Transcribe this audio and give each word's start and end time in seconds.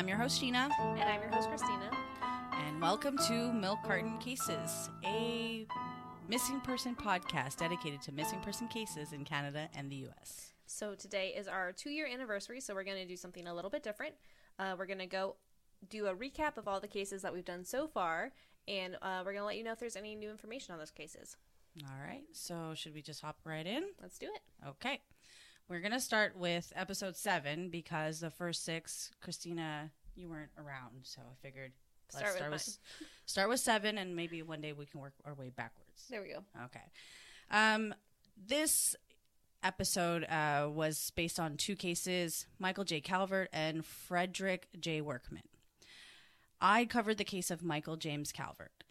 I'm 0.00 0.08
your 0.08 0.16
host, 0.16 0.40
Sheena. 0.40 0.70
And 0.80 1.02
I'm 1.02 1.20
your 1.20 1.28
host, 1.28 1.50
Kristina. 1.50 1.94
And 2.54 2.80
welcome 2.80 3.18
to 3.28 3.52
Milk 3.52 3.80
Carton 3.84 4.16
Cases, 4.16 4.88
a 5.04 5.66
missing 6.26 6.58
person 6.62 6.96
podcast 6.96 7.58
dedicated 7.58 8.00
to 8.04 8.12
missing 8.12 8.40
person 8.40 8.66
cases 8.66 9.12
in 9.12 9.26
Canada 9.26 9.68
and 9.74 9.92
the 9.92 10.06
US. 10.06 10.54
So 10.64 10.94
today 10.94 11.34
is 11.36 11.48
our 11.48 11.72
two 11.72 11.90
year 11.90 12.06
anniversary, 12.06 12.62
so 12.62 12.74
we're 12.74 12.82
going 12.82 12.96
to 12.96 13.06
do 13.06 13.14
something 13.14 13.46
a 13.46 13.54
little 13.54 13.68
bit 13.68 13.82
different. 13.82 14.14
Uh, 14.58 14.74
we're 14.78 14.86
going 14.86 15.00
to 15.00 15.06
go 15.06 15.36
do 15.90 16.06
a 16.06 16.14
recap 16.14 16.56
of 16.56 16.66
all 16.66 16.80
the 16.80 16.88
cases 16.88 17.20
that 17.20 17.34
we've 17.34 17.44
done 17.44 17.62
so 17.62 17.86
far, 17.86 18.32
and 18.66 18.96
uh, 19.02 19.18
we're 19.18 19.32
going 19.32 19.42
to 19.42 19.44
let 19.44 19.58
you 19.58 19.64
know 19.64 19.72
if 19.72 19.80
there's 19.80 19.96
any 19.96 20.14
new 20.14 20.30
information 20.30 20.72
on 20.72 20.78
those 20.78 20.90
cases. 20.90 21.36
All 21.84 22.02
right, 22.02 22.24
so 22.32 22.72
should 22.74 22.94
we 22.94 23.02
just 23.02 23.20
hop 23.20 23.36
right 23.44 23.66
in? 23.66 23.82
Let's 24.00 24.16
do 24.16 24.28
it. 24.34 24.66
Okay. 24.66 25.00
We're 25.70 25.78
going 25.78 25.92
to 25.92 26.00
start 26.00 26.36
with 26.36 26.72
episode 26.74 27.14
seven 27.16 27.68
because 27.68 28.18
the 28.18 28.30
first 28.30 28.64
six, 28.64 29.12
Kristina, 29.24 29.90
you 30.16 30.28
weren't 30.28 30.50
around, 30.58 31.02
so 31.04 31.20
I 31.20 31.46
figured 31.46 31.70
Start 32.08 32.24
let's 32.24 32.32
with 32.32 32.36
start 32.38 32.50
mine. 32.50 32.58
with, 32.98 33.08
start 33.26 33.48
with 33.48 33.60
seven, 33.60 33.96
and 33.96 34.16
maybe 34.16 34.42
one 34.42 34.60
day 34.60 34.72
we 34.72 34.84
can 34.84 34.98
work 34.98 35.12
our 35.24 35.32
way 35.32 35.52
backwards. 35.54 36.06
There 36.10 36.22
we 36.22 36.30
go. 36.30 36.40
Okay. 36.64 36.80
Um, 37.52 37.94
this 38.36 38.96
episode 39.62 40.24
uh, 40.24 40.68
was 40.68 41.12
based 41.14 41.38
on 41.38 41.56
two 41.56 41.76
cases 41.76 42.46
Michael 42.58 42.82
J. 42.82 43.00
Calvert 43.00 43.48
and 43.52 43.84
Frederick 43.86 44.66
J. 44.80 45.00
Workman. 45.00 45.44
I 46.60 46.84
covered 46.84 47.16
the 47.16 47.22
case 47.22 47.48
of 47.48 47.62
Michael 47.62 47.96
James 47.96 48.32
Calvert, 48.32 48.82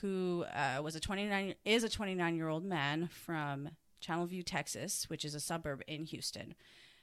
who 0.00 0.46
uh, 0.54 0.80
was 0.82 0.96
a 0.96 1.00
29 1.00 1.54
is 1.66 1.84
a 1.84 1.90
29 1.90 2.34
year 2.34 2.48
old 2.48 2.64
man 2.64 3.10
from 3.12 3.68
Channelview, 4.04 4.42
Texas, 4.44 5.08
which 5.08 5.24
is 5.24 5.34
a 5.34 5.40
suburb 5.40 5.82
in 5.86 6.04
Houston. 6.04 6.54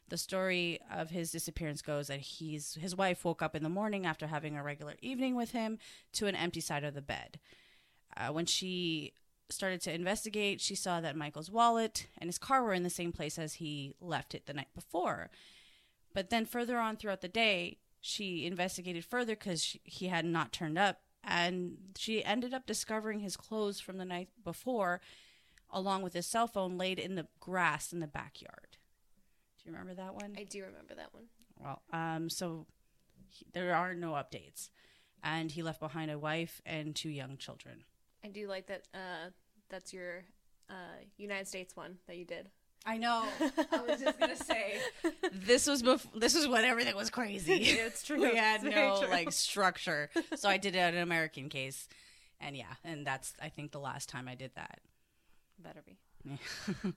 The 0.10 0.18
story 0.18 0.80
of 0.92 1.10
his 1.10 1.32
disappearance 1.32 1.82
goes 1.82 2.08
that 2.08 2.20
he's 2.20 2.76
his 2.76 2.96
wife 2.96 3.24
woke 3.24 3.42
up 3.42 3.56
in 3.56 3.64
the 3.64 3.70
morning 3.70 4.06
after 4.06 4.28
having 4.28 4.58
a 4.58 4.64
regular 4.64 4.96
evening 5.02 5.36
with 5.36 5.52
him 5.52 5.80
to 6.14 6.28
an 6.28 6.36
empty 6.36 6.60
side 6.60 6.84
of 6.84 6.94
the 6.94 7.02
bed. 7.02 7.40
Uh, 8.18 8.28
when 8.28 8.46
she 8.46 9.14
started 9.50 9.82
to 9.82 9.94
investigate, 9.94 10.60
she 10.60 10.76
saw 10.76 11.00
that 11.02 11.16
Michael's 11.16 11.52
wallet 11.52 12.08
and 12.18 12.28
his 12.28 12.38
car 12.38 12.64
were 12.64 12.74
in 12.74 12.84
the 12.84 12.90
same 12.90 13.12
place 13.12 13.40
as 13.40 13.56
he 13.56 13.96
left 14.02 14.36
it 14.36 14.46
the 14.46 14.54
night 14.54 14.74
before. 14.76 15.30
But 16.14 16.30
then 16.30 16.46
further 16.46 16.78
on 16.78 16.98
throughout 16.98 17.22
the 17.22 17.28
day, 17.28 17.78
she 18.02 18.46
investigated 18.46 19.06
further 19.06 19.36
because 19.36 19.78
he 19.84 20.08
had 20.08 20.26
not 20.26 20.52
turned 20.52 20.78
up, 20.78 21.02
and 21.24 21.78
she 21.96 22.24
ended 22.26 22.54
up 22.54 22.66
discovering 22.66 23.20
his 23.20 23.38
clothes 23.38 23.80
from 23.80 23.98
the 23.98 24.06
night 24.06 24.30
before, 24.44 25.00
along 25.72 26.02
with 26.04 26.14
his 26.14 26.26
cell 26.26 26.48
phone 26.48 26.78
laid 26.78 27.00
in 27.00 27.16
the 27.16 27.28
grass 27.40 27.92
in 27.94 28.00
the 28.00 28.08
backyard. 28.08 28.78
Do 29.58 29.70
you 29.70 29.72
remember 29.72 29.94
that 29.96 30.14
one? 30.16 30.36
I 30.38 30.44
do 30.44 30.62
remember 30.64 30.96
that 30.96 31.14
one. 31.14 31.26
Well, 31.60 31.82
um, 31.94 32.30
so 32.30 32.66
he, 33.30 33.46
there 33.54 33.74
are 33.76 33.94
no 33.94 34.12
updates, 34.14 34.70
and 35.24 35.52
he 35.52 35.62
left 35.64 35.80
behind 35.80 36.10
a 36.12 36.18
wife 36.20 36.62
and 36.66 36.96
two 36.96 37.10
young 37.10 37.38
children. 37.38 37.84
I 38.24 38.30
do 38.30 38.48
like 38.48 38.68
that. 38.68 38.84
Uh, 38.94 39.30
that's 39.70 39.94
your 39.94 40.24
uh, 40.70 40.74
United 41.18 41.48
States 41.48 41.76
one 41.76 41.98
that 42.08 42.18
you 42.18 42.26
did. 42.26 42.50
I 42.84 42.98
know. 42.98 43.26
I 43.72 43.82
was 43.88 44.02
just 44.02 44.20
gonna 44.20 44.36
say 44.36 44.80
this 45.32 45.68
was 45.68 45.84
bef- 45.84 46.08
this 46.20 46.34
was 46.36 46.48
when 46.48 46.66
everything 46.66 46.96
was 46.96 47.12
crazy. 47.12 47.54
it's 47.64 48.04
true. 48.04 48.20
we 48.20 48.36
had 48.36 48.64
It's 48.64 48.76
no 48.76 49.08
like 49.10 49.32
structure, 49.32 50.10
so 50.36 50.50
I 50.50 50.58
did 50.58 50.76
an 50.76 50.98
American 50.98 51.48
case, 51.50 51.88
and 52.40 52.58
yeah, 52.58 52.74
and 52.84 53.06
that's 53.06 53.34
I 53.40 53.50
think 53.50 53.72
the 53.72 53.80
last 53.80 54.10
time 54.10 54.28
I 54.28 54.34
did 54.34 54.52
that. 54.56 54.80
Better 55.62 55.84
be. 55.86 55.98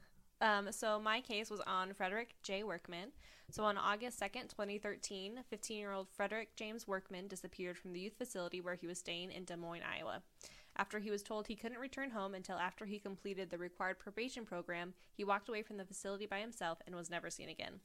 Um, 0.40 0.72
so 0.72 1.00
my 1.00 1.20
case 1.20 1.50
was 1.50 1.60
on 1.66 1.94
Frederick 1.94 2.34
J. 2.42 2.64
Workman. 2.64 3.12
So 3.50 3.64
on 3.64 3.78
August 3.78 4.20
2nd, 4.20 4.48
2013, 4.50 5.38
15-year-old 5.50 6.08
Frederick 6.10 6.56
James 6.56 6.86
Workman 6.86 7.28
disappeared 7.28 7.78
from 7.78 7.92
the 7.92 8.00
youth 8.00 8.18
facility 8.18 8.60
where 8.60 8.74
he 8.74 8.86
was 8.86 8.98
staying 8.98 9.30
in 9.30 9.44
Des 9.44 9.56
Moines, 9.56 9.82
Iowa. 9.82 10.22
After 10.76 10.98
he 10.98 11.10
was 11.10 11.22
told 11.22 11.46
he 11.46 11.54
couldn't 11.54 11.78
return 11.78 12.10
home 12.10 12.34
until 12.34 12.58
after 12.58 12.84
he 12.84 12.98
completed 12.98 13.48
the 13.48 13.58
required 13.58 13.98
probation 13.98 14.44
program, 14.44 14.94
he 15.14 15.24
walked 15.24 15.48
away 15.48 15.62
from 15.62 15.76
the 15.76 15.84
facility 15.84 16.26
by 16.26 16.40
himself 16.40 16.78
and 16.86 16.96
was 16.96 17.10
never 17.10 17.30
seen 17.30 17.48
again. 17.48 17.80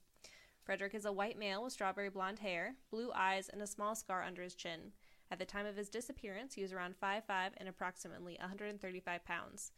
Frederick 0.64 0.96
is 0.96 1.06
a 1.06 1.12
white 1.12 1.38
male 1.38 1.64
with 1.64 1.74
strawberry 1.74 2.09
blonde 2.09 2.40
hair, 2.40 2.75
blue 2.92 3.12
eyes, 3.14 3.48
and 3.48 3.62
a 3.62 3.68
small 3.68 3.96
scar 3.96 4.24
under 4.24 4.42
his 4.42 4.56
chin. 4.56 4.92
At 5.31 5.38
the 5.38 5.46
time 5.46 5.68
of 5.68 5.78
his 5.78 5.90
disappearance, 5.90 6.56
he 6.56 6.64
was 6.64 6.74
around 6.74 6.96
5'5 7.02 7.22
and 7.58 7.70
approximately 7.70 8.38
135 8.40 9.24
pounds. 9.24 9.72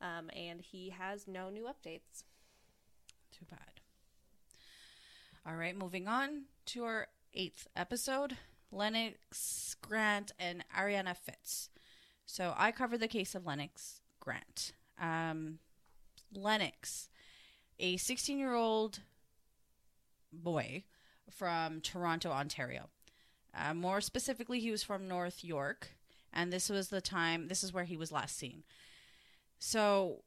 Um, 0.00 0.30
and 0.36 0.60
he 0.60 0.90
has 0.90 1.26
no 1.26 1.48
new 1.50 1.64
updates. 1.64 2.24
Too 3.32 3.46
bad. 3.50 3.80
All 5.46 5.56
right, 5.56 5.76
moving 5.76 6.08
on 6.08 6.44
to 6.66 6.84
our 6.84 7.06
eighth 7.32 7.68
episode 7.76 8.36
Lennox 8.72 9.76
Grant 9.80 10.32
and 10.38 10.64
Ariana 10.76 11.16
Fitz. 11.16 11.70
So 12.26 12.54
I 12.56 12.72
covered 12.72 13.00
the 13.00 13.08
case 13.08 13.34
of 13.34 13.46
Lennox 13.46 14.00
Grant. 14.20 14.72
Um, 15.00 15.60
Lennox, 16.34 17.08
a 17.78 17.96
16 17.96 18.38
year 18.38 18.54
old 18.54 19.00
boy 20.32 20.84
from 21.30 21.80
Toronto, 21.80 22.30
Ontario. 22.30 22.88
Uh, 23.56 23.72
more 23.72 24.00
specifically, 24.00 24.60
he 24.60 24.70
was 24.70 24.82
from 24.82 25.08
North 25.08 25.42
York, 25.42 25.88
and 26.32 26.52
this 26.52 26.68
was 26.68 26.88
the 26.88 27.00
time, 27.00 27.48
this 27.48 27.64
is 27.64 27.72
where 27.72 27.84
he 27.84 27.96
was 27.96 28.12
last 28.12 28.36
seen. 28.36 28.64
So 29.58 30.22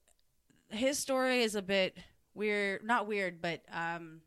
his 0.70 0.98
story 1.00 1.42
is 1.42 1.56
a 1.56 1.62
bit 1.62 1.98
weird, 2.34 2.84
not 2.84 3.08
weird, 3.08 3.42
but 3.42 3.62
um, 3.72 4.22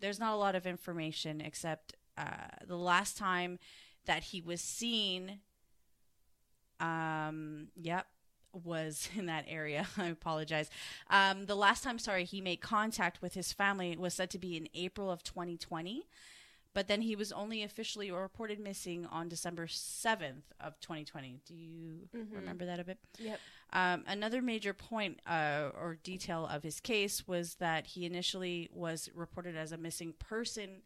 there's 0.00 0.18
not 0.20 0.32
a 0.34 0.36
lot 0.36 0.54
of 0.54 0.66
information 0.66 1.40
except 1.40 1.94
uh, 2.16 2.48
the 2.66 2.76
last 2.76 3.16
time 3.16 3.58
that 4.06 4.24
he 4.24 4.40
was 4.40 4.60
seen. 4.60 5.40
Um, 6.80 7.68
yep, 7.76 8.06
was 8.52 9.08
in 9.16 9.26
that 9.26 9.44
area. 9.48 9.86
I 9.96 10.06
apologize. 10.06 10.70
Um, 11.10 11.46
the 11.46 11.54
last 11.56 11.82
time, 11.84 11.98
sorry, 11.98 12.24
he 12.24 12.40
made 12.40 12.60
contact 12.60 13.22
with 13.22 13.34
his 13.34 13.52
family 13.52 13.96
was 13.96 14.14
said 14.14 14.30
to 14.30 14.38
be 14.38 14.56
in 14.56 14.68
April 14.74 15.10
of 15.10 15.22
2020, 15.22 16.06
but 16.72 16.88
then 16.88 17.02
he 17.02 17.14
was 17.16 17.32
only 17.32 17.62
officially 17.62 18.10
reported 18.10 18.58
missing 18.58 19.06
on 19.06 19.28
December 19.28 19.66
7th 19.66 20.42
of 20.60 20.78
2020. 20.80 21.40
Do 21.46 21.54
you 21.54 22.08
Mhm. 22.14 22.34
remember 22.34 22.66
that 22.66 22.80
a 22.80 22.84
bit? 22.84 22.98
Yep. 23.18 23.40
Um, 23.72 24.04
another 24.06 24.40
major 24.40 24.72
point 24.72 25.20
uh, 25.26 25.70
or 25.80 25.98
detail 26.02 26.46
of 26.46 26.62
his 26.62 26.78
case 26.80 27.26
was 27.26 27.56
that 27.56 27.88
he 27.88 28.06
initially 28.06 28.68
was 28.72 29.10
reported 29.14 29.56
as 29.56 29.72
a 29.72 29.76
missing 29.76 30.14
person 30.18 30.82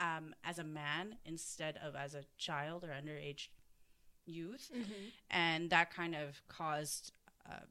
um, 0.00 0.34
as 0.44 0.58
a 0.58 0.64
man 0.64 1.16
instead 1.24 1.78
of 1.84 1.94
as 1.94 2.14
a 2.14 2.22
child 2.38 2.84
or 2.84 2.88
underage 2.88 3.48
youth. 4.26 4.70
Mm-hmm. 4.74 4.92
And 5.30 5.70
that 5.70 5.92
kind 5.92 6.14
of 6.14 6.40
caused 6.48 7.12
uh, 7.48 7.64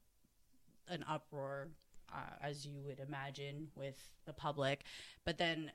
an 0.88 1.04
uproar, 1.10 1.70
uh, 2.14 2.36
as 2.42 2.66
you 2.66 2.82
would 2.86 3.00
imagine, 3.00 3.70
with 3.76 3.98
the 4.26 4.34
public. 4.34 4.84
But 5.26 5.38
then 5.38 5.72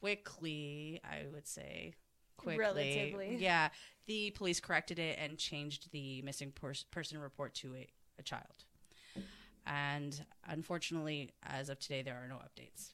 quickly, 0.00 1.00
I 1.04 1.26
would 1.32 1.46
say, 1.46 1.94
quickly, 2.42 2.58
Relatively. 2.58 3.36
yeah, 3.38 3.68
the 4.06 4.30
police 4.32 4.60
corrected 4.60 4.98
it 4.98 5.18
and 5.20 5.38
changed 5.38 5.90
the 5.92 6.22
missing 6.22 6.52
pers- 6.52 6.84
person 6.90 7.18
report 7.18 7.54
to 7.54 7.74
a, 7.74 7.86
a 8.18 8.22
child. 8.22 8.64
And 9.66 10.24
unfortunately, 10.48 11.30
as 11.44 11.68
of 11.68 11.78
today, 11.78 12.02
there 12.02 12.16
are 12.16 12.28
no 12.28 12.36
updates. 12.36 12.90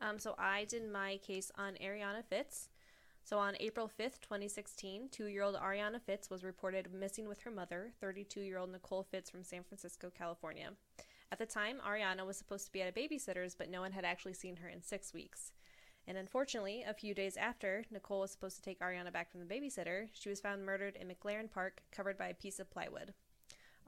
Um, 0.00 0.18
so 0.18 0.34
I 0.38 0.64
did 0.64 0.90
my 0.90 1.18
case 1.18 1.52
on 1.56 1.74
Ariana 1.74 2.24
Fitz. 2.28 2.68
So 3.22 3.38
on 3.38 3.54
April 3.60 3.88
5th, 3.88 4.20
2016, 4.22 5.08
two 5.10 5.26
year 5.26 5.42
old 5.42 5.56
Ariana 5.56 6.00
Fitz 6.00 6.30
was 6.30 6.44
reported 6.44 6.92
missing 6.92 7.28
with 7.28 7.40
her 7.40 7.50
mother, 7.50 7.90
32 8.00 8.40
year 8.40 8.58
old 8.58 8.70
Nicole 8.70 9.04
Fitz 9.08 9.30
from 9.30 9.42
San 9.42 9.62
Francisco, 9.62 10.10
California. 10.16 10.70
At 11.32 11.38
the 11.38 11.46
time, 11.46 11.78
Ariana 11.84 12.24
was 12.24 12.36
supposed 12.36 12.66
to 12.66 12.72
be 12.72 12.82
at 12.82 12.88
a 12.88 12.92
babysitter's, 12.92 13.56
but 13.56 13.68
no 13.70 13.80
one 13.80 13.90
had 13.92 14.04
actually 14.04 14.34
seen 14.34 14.56
her 14.56 14.68
in 14.68 14.80
six 14.82 15.12
weeks. 15.12 15.50
And 16.08 16.16
unfortunately, 16.16 16.84
a 16.86 16.94
few 16.94 17.14
days 17.14 17.36
after 17.36 17.84
Nicole 17.90 18.20
was 18.20 18.30
supposed 18.30 18.56
to 18.56 18.62
take 18.62 18.78
Ariana 18.80 19.12
back 19.12 19.30
from 19.30 19.40
the 19.40 19.54
babysitter, 19.54 20.08
she 20.12 20.28
was 20.28 20.40
found 20.40 20.64
murdered 20.64 20.96
in 20.96 21.08
McLaren 21.08 21.50
Park, 21.50 21.82
covered 21.90 22.16
by 22.16 22.28
a 22.28 22.34
piece 22.34 22.60
of 22.60 22.70
plywood. 22.70 23.12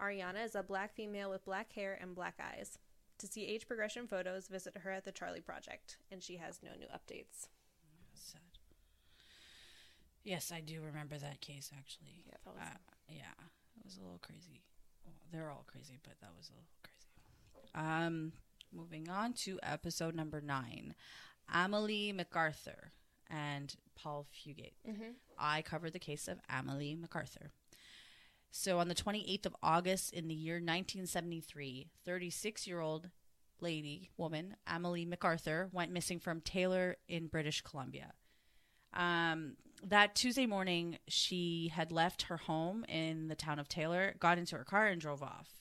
Ariana 0.00 0.44
is 0.44 0.54
a 0.54 0.62
black 0.62 0.94
female 0.94 1.30
with 1.30 1.44
black 1.44 1.72
hair 1.72 1.96
and 2.00 2.14
black 2.14 2.38
eyes. 2.40 2.78
To 3.18 3.26
see 3.26 3.46
age 3.46 3.66
progression 3.66 4.06
photos, 4.06 4.48
visit 4.48 4.76
her 4.78 4.90
at 4.90 5.04
the 5.04 5.12
Charlie 5.12 5.40
Project, 5.40 5.96
and 6.10 6.22
she 6.22 6.36
has 6.36 6.60
no 6.62 6.70
new 6.78 6.86
updates. 6.86 7.48
Sad. 8.14 8.40
Yes, 10.24 10.52
I 10.54 10.60
do 10.60 10.80
remember 10.82 11.18
that 11.18 11.40
case 11.40 11.70
actually. 11.76 12.24
Yeah, 12.26 12.36
that 12.44 12.54
was 12.54 12.62
Uh, 12.62 12.78
yeah, 13.10 13.44
it 13.78 13.84
was 13.84 13.96
a 13.96 14.02
little 14.02 14.18
crazy. 14.18 14.62
Well, 15.04 15.14
they're 15.32 15.50
all 15.50 15.64
crazy, 15.66 15.98
but 16.02 16.14
that 16.20 16.30
was 16.36 16.50
a 16.50 16.52
little 16.52 16.68
crazy. 16.82 17.70
Um, 17.74 18.32
moving 18.72 19.08
on 19.08 19.32
to 19.32 19.58
episode 19.62 20.14
number 20.14 20.40
nine, 20.40 20.94
Amelie 21.52 22.12
MacArthur 22.12 22.92
and 23.30 23.74
Paul 23.94 24.26
Fugate. 24.32 24.74
mm-hmm. 24.88 25.10
I 25.38 25.62
covered 25.62 25.92
the 25.92 25.98
case 25.98 26.28
of 26.28 26.38
Amelie 26.48 26.96
MacArthur. 26.96 27.50
So 28.50 28.78
on 28.78 28.88
the 28.88 28.94
28th 28.94 29.46
of 29.46 29.56
August 29.62 30.12
in 30.12 30.28
the 30.28 30.34
year 30.34 30.56
1973, 30.56 31.88
36 32.04 32.66
year 32.66 32.80
old 32.80 33.10
lady, 33.60 34.10
woman, 34.16 34.56
Amelie 34.66 35.04
MacArthur, 35.04 35.68
went 35.72 35.92
missing 35.92 36.18
from 36.18 36.40
Taylor 36.40 36.96
in 37.08 37.26
British 37.26 37.60
Columbia. 37.60 38.12
Um, 38.94 39.56
that 39.84 40.14
Tuesday 40.14 40.46
morning, 40.46 40.98
she 41.08 41.70
had 41.74 41.92
left 41.92 42.22
her 42.22 42.36
home 42.36 42.84
in 42.88 43.28
the 43.28 43.34
town 43.34 43.58
of 43.58 43.68
Taylor, 43.68 44.14
got 44.18 44.38
into 44.38 44.56
her 44.56 44.64
car, 44.64 44.86
and 44.86 45.00
drove 45.00 45.22
off. 45.22 45.57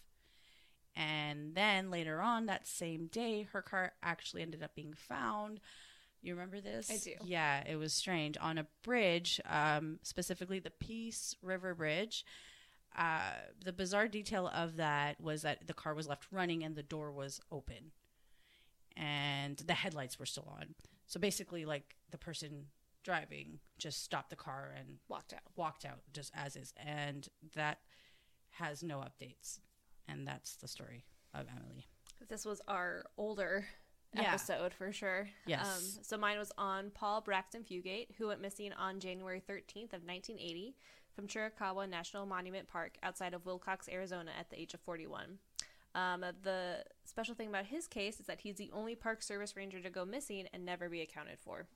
And 0.99 1.53
then 1.53 1.91
later 1.91 2.21
on 2.21 2.47
that 2.47 2.65
same 2.67 3.05
day, 3.05 3.47
her 3.53 3.61
car 3.61 3.91
actually 4.01 4.41
ended 4.41 4.63
up 4.63 4.73
being 4.73 4.94
found. 4.95 5.59
You 6.23 6.33
remember 6.33 6.59
this? 6.59 6.89
I 6.89 6.97
do. 6.97 7.13
Yeah, 7.23 7.63
it 7.69 7.75
was 7.75 7.94
strange 7.94 8.35
on 8.41 8.57
a 8.57 8.65
bridge, 8.83 9.39
um, 9.47 9.99
specifically 10.01 10.57
the 10.59 10.71
Peace 10.71 11.35
River 11.44 11.75
Bridge. 11.75 12.25
Uh, 12.97 13.33
the 13.63 13.71
bizarre 13.71 14.07
detail 14.07 14.47
of 14.47 14.77
that 14.77 15.21
was 15.21 15.44
that 15.44 15.67
the 15.67 15.73
car 15.73 15.94
was 15.94 16.07
left 16.07 16.25
running 16.31 16.63
and 16.63 16.75
the 16.75 16.81
door 16.81 17.11
was 17.11 17.39
open, 17.51 17.91
and 18.95 19.57
the 19.57 19.73
headlights 19.75 20.17
were 20.17 20.25
still 20.25 20.51
on. 20.59 20.73
So 21.05 21.19
basically, 21.19 21.63
like 21.65 21.95
the 22.09 22.17
person 22.17 22.65
driving 23.03 23.59
just 23.77 24.03
stopped 24.03 24.31
the 24.31 24.35
car 24.35 24.73
and 24.77 24.97
Walked 25.07 25.33
out. 25.33 25.41
walked 25.55 25.85
out 25.85 25.99
just 26.11 26.31
as 26.35 26.55
is, 26.55 26.73
and 26.83 27.27
that 27.53 27.77
has 28.53 28.81
no 28.81 28.97
updates, 28.97 29.59
and 30.07 30.27
that's 30.27 30.56
the 30.56 30.68
story 30.68 31.06
of 31.33 31.45
Emily. 31.56 31.86
This 32.30 32.45
was 32.45 32.62
our 32.68 33.06
older 33.18 33.65
Yeah. 34.13 34.30
episode 34.30 34.74
for 34.74 34.92
sure. 34.92 35.30
Yes. 35.45 35.65
Um, 35.98 36.04
so 36.04 36.18
mine 36.18 36.39
was 36.39 36.51
on 36.57 36.92
Paul 36.92 37.21
Braxton 37.21 37.63
Fugate, 37.63 38.15
who 38.18 38.27
went 38.27 38.42
missing 38.42 38.74
on 38.74 39.00
January 39.00 39.42
13th 39.42 39.94
of 39.94 40.04
1980 40.04 40.75
from 41.13 41.27
Chiricahua 41.27 41.88
National 41.89 42.25
Monument 42.25 42.68
Park 42.68 42.98
outside 43.04 43.33
of 43.33 43.44
Willcox, 43.44 43.89
Arizona, 43.92 44.31
at 44.39 44.50
the 44.50 44.59
age 44.59 44.74
of 44.74 44.80
41. 44.81 45.39
Um, 45.95 46.24
the 46.44 46.83
special 47.06 47.33
thing 47.36 47.50
about 47.50 47.65
his 47.65 47.88
case 47.88 48.19
is 48.19 48.27
that 48.27 48.42
he's 48.42 48.56
the 48.56 48.71
only 48.71 48.95
Park 48.95 49.21
Service 49.24 49.56
ranger 49.56 49.81
to 49.81 49.89
go 49.89 50.06
missing 50.06 50.48
and 50.54 50.63
never 50.65 50.89
be 50.89 51.01
accounted 51.01 51.39
for. 51.39 51.68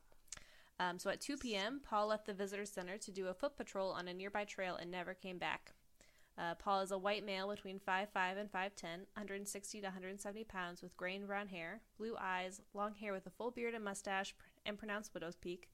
Um, 0.79 0.99
so 0.99 1.09
at 1.09 1.21
2 1.21 1.37
p.m., 1.37 1.81
Paul 1.83 2.07
left 2.07 2.25
the 2.27 2.33
visitor 2.33 2.65
center 2.65 2.97
to 2.99 3.11
do 3.11 3.27
a 3.27 3.33
foot 3.33 3.57
patrol 3.57 3.91
on 3.91 4.07
a 4.07 4.13
nearby 4.13 4.45
trail 4.45 4.75
and 4.75 4.89
never 4.89 5.13
came 5.13 5.37
back. 5.37 5.73
Uh, 6.37 6.55
Paul 6.55 6.81
is 6.81 6.91
a 6.91 6.97
white 6.97 7.25
male 7.25 7.49
between 7.49 7.79
5'5 7.79 8.37
and 8.37 8.51
5'10, 8.51 8.83
160 9.13 9.81
to 9.81 9.87
170 9.87 10.43
pounds, 10.45 10.81
with 10.81 10.95
gray 10.97 11.15
and 11.15 11.27
brown 11.27 11.47
hair, 11.47 11.81
blue 11.97 12.15
eyes, 12.19 12.61
long 12.73 12.95
hair 12.95 13.13
with 13.13 13.27
a 13.27 13.31
full 13.31 13.51
beard 13.51 13.73
and 13.73 13.83
mustache, 13.83 14.33
and 14.65 14.77
pronounced 14.77 15.13
widow's 15.13 15.35
peak, 15.35 15.69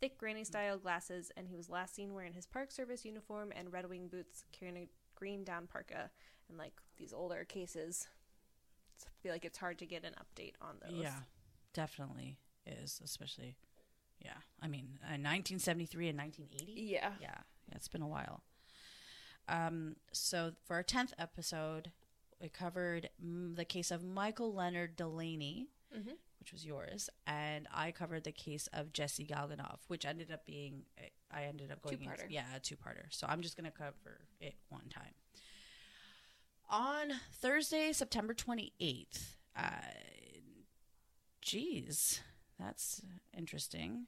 thick 0.00 0.18
granny 0.18 0.44
style 0.44 0.78
glasses, 0.78 1.32
and 1.36 1.48
he 1.48 1.56
was 1.56 1.70
last 1.70 1.94
seen 1.94 2.12
wearing 2.14 2.34
his 2.34 2.46
Park 2.46 2.70
Service 2.70 3.04
uniform 3.04 3.52
and 3.56 3.72
Red 3.72 3.88
Wing 3.88 4.08
boots, 4.08 4.44
carrying 4.52 4.76
a 4.76 4.88
green 5.14 5.44
down 5.44 5.66
parka. 5.66 6.10
And 6.48 6.58
like 6.58 6.74
these 6.98 7.12
older 7.12 7.44
cases, 7.44 8.06
I 9.06 9.10
feel 9.22 9.32
like 9.32 9.44
it's 9.44 9.58
hard 9.58 9.78
to 9.78 9.86
get 9.86 10.04
an 10.04 10.14
update 10.14 10.54
on 10.60 10.76
those. 10.82 11.02
Yeah, 11.02 11.20
definitely 11.72 12.36
is, 12.66 13.00
especially. 13.02 13.56
Yeah, 14.20 14.38
I 14.60 14.68
mean, 14.68 14.98
uh, 15.02 15.18
1973 15.18 16.10
and 16.10 16.18
1980. 16.18 16.80
Yeah. 16.80 17.12
Yeah, 17.20 17.28
yeah, 17.68 17.74
it's 17.74 17.88
been 17.88 18.02
a 18.02 18.08
while. 18.08 18.42
Um, 19.48 19.96
so 20.12 20.52
for 20.64 20.74
our 20.76 20.82
tenth 20.82 21.12
episode, 21.18 21.90
we 22.40 22.48
covered 22.48 23.10
the 23.20 23.64
case 23.64 23.90
of 23.90 24.02
Michael 24.02 24.52
Leonard 24.54 24.96
Delaney, 24.96 25.68
Mhm. 25.94 26.16
which 26.38 26.52
was 26.52 26.64
yours, 26.64 27.08
and 27.26 27.68
I 27.70 27.92
covered 27.92 28.24
the 28.24 28.32
case 28.32 28.66
of 28.72 28.92
Jesse 28.92 29.26
Galganov, 29.26 29.80
which 29.88 30.04
ended 30.04 30.30
up 30.30 30.44
being 30.46 30.86
I 31.30 31.44
ended 31.44 31.70
up 31.70 31.80
going 31.80 32.02
into, 32.02 32.14
Two-parter. 32.16 32.30
yeah, 32.30 32.54
a 32.54 32.60
two-parter. 32.60 33.06
So 33.10 33.26
I'm 33.26 33.40
just 33.40 33.56
gonna 33.56 33.70
cover 33.70 34.26
it 34.38 34.54
one 34.68 34.88
time. 34.90 35.14
On 36.68 37.10
Thursday, 37.32 37.92
September 37.92 38.34
28th, 38.34 39.36
uh, 39.56 39.80
geez, 41.40 42.20
that's 42.58 43.02
interesting. 43.36 44.06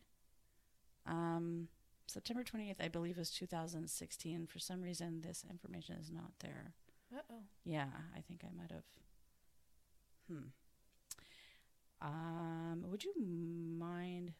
Um, 1.06 1.68
September 2.06 2.42
28th, 2.44 2.80
I 2.80 2.88
believe, 2.88 3.18
is 3.18 3.30
2016. 3.30 4.46
For 4.46 4.58
some 4.58 4.82
reason, 4.82 5.22
this 5.22 5.44
information 5.50 5.96
is 5.96 6.10
not 6.10 6.32
there. 6.40 6.74
Uh 7.14 7.20
oh. 7.30 7.42
Yeah, 7.64 7.86
I 8.16 8.20
think 8.20 8.42
I 8.44 8.56
might 8.56 8.70
have. 8.70 8.84
Hmm. 10.28 10.48
Um, 12.02 12.84
would 12.90 13.04
you 13.04 13.14
mind 13.16 14.32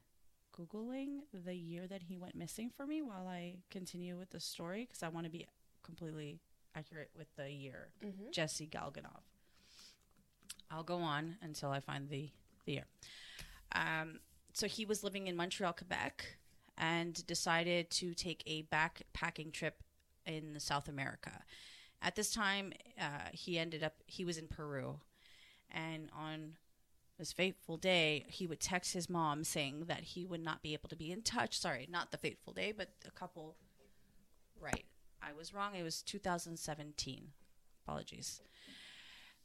Googling 0.57 1.21
the 1.33 1.55
year 1.55 1.87
that 1.87 2.03
he 2.03 2.17
went 2.17 2.35
missing 2.35 2.71
for 2.75 2.87
me 2.87 3.01
while 3.03 3.27
I 3.27 3.57
continue 3.71 4.19
with 4.19 4.31
the 4.31 4.41
story? 4.41 4.87
Because 4.87 5.03
I 5.03 5.09
want 5.09 5.25
to 5.27 5.31
be 5.31 5.47
completely 5.83 6.41
accurate 6.77 7.11
with 7.17 7.29
the 7.37 7.51
year. 7.51 7.89
Mm-hmm. 8.05 8.31
Jesse 8.33 8.67
Galganov. 8.67 9.23
I'll 10.71 10.83
go 10.83 10.99
on 10.99 11.37
until 11.43 11.71
I 11.71 11.81
find 11.81 12.09
the, 12.09 12.31
the 12.67 12.73
year. 12.73 12.85
Um, 13.73 14.21
so 14.53 14.67
he 14.67 14.85
was 14.85 15.03
living 15.05 15.27
in 15.27 15.37
Montreal, 15.37 15.73
Quebec, 15.73 16.37
and 16.77 17.27
decided 17.27 17.91
to 17.91 18.15
take 18.15 18.43
a 18.47 18.65
backpacking 18.65 19.53
trip 19.53 19.83
in 20.27 20.59
South 20.59 20.89
America. 20.89 21.43
At 22.03 22.17
this 22.17 22.33
time, 22.33 22.73
uh, 23.01 23.31
he 23.33 23.59
ended 23.59 23.83
up, 23.83 23.95
he 24.07 24.25
was 24.25 24.39
in 24.39 24.49
Peru. 24.49 25.01
And 25.71 26.11
on 26.17 26.57
this 27.19 27.33
fateful 27.33 27.77
day, 27.77 28.27
he 28.29 28.47
would 28.47 28.61
text 28.61 28.93
his 28.93 29.09
mom 29.09 29.45
saying 29.45 29.85
that 29.87 30.01
he 30.01 30.25
would 30.25 30.43
not 30.43 30.63
be 30.63 30.73
able 30.73 30.89
to 30.89 30.97
be 30.97 31.13
in 31.13 31.23
touch. 31.23 31.59
Sorry, 31.59 31.89
not 31.91 32.11
the 32.11 32.19
fateful 32.19 32.53
day, 32.53 32.73
but 32.77 32.91
a 33.07 33.11
couple. 33.11 33.57
Right. 34.61 34.85
I 35.23 35.33
was 35.33 35.55
wrong. 35.55 35.75
It 35.75 35.83
was 35.83 36.03
2017. 36.03 37.29
Apologies. 37.87 38.41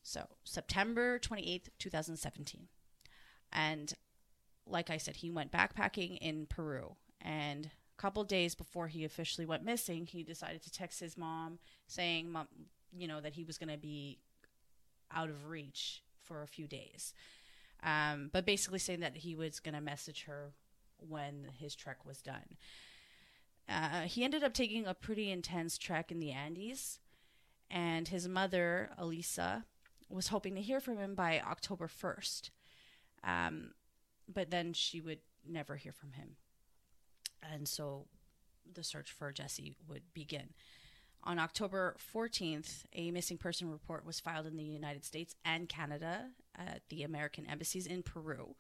So, 0.04 0.26
September 0.44 1.20
28th, 1.20 1.70
2017. 1.78 2.68
And 3.52 3.94
like 4.66 4.90
I 4.90 4.98
said, 4.98 5.18
he 5.18 5.30
went 5.30 5.52
backpacking 5.52 6.18
in 6.20 6.46
Peru. 6.46 6.96
And 7.22 7.66
a 7.66 8.02
couple 8.02 8.24
days 8.24 8.56
before 8.56 8.88
he 8.88 9.04
officially 9.04 9.46
went 9.46 9.64
missing, 9.64 10.06
he 10.06 10.24
decided 10.24 10.64
to 10.64 10.72
text 10.72 11.00
his 11.00 11.18
mom 11.18 11.60
saying, 11.88 12.32
mom, 12.32 12.48
you 12.96 13.08
know, 13.08 13.22
that 13.22 13.34
he 13.34 13.44
was 13.44 13.58
going 13.58 13.72
to 13.72 13.78
be 13.78 14.20
out 15.12 15.30
of 15.30 15.48
reach 15.48 16.04
for 16.24 16.42
a 16.42 16.48
few 16.48 16.68
days. 16.68 17.14
Um, 17.84 18.30
but 18.32 18.46
basically 18.46 18.80
saying 18.80 19.00
that 19.02 19.18
he 19.18 19.36
was 19.36 19.60
going 19.60 19.76
to 19.76 19.82
message 19.82 20.24
her 20.24 20.52
when 20.98 21.48
his 21.58 21.76
trek 21.76 22.06
was 22.06 22.22
done. 22.22 22.58
Uh, 23.68 24.02
he 24.02 24.24
ended 24.24 24.44
up 24.44 24.54
taking 24.54 24.86
a 24.86 24.94
pretty 24.94 25.32
intense 25.32 25.78
trek 25.78 26.12
in 26.12 26.20
the 26.20 26.32
Andes, 26.32 27.00
and 27.70 28.08
his 28.08 28.28
mother, 28.28 28.90
Elisa, 28.98 29.66
was 30.10 30.30
hoping 30.30 30.56
to 30.56 30.62
hear 30.62 30.80
from 30.80 30.98
him 30.98 31.14
by 31.14 31.40
October 31.40 31.88
1st. 31.88 32.50
Um, 33.24 33.72
but 34.32 34.50
then 34.50 34.74
she 34.74 35.02
would 35.02 35.20
never 35.48 35.76
hear 35.76 35.92
from 35.92 36.14
him. 36.14 36.36
And 37.44 37.68
so 37.68 38.06
the 38.72 38.84
search 38.84 39.12
for 39.12 39.32
Jesse 39.32 39.74
would 39.88 40.04
begin. 40.14 40.50
On 41.24 41.38
October 41.38 41.96
14th, 42.14 42.86
a 42.94 43.12
missing 43.12 43.38
person 43.38 43.70
report 43.70 44.06
was 44.06 44.20
filed 44.20 44.46
in 44.46 44.56
the 44.56 44.64
United 44.64 45.04
States 45.04 45.36
and 45.44 45.68
Canada 45.68 46.30
at 46.58 46.82
the 46.90 47.04
American 47.04 47.46
embassies 47.46 47.86
in 47.86 48.04
Peru. 48.04 48.56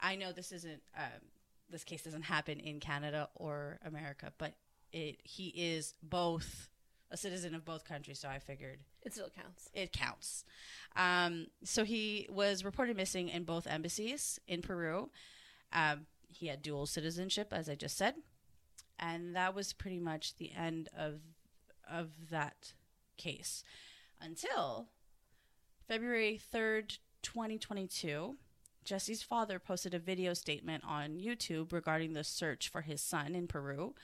I 0.00 0.16
know 0.16 0.32
this 0.32 0.50
isn't 0.50 0.82
um, 0.96 1.20
this 1.68 1.84
case 1.84 2.02
doesn't 2.02 2.22
happen 2.22 2.58
in 2.58 2.80
Canada 2.80 3.28
or 3.34 3.78
America, 3.84 4.32
but 4.38 4.54
it 4.92 5.18
he 5.22 5.48
is 5.48 5.94
both 6.02 6.68
a 7.10 7.16
citizen 7.16 7.54
of 7.54 7.64
both 7.64 7.84
countries, 7.84 8.18
so 8.18 8.28
I 8.28 8.38
figured 8.38 8.78
It 9.02 9.12
still 9.12 9.28
counts. 9.28 9.68
it 9.74 9.92
counts. 9.92 10.44
Um, 10.96 11.48
so 11.64 11.84
he 11.84 12.26
was 12.30 12.64
reported 12.64 12.96
missing 12.96 13.28
in 13.28 13.44
both 13.44 13.66
embassies 13.66 14.38
in 14.48 14.62
Peru. 14.62 15.10
Um, 15.72 16.06
he 16.30 16.46
had 16.46 16.62
dual 16.62 16.86
citizenship, 16.86 17.52
as 17.52 17.68
I 17.68 17.74
just 17.74 17.96
said, 17.96 18.14
and 18.98 19.34
that 19.36 19.54
was 19.54 19.72
pretty 19.72 19.98
much 19.98 20.36
the 20.36 20.52
end 20.52 20.88
of 20.96 21.20
of 21.90 22.30
that 22.30 22.72
case 23.16 23.64
until 24.20 24.88
February 25.88 26.38
third, 26.38 26.98
twenty 27.22 27.58
twenty 27.58 27.86
two. 27.86 28.36
Jesse's 28.82 29.22
father 29.22 29.58
posted 29.58 29.92
a 29.92 29.98
video 29.98 30.32
statement 30.34 30.82
on 30.86 31.18
YouTube 31.18 31.72
regarding 31.72 32.14
the 32.14 32.24
search 32.24 32.68
for 32.68 32.80
his 32.80 33.02
son 33.02 33.34
in 33.34 33.46
Peru. 33.46 33.94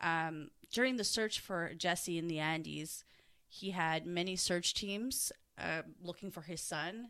Um, 0.00 0.50
during 0.72 0.96
the 0.96 1.04
search 1.04 1.40
for 1.40 1.72
Jesse 1.76 2.16
in 2.18 2.28
the 2.28 2.38
Andes, 2.38 3.04
he 3.48 3.70
had 3.70 4.06
many 4.06 4.36
search 4.36 4.74
teams 4.74 5.32
uh, 5.58 5.82
looking 6.02 6.30
for 6.30 6.42
his 6.42 6.60
son. 6.60 7.08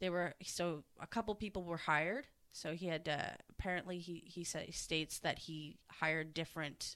They 0.00 0.10
were 0.10 0.34
so 0.44 0.84
a 1.00 1.06
couple 1.06 1.34
people 1.34 1.64
were 1.64 1.78
hired. 1.78 2.26
So 2.54 2.72
he 2.74 2.86
had 2.86 3.08
uh, 3.08 3.34
apparently 3.50 3.98
he 3.98 4.22
he 4.26 4.44
sa- 4.44 4.70
states 4.70 5.18
that 5.18 5.40
he 5.40 5.76
hired 5.90 6.32
different 6.32 6.94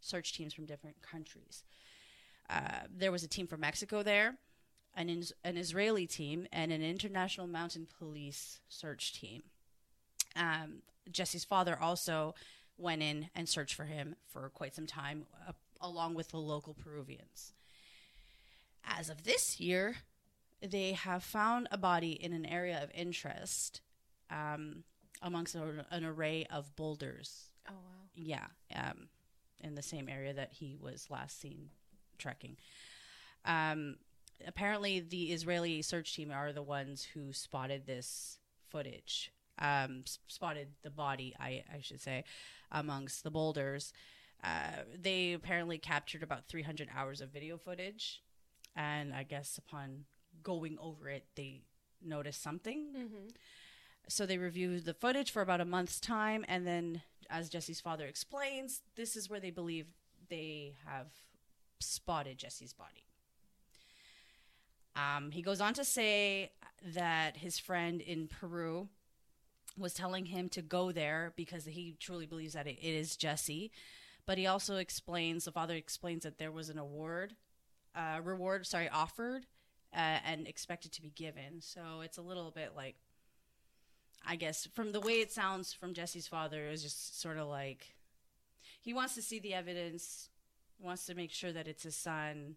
search 0.00 0.32
teams 0.32 0.54
from 0.54 0.64
different 0.64 1.02
countries. 1.02 1.64
Uh, 2.48 2.80
there 2.90 3.12
was 3.12 3.22
a 3.22 3.28
team 3.28 3.46
from 3.46 3.60
Mexico 3.60 4.02
there, 4.02 4.38
an 4.94 5.10
is- 5.10 5.34
an 5.44 5.58
Israeli 5.58 6.06
team, 6.06 6.46
and 6.50 6.72
an 6.72 6.82
international 6.82 7.46
mountain 7.46 7.86
police 7.98 8.60
search 8.68 9.12
team. 9.12 9.42
Um, 10.34 10.82
Jesse's 11.12 11.44
father 11.44 11.78
also 11.78 12.34
went 12.78 13.02
in 13.02 13.28
and 13.34 13.46
searched 13.46 13.74
for 13.74 13.84
him 13.84 14.16
for 14.26 14.48
quite 14.48 14.74
some 14.74 14.86
time, 14.86 15.26
uh, 15.46 15.52
along 15.82 16.14
with 16.14 16.28
the 16.28 16.38
local 16.38 16.72
Peruvians. 16.72 17.52
As 18.82 19.10
of 19.10 19.24
this 19.24 19.60
year, 19.60 19.96
they 20.62 20.92
have 20.92 21.22
found 21.22 21.68
a 21.70 21.76
body 21.76 22.12
in 22.12 22.32
an 22.32 22.46
area 22.46 22.82
of 22.82 22.90
interest 22.94 23.82
um, 24.30 24.84
amongst 25.22 25.54
a, 25.54 25.84
an 25.90 26.04
array 26.04 26.46
of 26.50 26.74
boulders 26.76 27.50
Oh 27.68 27.72
wow. 27.74 28.08
Yeah, 28.14 28.46
um, 28.74 29.08
in 29.60 29.74
the 29.74 29.82
same 29.82 30.08
area 30.08 30.32
that 30.32 30.52
he 30.52 30.76
was 30.80 31.08
last 31.10 31.40
seen 31.40 31.70
trekking. 32.18 32.56
Um, 33.44 33.96
apparently, 34.46 35.00
the 35.00 35.32
Israeli 35.32 35.82
search 35.82 36.14
team 36.14 36.30
are 36.30 36.52
the 36.52 36.62
ones 36.62 37.06
who 37.14 37.32
spotted 37.32 37.86
this 37.86 38.38
footage. 38.68 39.32
Um, 39.58 40.04
spotted 40.26 40.68
the 40.82 40.90
body, 40.90 41.34
I, 41.40 41.64
I 41.72 41.80
should 41.80 42.00
say, 42.00 42.24
amongst 42.70 43.24
the 43.24 43.30
boulders. 43.30 43.92
Uh, 44.44 44.82
they 45.00 45.32
apparently 45.32 45.78
captured 45.78 46.22
about 46.22 46.46
300 46.46 46.88
hours 46.94 47.22
of 47.22 47.30
video 47.30 47.56
footage, 47.56 48.22
and 48.74 49.14
I 49.14 49.22
guess 49.22 49.58
upon 49.58 50.04
going 50.42 50.76
over 50.80 51.08
it, 51.08 51.24
they 51.36 51.62
noticed 52.04 52.42
something 52.42 52.88
Mm-hmm. 52.94 53.28
So 54.08 54.26
they 54.26 54.38
reviewed 54.38 54.84
the 54.84 54.94
footage 54.94 55.30
for 55.30 55.42
about 55.42 55.60
a 55.60 55.64
month's 55.64 56.00
time 56.00 56.44
and 56.48 56.66
then 56.66 57.02
as 57.28 57.48
jesse's 57.48 57.80
father 57.80 58.06
explains 58.06 58.82
this 58.94 59.16
is 59.16 59.28
where 59.28 59.40
they 59.40 59.50
believe 59.50 59.86
they 60.28 60.74
have 60.84 61.08
spotted 61.80 62.38
jesse's 62.38 62.72
body. 62.72 63.04
Um, 64.94 65.30
he 65.30 65.42
goes 65.42 65.60
on 65.60 65.74
to 65.74 65.84
say 65.84 66.52
that 66.94 67.36
his 67.36 67.58
friend 67.58 68.00
in 68.00 68.28
peru 68.28 68.88
was 69.78 69.92
telling 69.92 70.26
him 70.26 70.48
to 70.50 70.62
go 70.62 70.90
there 70.90 71.34
because 71.36 71.66
he 71.66 71.96
truly 72.00 72.24
believes 72.24 72.54
that 72.54 72.66
it, 72.66 72.78
it 72.80 72.94
is 72.94 73.16
jesse. 73.16 73.70
But 74.24 74.38
he 74.38 74.46
also 74.46 74.76
explains 74.76 75.44
the 75.44 75.52
father 75.52 75.74
explains 75.74 76.22
that 76.24 76.38
there 76.38 76.50
was 76.50 76.70
an 76.70 76.78
award 76.78 77.34
uh, 77.94 78.20
reward 78.22 78.66
sorry 78.66 78.88
offered 78.88 79.46
uh, 79.94 80.18
and 80.24 80.46
expected 80.46 80.92
to 80.92 81.02
be 81.02 81.10
given. 81.10 81.60
So 81.60 82.00
it's 82.02 82.18
a 82.18 82.22
little 82.22 82.50
bit 82.50 82.72
like 82.74 82.96
I 84.24 84.36
guess 84.36 84.66
from 84.74 84.92
the 84.92 85.00
way 85.00 85.14
it 85.20 85.32
sounds 85.32 85.72
from 85.72 85.94
Jesse's 85.94 86.28
father, 86.28 86.66
it 86.66 86.70
was 86.70 86.82
just 86.82 87.20
sort 87.20 87.38
of 87.38 87.48
like 87.48 87.94
he 88.80 88.92
wants 88.94 89.14
to 89.16 89.22
see 89.22 89.38
the 89.38 89.54
evidence, 89.54 90.28
wants 90.78 91.06
to 91.06 91.14
make 91.14 91.32
sure 91.32 91.52
that 91.52 91.66
it's 91.66 91.82
his 91.82 91.96
son. 91.96 92.56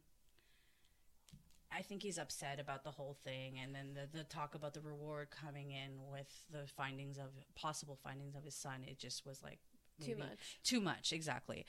I 1.72 1.82
think 1.84 2.02
he's 2.02 2.18
upset 2.18 2.60
about 2.60 2.84
the 2.84 2.90
whole 2.92 3.16
thing, 3.24 3.60
and 3.64 3.76
then 3.76 3.94
the, 3.94 4.18
the 4.18 4.24
talk 4.24 4.56
about 4.56 4.74
the 4.74 4.82
reward 4.82 5.28
coming 5.30 5.70
in 5.72 5.92
with 6.12 6.28
the 6.52 6.66
findings 6.68 7.18
of 7.20 7.26
possible 7.56 7.98
findings 8.04 8.36
of 8.36 8.44
his 8.44 8.56
son. 8.56 8.84
It 8.88 8.98
just 8.98 9.24
was 9.26 9.44
like 9.44 9.60
Too 10.04 10.16
much. 10.18 10.60
too 10.64 10.80
much 10.80 11.12
exactly 11.12 11.66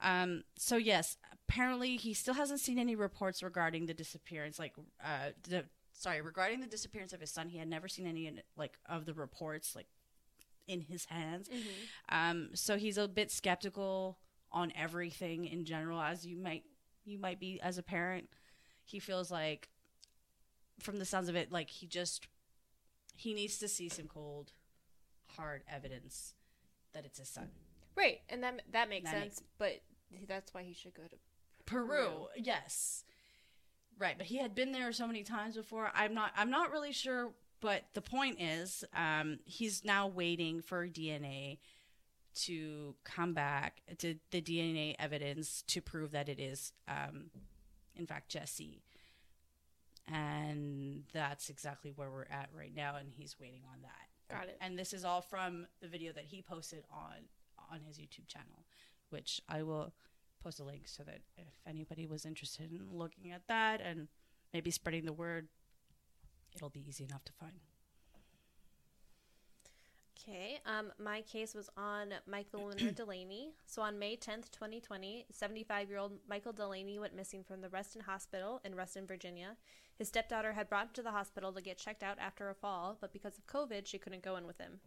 um 0.00 0.42
so 0.56 0.76
yes 0.78 1.18
apparently 1.46 1.96
he 1.98 2.14
still 2.14 2.32
hasn't 2.32 2.60
seen 2.60 2.78
any 2.78 2.96
reports 2.96 3.42
regarding 3.42 3.84
the 3.84 3.92
disappearance 3.92 4.58
like 4.58 4.72
uh 5.04 5.30
the 5.50 5.64
sorry 5.96 6.20
regarding 6.20 6.60
the 6.60 6.66
disappearance 6.66 7.12
of 7.12 7.20
his 7.20 7.30
son 7.30 7.48
he 7.48 7.56
had 7.58 7.68
never 7.68 7.88
seen 7.88 8.06
any 8.06 8.30
like 8.56 8.78
of 8.86 9.06
the 9.06 9.14
reports 9.14 9.74
like 9.74 9.86
in 10.66 10.80
his 10.82 11.04
hands 11.06 11.48
Mm-hmm. 11.48 12.14
um 12.14 12.48
so 12.54 12.76
he's 12.76 12.98
a 12.98 13.06
bit 13.08 13.30
skeptical 13.30 14.18
on 14.52 14.72
everything 14.76 15.44
in 15.46 15.64
general 15.64 16.00
as 16.00 16.26
you 16.26 16.36
might 16.36 16.64
you 17.04 17.18
might 17.18 17.38
be 17.40 17.60
as 17.62 17.78
a 17.78 17.82
parent 17.82 18.28
he 18.84 18.98
feels 18.98 19.30
like 19.30 19.68
from 20.80 20.98
the 20.98 21.04
sounds 21.04 21.28
of 21.28 21.36
it 21.36 21.50
like 21.52 21.70
he 21.70 21.86
just 21.86 22.26
he 23.16 23.32
needs 23.32 23.58
to 23.58 23.68
see 23.68 23.88
some 23.88 24.06
cold 24.08 24.52
hard 25.36 25.62
evidence 25.72 26.34
that 26.92 27.04
it's 27.04 27.18
his 27.18 27.28
son 27.28 27.48
Right, 27.96 28.22
and 28.28 28.42
that 28.42 28.60
that 28.72 28.88
makes 28.88 29.08
That 29.08 29.22
sense. 29.22 29.42
But 29.56 29.82
that's 30.26 30.52
why 30.52 30.64
he 30.64 30.74
should 30.74 30.94
go 30.94 31.04
to. 31.04 31.14
Peru, 31.64 31.86
Peru. 31.86 32.26
yes. 32.36 33.04
Right, 33.98 34.16
but 34.18 34.26
he 34.26 34.38
had 34.38 34.54
been 34.54 34.72
there 34.72 34.92
so 34.92 35.06
many 35.06 35.22
times 35.22 35.56
before. 35.56 35.90
I'm 35.94 36.14
not 36.14 36.32
I'm 36.36 36.50
not 36.50 36.72
really 36.72 36.92
sure, 36.92 37.32
but 37.60 37.84
the 37.94 38.00
point 38.00 38.40
is 38.40 38.84
um 38.96 39.38
he's 39.44 39.84
now 39.84 40.08
waiting 40.08 40.60
for 40.62 40.86
DNA 40.88 41.58
to 42.42 42.96
come 43.04 43.32
back 43.32 43.82
to 43.98 44.16
the 44.32 44.42
DNA 44.42 44.96
evidence 44.98 45.62
to 45.68 45.80
prove 45.80 46.10
that 46.10 46.28
it 46.28 46.40
is 46.40 46.72
um 46.88 47.30
in 47.96 48.06
fact 48.06 48.28
Jesse. 48.28 48.82
And 50.12 51.04
that's 51.14 51.48
exactly 51.48 51.92
where 51.94 52.10
we're 52.10 52.26
at 52.30 52.50
right 52.52 52.74
now 52.74 52.96
and 52.96 53.08
he's 53.10 53.36
waiting 53.40 53.62
on 53.72 53.80
that. 53.82 54.36
Got 54.36 54.48
it. 54.48 54.58
And 54.60 54.78
this 54.78 54.92
is 54.92 55.04
all 55.04 55.22
from 55.22 55.66
the 55.80 55.88
video 55.88 56.12
that 56.12 56.24
he 56.24 56.42
posted 56.42 56.84
on 56.92 57.28
on 57.70 57.80
his 57.86 57.98
YouTube 57.98 58.26
channel, 58.26 58.64
which 59.10 59.40
I 59.48 59.62
will 59.62 59.94
post 60.44 60.60
a 60.60 60.64
link 60.64 60.82
so 60.86 61.02
that 61.04 61.20
if 61.36 61.54
anybody 61.66 62.06
was 62.06 62.26
interested 62.26 62.70
in 62.70 62.86
looking 62.92 63.32
at 63.32 63.42
that 63.48 63.80
and 63.80 64.08
maybe 64.52 64.70
spreading 64.70 65.06
the 65.06 65.12
word, 65.12 65.48
it'll 66.54 66.70
be 66.70 66.86
easy 66.86 67.04
enough 67.04 67.24
to 67.24 67.32
find. 67.32 67.60
Okay. 70.26 70.58
Um, 70.64 70.90
my 70.98 71.20
case 71.22 71.54
was 71.54 71.68
on 71.76 72.14
Michael 72.26 72.66
Leonard 72.68 72.94
Delaney. 72.96 73.52
So 73.66 73.82
on 73.82 73.98
May 73.98 74.16
10th, 74.16 74.50
2020, 74.52 75.26
75 75.30 75.88
year 75.88 75.98
old 75.98 76.12
Michael 76.28 76.52
Delaney 76.52 76.98
went 76.98 77.16
missing 77.16 77.42
from 77.42 77.60
the 77.60 77.68
Reston 77.68 78.02
Hospital 78.02 78.60
in 78.64 78.74
Reston, 78.74 79.06
Virginia. 79.06 79.56
His 79.98 80.08
stepdaughter 80.08 80.52
had 80.52 80.68
brought 80.68 80.86
him 80.86 80.94
to 80.94 81.02
the 81.02 81.10
hospital 81.10 81.52
to 81.52 81.60
get 81.60 81.78
checked 81.78 82.02
out 82.02 82.18
after 82.18 82.48
a 82.48 82.54
fall, 82.54 82.96
but 83.00 83.12
because 83.12 83.38
of 83.38 83.46
COVID, 83.46 83.86
she 83.86 83.98
couldn't 83.98 84.24
go 84.24 84.36
in 84.36 84.46
with 84.46 84.58
him. 84.58 84.80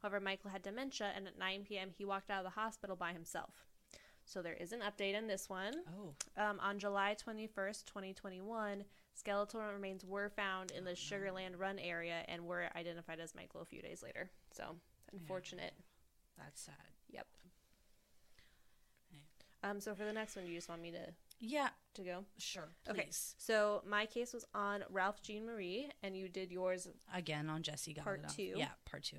However, 0.00 0.20
Michael 0.20 0.50
had 0.50 0.62
dementia, 0.62 1.12
and 1.14 1.26
at 1.26 1.38
9 1.38 1.64
p.m., 1.64 1.90
he 1.96 2.04
walked 2.04 2.30
out 2.30 2.44
of 2.44 2.44
the 2.44 2.60
hospital 2.60 2.96
by 2.96 3.12
himself. 3.12 3.66
So 4.32 4.40
there 4.40 4.54
is 4.54 4.72
an 4.72 4.80
update 4.80 5.12
in 5.14 5.26
this 5.26 5.50
one. 5.50 5.74
Oh, 6.00 6.14
Um, 6.42 6.58
on 6.60 6.78
July 6.78 7.14
21st, 7.22 7.84
2021, 7.84 8.82
skeletal 9.12 9.60
remains 9.60 10.06
were 10.06 10.30
found 10.30 10.70
in 10.70 10.84
the 10.84 10.92
Sugarland 10.92 11.58
Run 11.58 11.78
area 11.78 12.24
and 12.28 12.46
were 12.46 12.70
identified 12.74 13.20
as 13.20 13.34
Michael 13.34 13.60
a 13.60 13.66
few 13.66 13.82
days 13.82 14.02
later. 14.02 14.30
So, 14.56 14.76
unfortunate. 15.12 15.74
that's 16.38 16.62
sad. 16.62 16.74
Yep. 17.10 17.26
Um, 19.64 19.80
so 19.80 19.94
for 19.94 20.04
the 20.04 20.12
next 20.14 20.34
one, 20.34 20.46
you 20.46 20.54
just 20.56 20.68
want 20.70 20.80
me 20.80 20.90
to, 20.92 21.12
Yeah, 21.38 21.68
to 21.94 22.02
go? 22.02 22.24
sure. 22.38 22.68
Okay. 22.88 23.08
So 23.10 23.82
my 23.86 24.06
case 24.06 24.32
was 24.32 24.46
on 24.54 24.82
Ralph 24.88 25.22
Jean 25.22 25.44
Marie, 25.44 25.90
and 26.02 26.16
you 26.16 26.28
did 26.30 26.50
yours 26.50 26.88
Again 27.14 27.50
on 27.50 27.62
Jesse 27.62 27.92
Part 27.94 28.26
two. 28.30 28.54
Yeah, 28.56 28.70
part 28.90 29.04
two. 29.04 29.18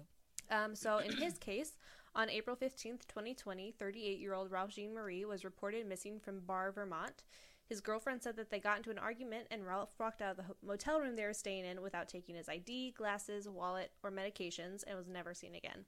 Um, 0.50 0.76
so, 0.76 0.98
in 0.98 1.16
his 1.16 1.38
case, 1.38 1.72
on 2.16 2.30
April 2.30 2.56
15th, 2.56 3.08
2020, 3.08 3.72
38 3.72 4.20
year 4.20 4.34
old 4.34 4.52
Ralph 4.52 4.72
Jean 4.72 4.94
Marie 4.94 5.26
was 5.26 5.44
reported 5.44 5.88
missing 5.88 6.20
from 6.20 6.42
Bar, 6.42 6.72
Vermont. 6.72 7.24
His 7.66 7.82
girlfriend 7.82 8.22
said 8.22 8.36
that 8.36 8.52
they 8.52 8.60
got 8.60 8.78
into 8.78 8.92
an 8.92 9.00
argument 9.00 9.48
and 9.50 9.66
Ralph 9.66 9.96
walked 10.00 10.22
out 10.22 10.32
of 10.32 10.38
the 10.38 10.56
motel 10.66 11.00
room 11.00 11.16
they 11.16 11.26
were 11.26 11.34
staying 11.34 11.66
in 11.66 11.82
without 11.82 12.10
taking 12.10 12.36
his 12.36 12.50
ID, 12.50 12.92
glasses, 12.92 13.48
wallet, 13.50 13.92
or 14.04 14.12
medications 14.12 14.84
and 14.86 14.98
was 14.98 15.08
never 15.08 15.34
seen 15.34 15.56
again. 15.56 15.86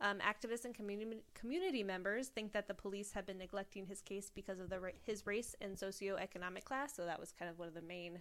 Um, 0.00 0.18
activists 0.18 0.66
and 0.66 0.74
community, 0.74 1.22
community 1.34 1.82
members 1.82 2.28
think 2.28 2.52
that 2.52 2.68
the 2.68 2.74
police 2.74 3.12
have 3.12 3.24
been 3.24 3.38
neglecting 3.38 3.86
his 3.86 4.02
case 4.02 4.30
because 4.32 4.60
of 4.60 4.68
the 4.68 4.78
his 5.02 5.26
race 5.26 5.56
and 5.62 5.74
socioeconomic 5.74 6.64
class. 6.64 6.94
So 6.94 7.06
that 7.06 7.18
was 7.18 7.32
kind 7.32 7.50
of 7.50 7.58
one 7.58 7.68
of 7.68 7.74
the 7.74 7.80
main 7.80 8.20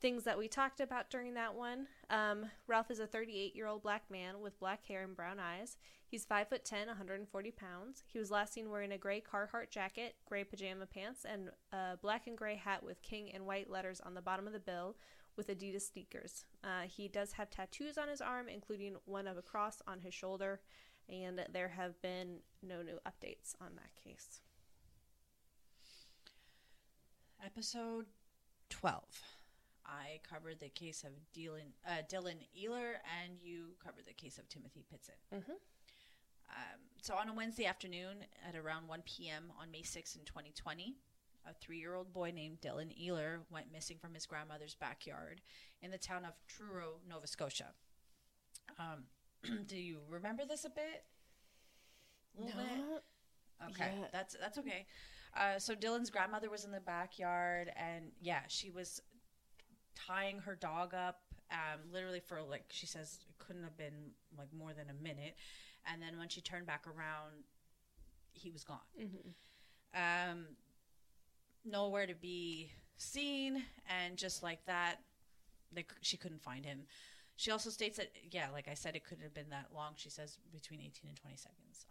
things 0.00 0.24
that 0.24 0.38
we 0.38 0.48
talked 0.48 0.80
about 0.80 1.10
during 1.10 1.34
that 1.34 1.54
one. 1.54 1.86
Um, 2.08 2.46
Ralph 2.66 2.90
is 2.90 3.00
a 3.00 3.06
38 3.06 3.54
year 3.54 3.66
old 3.66 3.82
black 3.82 4.04
man 4.10 4.40
with 4.40 4.58
black 4.58 4.86
hair 4.86 5.02
and 5.02 5.14
brown 5.14 5.38
eyes. 5.38 5.76
He's 6.06 6.24
5 6.24 6.48
foot 6.48 6.64
10, 6.64 6.88
140 6.88 7.50
pounds. 7.52 8.02
He 8.06 8.18
was 8.18 8.30
last 8.30 8.52
seen 8.52 8.70
wearing 8.70 8.92
a 8.92 8.98
gray 8.98 9.20
Carhartt 9.22 9.70
jacket, 9.70 10.16
gray 10.26 10.42
pajama 10.42 10.86
pants, 10.86 11.24
and 11.24 11.50
a 11.72 11.98
black 12.00 12.26
and 12.26 12.36
gray 12.36 12.56
hat 12.56 12.82
with 12.82 13.02
king 13.02 13.30
and 13.32 13.46
white 13.46 13.70
letters 13.70 14.00
on 14.00 14.14
the 14.14 14.22
bottom 14.22 14.46
of 14.46 14.52
the 14.52 14.58
bill 14.58 14.96
with 15.36 15.48
Adidas 15.48 15.92
sneakers. 15.92 16.44
Uh, 16.64 16.82
he 16.86 17.06
does 17.06 17.32
have 17.32 17.50
tattoos 17.50 17.96
on 17.96 18.08
his 18.08 18.20
arm, 18.20 18.48
including 18.48 18.96
one 19.04 19.28
of 19.28 19.36
a 19.36 19.42
cross 19.42 19.80
on 19.86 20.00
his 20.00 20.12
shoulder, 20.12 20.60
and 21.08 21.44
there 21.52 21.68
have 21.68 22.00
been 22.02 22.38
no 22.62 22.82
new 22.82 22.98
updates 23.06 23.54
on 23.60 23.76
that 23.76 23.94
case. 24.02 24.40
Episode 27.44 28.06
12. 28.68 29.39
I 29.90 30.20
covered 30.28 30.60
the 30.60 30.68
case 30.68 31.04
of 31.04 31.10
Dylan, 31.34 31.72
uh, 31.86 32.02
Dylan 32.08 32.46
Ehler, 32.56 32.94
and 33.20 33.40
you 33.42 33.76
covered 33.84 34.06
the 34.06 34.14
case 34.14 34.38
of 34.38 34.48
Timothy 34.48 34.84
Pitzen. 34.92 35.18
Mhm. 35.32 35.56
Um, 36.48 36.80
so 37.02 37.14
on 37.14 37.28
a 37.28 37.34
Wednesday 37.34 37.66
afternoon 37.66 38.24
at 38.46 38.54
around 38.56 38.88
1 38.88 39.02
p.m. 39.02 39.52
on 39.58 39.70
May 39.70 39.82
6 39.82 40.16
in 40.16 40.24
2020, 40.24 40.96
a 41.46 41.54
three-year-old 41.54 42.12
boy 42.12 42.30
named 42.30 42.60
Dylan 42.60 42.92
Ehler 43.00 43.40
went 43.50 43.72
missing 43.72 43.98
from 43.98 44.14
his 44.14 44.26
grandmother's 44.26 44.74
backyard 44.74 45.40
in 45.82 45.90
the 45.90 45.98
town 45.98 46.24
of 46.24 46.34
Truro, 46.46 47.00
Nova 47.08 47.26
Scotia. 47.26 47.74
Um, 48.78 49.04
do 49.66 49.76
you 49.76 50.00
remember 50.08 50.44
this 50.44 50.64
a 50.64 50.70
bit? 50.70 51.04
A 52.38 52.42
little 52.42 52.60
bit? 52.60 53.04
Okay, 53.70 53.92
yet. 54.00 54.12
that's 54.12 54.36
that's 54.40 54.58
okay. 54.58 54.86
Uh, 55.36 55.58
so 55.58 55.74
Dylan's 55.74 56.10
grandmother 56.10 56.50
was 56.50 56.64
in 56.64 56.72
the 56.72 56.80
backyard, 56.80 57.70
and 57.76 58.10
yeah, 58.20 58.40
she 58.48 58.70
was 58.70 59.00
tying 59.94 60.38
her 60.40 60.54
dog 60.54 60.94
up, 60.94 61.20
um, 61.50 61.80
literally 61.92 62.20
for 62.20 62.40
like 62.42 62.64
she 62.68 62.86
says 62.86 63.18
it 63.28 63.44
couldn't 63.44 63.62
have 63.62 63.76
been 63.76 64.12
like 64.38 64.48
more 64.56 64.72
than 64.72 64.86
a 64.90 65.02
minute, 65.02 65.36
and 65.90 66.00
then 66.00 66.18
when 66.18 66.28
she 66.28 66.40
turned 66.40 66.66
back 66.66 66.86
around, 66.86 67.44
he 68.32 68.50
was 68.50 68.64
gone. 68.64 68.78
Mm-hmm. 69.00 70.30
Um, 70.32 70.44
nowhere 71.64 72.06
to 72.06 72.14
be 72.14 72.70
seen, 72.96 73.64
and 73.88 74.16
just 74.16 74.42
like 74.42 74.64
that, 74.66 74.96
they, 75.72 75.84
she 76.00 76.16
couldn't 76.16 76.42
find 76.42 76.64
him. 76.64 76.82
She 77.36 77.50
also 77.50 77.70
states 77.70 77.96
that, 77.96 78.10
yeah, 78.30 78.48
like 78.52 78.68
I 78.68 78.74
said, 78.74 78.94
it 78.96 79.04
couldn't 79.04 79.24
have 79.24 79.34
been 79.34 79.48
that 79.50 79.68
long. 79.74 79.92
She 79.96 80.10
says 80.10 80.38
between 80.52 80.80
18 80.80 81.08
and 81.08 81.16
20 81.16 81.36
seconds. 81.36 81.86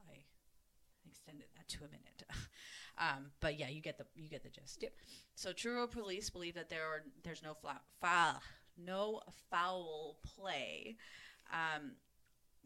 Extended 1.09 1.47
that 1.55 1.67
to 1.69 1.79
a 1.79 1.87
minute. 1.87 2.23
um, 2.97 3.31
but 3.39 3.59
yeah, 3.59 3.67
you 3.69 3.81
get 3.81 3.97
the 3.97 4.05
you 4.15 4.29
get 4.29 4.43
the 4.43 4.49
gist. 4.49 4.81
Yep. 4.81 4.93
So 5.35 5.53
Truro 5.53 5.87
police 5.87 6.29
believe 6.29 6.55
that 6.55 6.69
there 6.69 6.85
are 6.85 7.03
there's 7.23 7.43
no 7.43 7.53
foul, 7.53 7.81
foul 7.99 8.41
no 8.77 9.21
foul 9.49 10.17
play. 10.23 10.97
Um, 11.51 11.93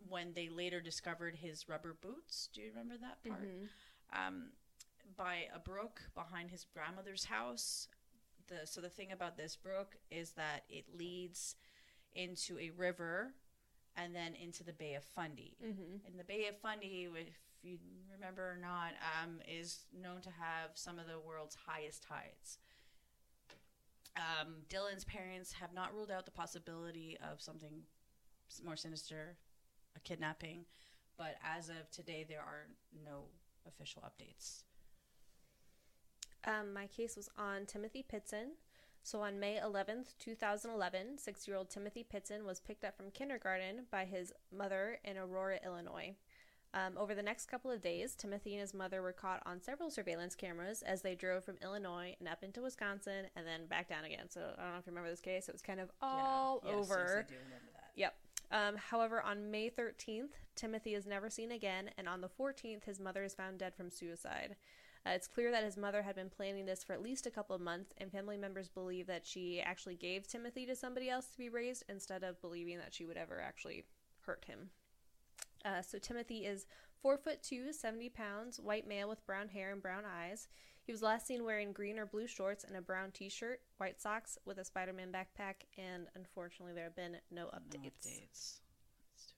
when 0.09 0.33
they 0.33 0.49
later 0.49 0.81
discovered 0.81 1.35
his 1.35 1.69
rubber 1.69 1.95
boots, 1.99 2.49
do 2.53 2.61
you 2.61 2.69
remember 2.69 2.95
that 2.97 3.23
part? 3.27 3.41
Mhm. 3.41 3.69
Um, 4.11 4.51
by 5.15 5.47
a 5.53 5.59
brook 5.59 6.01
behind 6.15 6.51
his 6.51 6.65
grandmother's 6.65 7.25
house. 7.25 7.87
The 8.47 8.65
so 8.67 8.81
the 8.81 8.89
thing 8.89 9.11
about 9.11 9.37
this 9.37 9.55
brook 9.55 9.95
is 10.11 10.31
that 10.31 10.65
it 10.69 10.85
leads 10.97 11.55
into 12.13 12.59
a 12.59 12.69
river 12.71 13.33
and 13.95 14.15
then 14.15 14.35
into 14.35 14.63
the 14.63 14.73
Bay 14.73 14.95
of 14.95 15.03
Fundy. 15.03 15.55
Mhm. 15.63 16.05
And 16.05 16.19
the 16.19 16.23
Bay 16.23 16.47
of 16.47 16.57
Fundy, 16.59 17.05
if 17.05 17.39
you 17.63 17.77
remember 18.11 18.43
or 18.43 18.57
not, 18.61 18.93
um, 19.21 19.39
is 19.47 19.85
known 19.93 20.21
to 20.21 20.29
have 20.29 20.71
some 20.75 20.99
of 20.99 21.07
the 21.07 21.19
world's 21.19 21.55
highest 21.67 22.03
tides. 22.03 22.59
Um, 24.15 24.55
Dylan's 24.69 25.05
parents 25.05 25.53
have 25.53 25.73
not 25.73 25.93
ruled 25.93 26.11
out 26.11 26.25
the 26.25 26.31
possibility 26.31 27.17
of 27.31 27.41
something 27.41 27.81
more 28.63 28.75
sinister, 28.75 29.37
a 29.95 29.99
kidnapping, 30.01 30.65
but 31.17 31.35
as 31.43 31.69
of 31.69 31.89
today, 31.91 32.25
there 32.27 32.39
are 32.39 32.67
no 33.03 33.23
official 33.67 34.03
updates. 34.03 34.63
Um, 36.45 36.73
my 36.73 36.87
case 36.87 37.15
was 37.15 37.29
on 37.37 37.65
Timothy 37.65 38.03
Pitzen. 38.03 38.55
So 39.05 39.21
on 39.21 39.39
May 39.39 39.59
11th, 39.61 40.17
2011, 40.19 41.17
six 41.17 41.47
year 41.47 41.57
old 41.57 41.69
Timothy 41.69 42.05
Pitzen 42.09 42.45
was 42.45 42.61
picked 42.61 42.85
up 42.85 42.95
from 42.95 43.11
kindergarten 43.11 43.85
by 43.91 44.05
his 44.05 44.31
mother 44.55 44.99
in 45.03 45.17
Aurora, 45.17 45.59
Illinois. 45.65 46.15
Um, 46.73 46.97
over 46.97 47.13
the 47.13 47.21
next 47.21 47.45
couple 47.45 47.69
of 47.69 47.81
days, 47.81 48.15
Timothy 48.15 48.53
and 48.53 48.61
his 48.61 48.73
mother 48.73 49.01
were 49.01 49.11
caught 49.11 49.43
on 49.45 49.61
several 49.61 49.91
surveillance 49.91 50.33
cameras 50.33 50.81
as 50.81 51.03
they 51.03 51.13
drove 51.13 51.43
from 51.43 51.57
Illinois 51.61 52.15
and 52.19 52.27
up 52.27 52.43
into 52.43 52.63
Wisconsin 52.63 53.25
and 53.35 53.45
then 53.45 53.67
back 53.67 53.89
down 53.89 54.05
again. 54.05 54.29
So 54.29 54.41
I 54.57 54.63
don't 54.63 54.71
know 54.73 54.79
if 54.79 54.87
you 54.87 54.91
remember 54.91 55.11
this 55.11 55.21
case. 55.21 55.47
It 55.47 55.53
was 55.53 55.61
kind 55.61 55.79
of 55.79 55.91
all 56.01 56.61
Yeah. 56.63 56.71
Yes, 56.71 56.79
yes, 56.79 56.91
over. 56.91 57.25
I 57.27 57.31
do 57.31 57.35
remember 57.35 57.71
that. 57.73 57.91
Yep. 57.95 58.15
Um, 58.51 58.75
however, 58.77 59.21
on 59.21 59.51
May 59.51 59.69
13th, 59.69 60.31
Timothy 60.55 60.95
is 60.95 61.05
never 61.05 61.29
seen 61.29 61.51
again, 61.51 61.89
and 61.97 62.07
on 62.07 62.21
the 62.21 62.29
14th, 62.29 62.83
his 62.83 62.99
mother 62.99 63.23
is 63.23 63.33
found 63.33 63.59
dead 63.59 63.75
from 63.75 63.89
suicide. 63.89 64.55
Uh, 65.05 65.11
it's 65.11 65.27
clear 65.27 65.51
that 65.51 65.63
his 65.63 65.75
mother 65.75 66.01
had 66.01 66.15
been 66.15 66.29
planning 66.29 66.65
this 66.65 66.83
for 66.83 66.93
at 66.93 67.01
least 67.01 67.25
a 67.25 67.31
couple 67.31 67.55
of 67.55 67.61
months, 67.61 67.93
and 67.97 68.11
family 68.11 68.37
members 68.37 68.69
believe 68.69 69.07
that 69.07 69.25
she 69.25 69.59
actually 69.59 69.95
gave 69.95 70.27
Timothy 70.27 70.65
to 70.65 70.75
somebody 70.75 71.09
else 71.09 71.25
to 71.27 71.37
be 71.37 71.49
raised 71.49 71.83
instead 71.89 72.23
of 72.23 72.41
believing 72.41 72.77
that 72.77 72.93
she 72.93 73.05
would 73.05 73.17
ever 73.17 73.41
actually 73.41 73.83
hurt 74.25 74.45
him. 74.45 74.69
Uh, 75.65 75.81
so 75.81 75.97
Timothy 75.97 76.45
is 76.45 76.65
four 77.01 77.17
foot 77.17 77.41
two, 77.41 77.71
70 77.71 78.09
pounds, 78.09 78.59
white 78.59 78.87
male 78.87 79.07
with 79.09 79.25
brown 79.25 79.47
hair 79.49 79.71
and 79.71 79.81
brown 79.81 80.03
eyes. 80.05 80.47
He 80.85 80.91
was 80.91 81.01
last 81.01 81.25
seen 81.27 81.45
wearing 81.45 81.71
green 81.71 81.97
or 81.97 82.05
blue 82.05 82.27
shorts 82.27 82.65
and 82.65 82.75
a 82.75 82.81
brown 82.81 83.11
T-shirt, 83.11 83.61
white 83.77 84.01
socks 84.01 84.37
with 84.45 84.57
a 84.57 84.65
Spider-Man 84.65 85.13
backpack, 85.13 85.55
and 85.77 86.07
unfortunately, 86.15 86.73
there 86.73 86.83
have 86.83 86.95
been 86.95 87.17
no 87.31 87.43
No 87.45 87.49
updates. 87.51 87.85
updates. 88.05 88.59
Too 89.17 89.33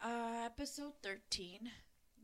bad. 0.00 0.10
Uh, 0.10 0.44
episode 0.46 0.92
13 1.02 1.70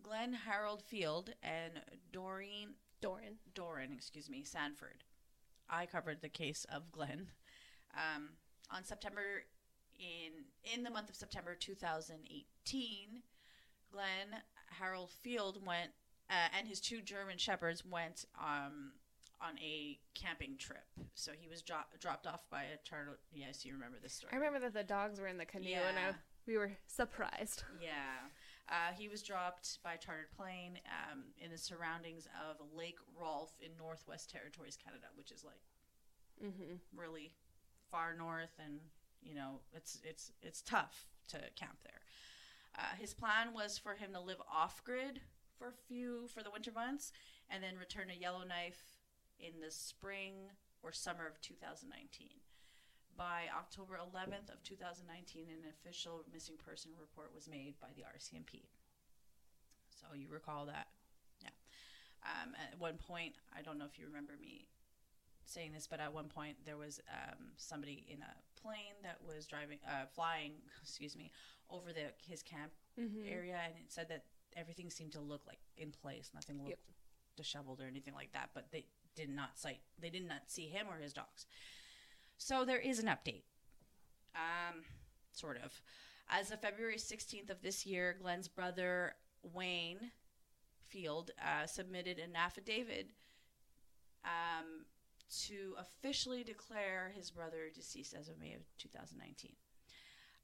Glenn 0.03 0.33
Harold 0.33 0.83
Field 0.83 1.35
and 1.43 1.75
Doreen 2.13 2.71
Doran. 3.03 3.37
Doran, 3.55 3.93
excuse 3.93 4.31
me, 4.31 4.43
Sanford. 4.43 5.05
I 5.69 5.85
covered 5.87 6.23
the 6.23 6.29
case 6.31 6.65
of 6.73 6.91
Glenn. 6.91 7.29
Um, 7.95 8.31
on 8.71 8.85
September 8.85 9.45
in 10.01 10.73
in 10.75 10.83
the 10.83 10.91
month 10.91 11.09
of 11.11 11.17
September 11.17 11.55
2018, 11.55 13.23
Glenn 13.93 14.41
Harold 14.79 15.11
Field 15.23 15.65
went 15.65 15.91
uh, 16.31 16.49
and 16.57 16.67
his 16.69 16.81
two 16.81 17.01
German 17.03 17.39
shepherds 17.39 17.85
went 17.85 18.25
um, 18.41 18.93
on 19.41 19.59
a 19.59 19.99
camping 20.15 20.57
trip. 20.59 20.85
So 21.15 21.33
he 21.39 21.49
was 21.49 21.61
dro- 21.63 21.89
dropped 21.99 22.27
off 22.27 22.49
by 22.51 22.63
a 22.63 22.77
charter. 22.85 23.19
Yes, 23.33 23.65
you 23.65 23.73
remember 23.75 23.99
this 24.03 24.13
story. 24.15 24.33
I 24.33 24.37
remember 24.37 24.61
that 24.61 24.75
the 24.75 24.85
dogs 24.85 25.19
were 25.21 25.27
in 25.27 25.39
the 25.39 25.45
canoe, 25.45 25.75
and 25.75 25.99
I, 25.99 26.15
we 26.47 26.57
were 26.57 26.73
surprised. 26.87 27.65
Yeah. 27.83 28.29
Uh, 28.69 28.93
he 28.97 29.09
was 29.09 29.21
dropped 29.25 29.83
by 29.83 29.95
a 29.95 29.99
chartered 29.99 30.31
plane 30.37 30.79
um, 31.11 31.25
in 31.39 31.51
the 31.51 31.59
surroundings 31.59 32.29
of 32.49 32.59
Lake 32.73 32.99
Rolfe 33.21 33.51
in 33.61 33.73
Northwest 33.77 34.31
Territories, 34.31 34.79
Canada, 34.83 35.07
which 35.17 35.33
is 35.33 35.43
like 35.45 35.59
Mm-hmm. 36.45 36.75
really 36.97 37.33
far 37.91 38.15
north, 38.17 38.55
and 38.65 38.79
you 39.23 39.35
know 39.35 39.61
it's 39.73 39.99
it's 40.05 40.33
it's 40.43 40.63
tough 40.63 41.07
to 41.29 41.39
camp 41.57 41.79
there. 41.85 42.01
Uh, 42.79 42.97
his 42.99 43.15
plan 43.15 43.53
was 43.55 43.79
for 43.79 43.95
him 43.95 44.13
to 44.13 44.21
live 44.21 44.41
off 44.53 44.83
grid 44.85 45.21
for 45.59 45.69
a 45.69 45.87
few 45.89 46.27
for 46.33 46.43
the 46.43 46.51
winter 46.51 46.73
months, 46.73 47.13
and 47.51 47.63
then 47.63 47.77
return 47.79 48.09
to 48.09 48.17
Yellowknife 48.17 49.01
in 49.39 49.61
the 49.61 49.71
spring 49.71 50.51
or 50.83 50.93
summer 50.93 51.27
of 51.27 51.41
2019. 51.41 52.29
By 53.17 53.53
October 53.55 53.99
11th 54.01 54.49
of 54.49 54.63
2019, 54.63 55.49
an 55.49 55.69
official 55.69 56.25
missing 56.33 56.57
person 56.57 56.93
report 56.99 57.35
was 57.35 57.49
made 57.49 57.75
by 57.81 57.89
the 57.95 58.03
RCMP. 58.03 58.65
So 59.91 60.15
you 60.15 60.29
recall 60.31 60.65
that, 60.67 60.87
yeah. 61.43 61.53
Um, 62.25 62.55
at 62.57 62.81
one 62.81 62.97
point, 62.97 63.35
I 63.55 63.61
don't 63.61 63.79
know 63.79 63.85
if 63.85 63.99
you 63.99 64.07
remember 64.07 64.33
me 64.41 64.69
saying 65.45 65.73
this, 65.73 65.87
but 65.87 66.01
at 66.01 66.15
one 66.15 66.29
point 66.29 66.57
there 66.65 66.79
was 66.79 67.01
um, 67.11 67.53
somebody 67.57 68.07
in 68.09 68.23
a 68.23 68.33
plane 68.63 68.95
that 69.03 69.19
was 69.27 69.47
driving, 69.47 69.79
uh, 69.87 70.07
flying, 70.15 70.53
excuse 70.83 71.17
me, 71.17 71.31
over 71.71 71.93
the 71.93 72.13
his 72.27 72.43
camp 72.43 72.73
Mm-hmm. 72.99 73.33
area, 73.33 73.57
and 73.65 73.75
it 73.77 73.91
said 73.91 74.09
that 74.11 74.25
everything 74.57 74.91
seemed 74.91 75.13
to 75.13 75.21
look 75.21 75.47
like 75.47 75.61
in 75.79 75.91
place, 76.03 76.31
nothing 76.35 76.57
looked 76.59 76.71
Yep. 76.71 76.79
disheveled 77.37 77.81
or 77.81 77.87
anything 77.87 78.15
like 78.15 78.33
that. 78.33 78.51
But 78.53 78.71
they 78.73 78.85
did 79.17 79.31
not 79.31 79.59
sight, 79.59 79.81
they 79.99 80.11
did 80.11 80.27
not 80.29 80.43
see 80.51 80.67
him 80.67 80.87
or 80.91 80.99
his 81.01 81.13
dogs. 81.13 81.47
So 82.37 82.65
there 82.65 82.79
is 82.81 82.99
an 82.99 83.07
update, 83.07 83.45
um, 84.35 84.83
sort 85.33 85.59
of. 85.65 85.81
As 86.29 86.51
of 86.51 86.61
February 86.61 86.97
16th 86.97 87.49
of 87.51 87.63
this 87.63 87.87
year, 87.87 88.17
Glenn's 88.21 88.49
brother 88.49 89.15
Wayne 89.43 90.11
Field 90.89 91.31
uh, 91.41 91.67
submitted 91.67 92.19
an 92.19 92.37
affidavit 92.37 93.11
um, 94.25 94.85
to 95.47 95.75
officially 95.79 96.43
declare 96.43 97.13
his 97.15 97.31
brother 97.31 97.71
deceased 97.75 98.15
as 98.15 98.29
of 98.29 98.39
May 98.39 98.55
of 98.55 98.63
2019. 98.79 99.53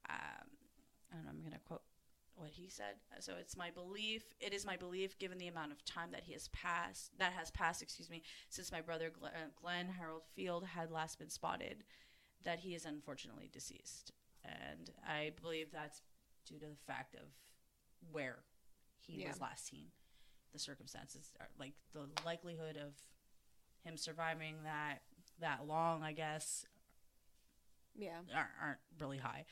Um, 0.08 0.16
I 1.12 1.16
don't 1.16 1.24
know, 1.24 1.30
I'm 1.30 1.40
going 1.40 1.52
to 1.52 1.58
quote 1.66 1.82
what 2.36 2.50
he 2.50 2.68
said. 2.68 2.96
So 3.20 3.34
it's 3.40 3.56
my 3.56 3.70
belief, 3.70 4.22
it 4.40 4.52
is 4.52 4.66
my 4.66 4.76
belief, 4.76 5.18
given 5.18 5.38
the 5.38 5.48
amount 5.48 5.72
of 5.72 5.84
time 5.84 6.10
that 6.12 6.24
he 6.24 6.34
has 6.34 6.48
passed, 6.48 7.10
that 7.18 7.32
has 7.32 7.50
passed, 7.50 7.82
excuse 7.82 8.10
me, 8.10 8.22
since 8.48 8.70
my 8.70 8.80
brother 8.80 9.10
Glenn, 9.10 9.32
uh, 9.34 9.48
Glenn 9.60 9.88
Harold 9.88 10.22
Field 10.34 10.64
had 10.64 10.90
last 10.90 11.18
been 11.18 11.30
spotted, 11.30 11.84
that 12.44 12.60
he 12.60 12.74
is 12.74 12.84
unfortunately 12.84 13.48
deceased. 13.52 14.12
And 14.44 14.90
I 15.06 15.32
believe 15.40 15.72
that's 15.72 16.02
due 16.46 16.58
to 16.58 16.66
the 16.66 16.76
fact 16.86 17.14
of 17.14 17.22
where 18.12 18.44
he 18.98 19.20
Yeah. 19.22 19.28
was 19.28 19.40
last 19.40 19.66
seen. 19.66 19.90
The 20.52 20.58
circumstances 20.58 21.32
are 21.40 21.48
like 21.58 21.74
the 21.92 22.06
likelihood 22.24 22.76
of 22.76 22.94
him 23.86 23.96
surviving 23.96 24.56
that 24.64 24.98
that 25.40 25.66
long, 25.66 26.02
I 26.02 26.12
guess, 26.12 26.64
Yeah. 27.94 28.18
aren't, 28.34 28.48
aren't 28.62 28.78
really 28.98 29.18
high. 29.18 29.44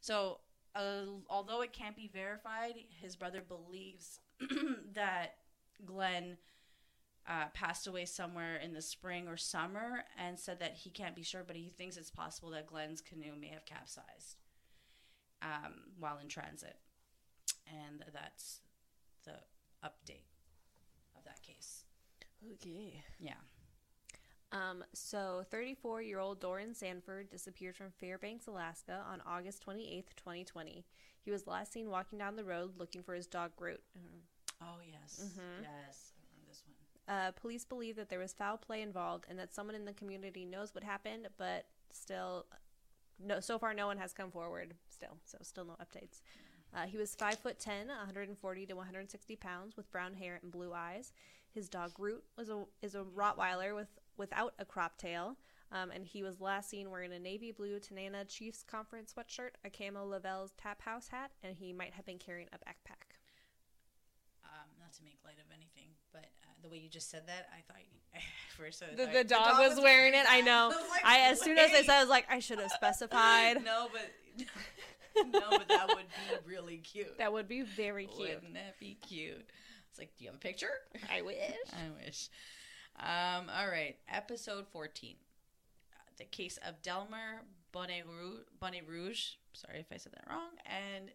So, 0.00 0.40
uh, 0.74 1.04
although 1.28 1.60
it 1.62 1.72
can't 1.72 1.96
be 1.96 2.08
verified, 2.12 2.74
his 3.00 3.16
brother 3.16 3.40
believes 3.46 4.20
that 4.94 5.36
Glenn 5.84 6.36
uh, 7.28 7.46
passed 7.54 7.86
away 7.86 8.04
somewhere 8.04 8.56
in 8.56 8.74
the 8.74 8.82
spring 8.82 9.26
or 9.28 9.36
summer 9.36 10.04
and 10.18 10.38
said 10.38 10.60
that 10.60 10.74
he 10.74 10.90
can't 10.90 11.16
be 11.16 11.22
sure, 11.22 11.42
but 11.46 11.56
he 11.56 11.68
thinks 11.68 11.96
it's 11.96 12.10
possible 12.10 12.50
that 12.50 12.66
Glenn's 12.66 13.00
canoe 13.00 13.34
may 13.40 13.48
have 13.48 13.64
capsized 13.64 14.36
um, 15.42 15.74
while 15.98 16.18
in 16.18 16.28
transit. 16.28 16.76
And 17.66 18.04
that's 18.12 18.60
the 19.24 19.32
update 19.84 20.26
of 21.16 21.24
that 21.24 21.42
case. 21.42 21.84
Okay. 22.54 23.02
Yeah. 23.18 23.34
Um, 24.54 24.84
so 24.92 25.44
34 25.50 26.02
year 26.02 26.20
old 26.20 26.40
Doran 26.40 26.74
Sanford 26.74 27.28
disappeared 27.30 27.76
from 27.76 27.90
Fairbanks, 28.00 28.46
Alaska 28.46 29.04
on 29.10 29.20
August 29.26 29.64
28th, 29.66 30.14
2020. 30.16 30.84
He 31.22 31.30
was 31.30 31.46
last 31.46 31.72
seen 31.72 31.90
walking 31.90 32.18
down 32.18 32.36
the 32.36 32.44
road 32.44 32.72
looking 32.78 33.02
for 33.02 33.14
his 33.14 33.26
dog 33.26 33.50
Groot. 33.56 33.82
Oh, 34.62 34.76
yes. 34.90 35.20
Mhm. 35.20 35.62
Yes. 35.62 36.12
I 36.16 36.22
remember 36.30 36.48
this 36.48 36.62
one. 36.66 37.16
Uh, 37.16 37.32
police 37.32 37.64
believe 37.64 37.96
that 37.96 38.08
there 38.08 38.18
was 38.20 38.32
foul 38.32 38.56
play 38.56 38.80
involved 38.82 39.26
and 39.28 39.38
that 39.38 39.52
someone 39.52 39.74
in 39.74 39.84
the 39.84 39.92
community 39.92 40.44
knows 40.44 40.74
what 40.74 40.84
happened, 40.84 41.28
but 41.36 41.66
still, 41.90 42.46
no. 43.18 43.40
So 43.40 43.58
far, 43.58 43.74
no 43.74 43.86
one 43.86 43.98
has 43.98 44.12
come 44.12 44.30
forward. 44.30 44.74
Still, 44.88 45.18
so 45.24 45.38
still 45.42 45.64
no 45.64 45.74
updates. 45.74 46.20
Uh, 46.72 46.86
he 46.86 46.96
was 46.96 47.14
five 47.14 47.38
foot 47.38 47.58
ten, 47.58 47.88
140 47.88 48.66
to 48.66 48.74
160 48.74 49.36
pounds, 49.36 49.76
with 49.76 49.90
brown 49.90 50.14
hair 50.14 50.38
and 50.42 50.50
blue 50.52 50.72
eyes. 50.72 51.12
His 51.50 51.68
dog 51.68 51.92
Groot 51.94 52.24
was 52.36 52.48
a 52.48 52.64
is 52.82 52.94
a 52.94 53.02
Rottweiler 53.04 53.74
with 53.74 53.88
without 54.16 54.54
a 54.58 54.64
crop 54.64 54.98
tail, 54.98 55.36
um, 55.72 55.90
and 55.90 56.06
he 56.06 56.22
was 56.22 56.40
last 56.40 56.70
seen 56.70 56.90
wearing 56.90 57.12
a 57.12 57.18
navy 57.18 57.50
blue 57.50 57.78
Tanana 57.80 58.24
Chiefs 58.24 58.62
conference 58.62 59.12
sweatshirt, 59.12 59.50
a 59.64 59.70
camo 59.70 60.06
Lavelle's 60.06 60.52
Tap 60.56 60.82
House 60.82 61.08
hat, 61.08 61.32
and 61.42 61.56
he 61.56 61.72
might 61.72 61.94
have 61.94 62.06
been 62.06 62.18
carrying 62.18 62.48
a 62.52 62.56
backpack. 62.56 63.18
Um, 64.44 64.68
not 64.78 64.92
to 64.94 65.04
make 65.04 65.18
light 65.24 65.38
of 65.38 65.50
anything, 65.52 65.90
but 66.12 66.26
uh, 66.44 66.54
the 66.62 66.68
way 66.68 66.78
you 66.78 66.88
just 66.88 67.10
said 67.10 67.22
that, 67.26 67.48
I 67.52 67.60
thought 67.66 67.82
you, 67.82 68.20
first 68.56 68.82
I 68.82 68.94
The, 68.94 69.04
thought 69.04 69.12
the 69.14 69.24
dog 69.24 69.58
was 69.58 69.80
wearing 69.82 70.14
it. 70.14 70.26
I 70.28 70.42
know. 70.42 70.68
was 70.74 70.90
like, 70.90 71.04
I 71.04 71.30
as 71.30 71.40
soon 71.40 71.58
as 71.58 71.72
I 71.72 71.82
said, 71.82 71.96
I 71.96 72.00
was 72.00 72.10
like, 72.10 72.26
I 72.30 72.38
should 72.38 72.60
have 72.60 72.70
specified. 72.70 73.54
no, 73.64 73.88
but 73.92 74.46
no, 75.32 75.40
but 75.50 75.68
that 75.68 75.88
would 75.88 75.96
be 75.96 76.36
really 76.46 76.78
cute. 76.78 77.18
That 77.18 77.32
would 77.32 77.48
be 77.48 77.62
very 77.62 78.06
cute. 78.06 78.28
Wouldn't 78.34 78.54
that 78.54 78.78
be 78.78 78.96
cute? 79.06 79.44
It's 79.90 79.98
like, 79.98 80.10
do 80.16 80.24
you 80.24 80.30
have 80.30 80.36
a 80.36 80.40
picture? 80.40 80.70
I 81.12 81.22
wish. 81.22 81.36
I 81.72 82.04
wish. 82.04 82.28
Um, 82.98 83.50
all 83.56 83.68
right, 83.68 83.96
episode 84.08 84.66
14. 84.68 85.16
Uh, 85.92 85.96
the 86.16 86.24
case 86.24 86.58
of 86.66 86.80
Delmer 86.82 87.42
Bonnet 87.72 88.04
Rouge, 88.06 88.40
Bonnet 88.60 88.84
Rouge, 88.88 89.32
sorry 89.52 89.80
if 89.80 89.86
I 89.92 89.96
said 89.96 90.12
that 90.12 90.24
wrong, 90.30 90.50
and 90.64 91.10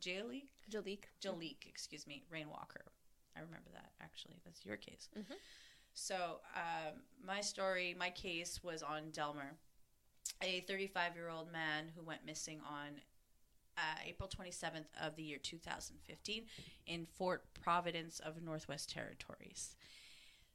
Jalik, 0.00 0.48
Jalik. 0.70 1.04
Jalik, 1.22 1.66
excuse 1.68 2.06
me, 2.06 2.24
Rainwalker. 2.30 2.84
I 3.36 3.40
remember 3.40 3.70
that, 3.74 3.92
actually. 4.02 4.40
That's 4.44 4.64
your 4.66 4.76
case. 4.76 5.08
Mhm. 5.16 5.36
So, 5.94 6.40
um, 6.54 7.02
my 7.24 7.40
story, 7.40 7.94
my 7.94 8.10
case 8.10 8.62
was 8.62 8.82
on 8.82 9.10
Delmer, 9.12 9.56
a 10.42 10.60
35 10.62 11.14
year 11.14 11.28
old 11.28 11.50
man 11.52 11.88
who 11.94 12.02
went 12.02 12.24
missing 12.24 12.60
on 12.62 13.00
uh, 13.78 13.96
April 14.04 14.28
27th 14.28 14.88
of 15.00 15.16
the 15.16 15.22
year 15.22 15.38
2015 15.38 16.44
in 16.86 17.06
Fort 17.06 17.44
Providence 17.54 18.18
of 18.20 18.42
Northwest 18.42 18.90
Territories. 18.90 19.74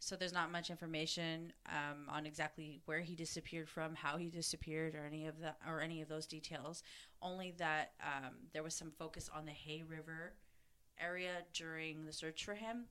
So 0.05 0.15
there's 0.15 0.31
not 0.31 0.51
much 0.51 0.69
information 0.69 1.51
um, 1.67 2.07
on 2.07 2.27
exactly 2.27 2.79
where 2.85 2.99
he 2.99 3.15
disappeared 3.15 3.67
from, 3.67 3.95
how 3.95 4.17
he 4.17 4.29
disappeared, 4.29 4.93
or 4.93 5.03
any 5.07 5.25
of 5.25 5.39
that, 5.39 5.57
or 5.67 5.81
any 5.81 5.99
of 5.99 6.07
those 6.07 6.27
details. 6.27 6.83
Only 7.23 7.55
that 7.57 7.93
um, 8.03 8.33
there 8.53 8.61
was 8.61 8.75
some 8.75 8.91
focus 8.91 9.31
on 9.35 9.47
the 9.47 9.51
Hay 9.51 9.81
River 9.81 10.33
area 11.01 11.37
during 11.53 12.05
the 12.05 12.13
search 12.13 12.45
for 12.45 12.53
him. 12.53 12.85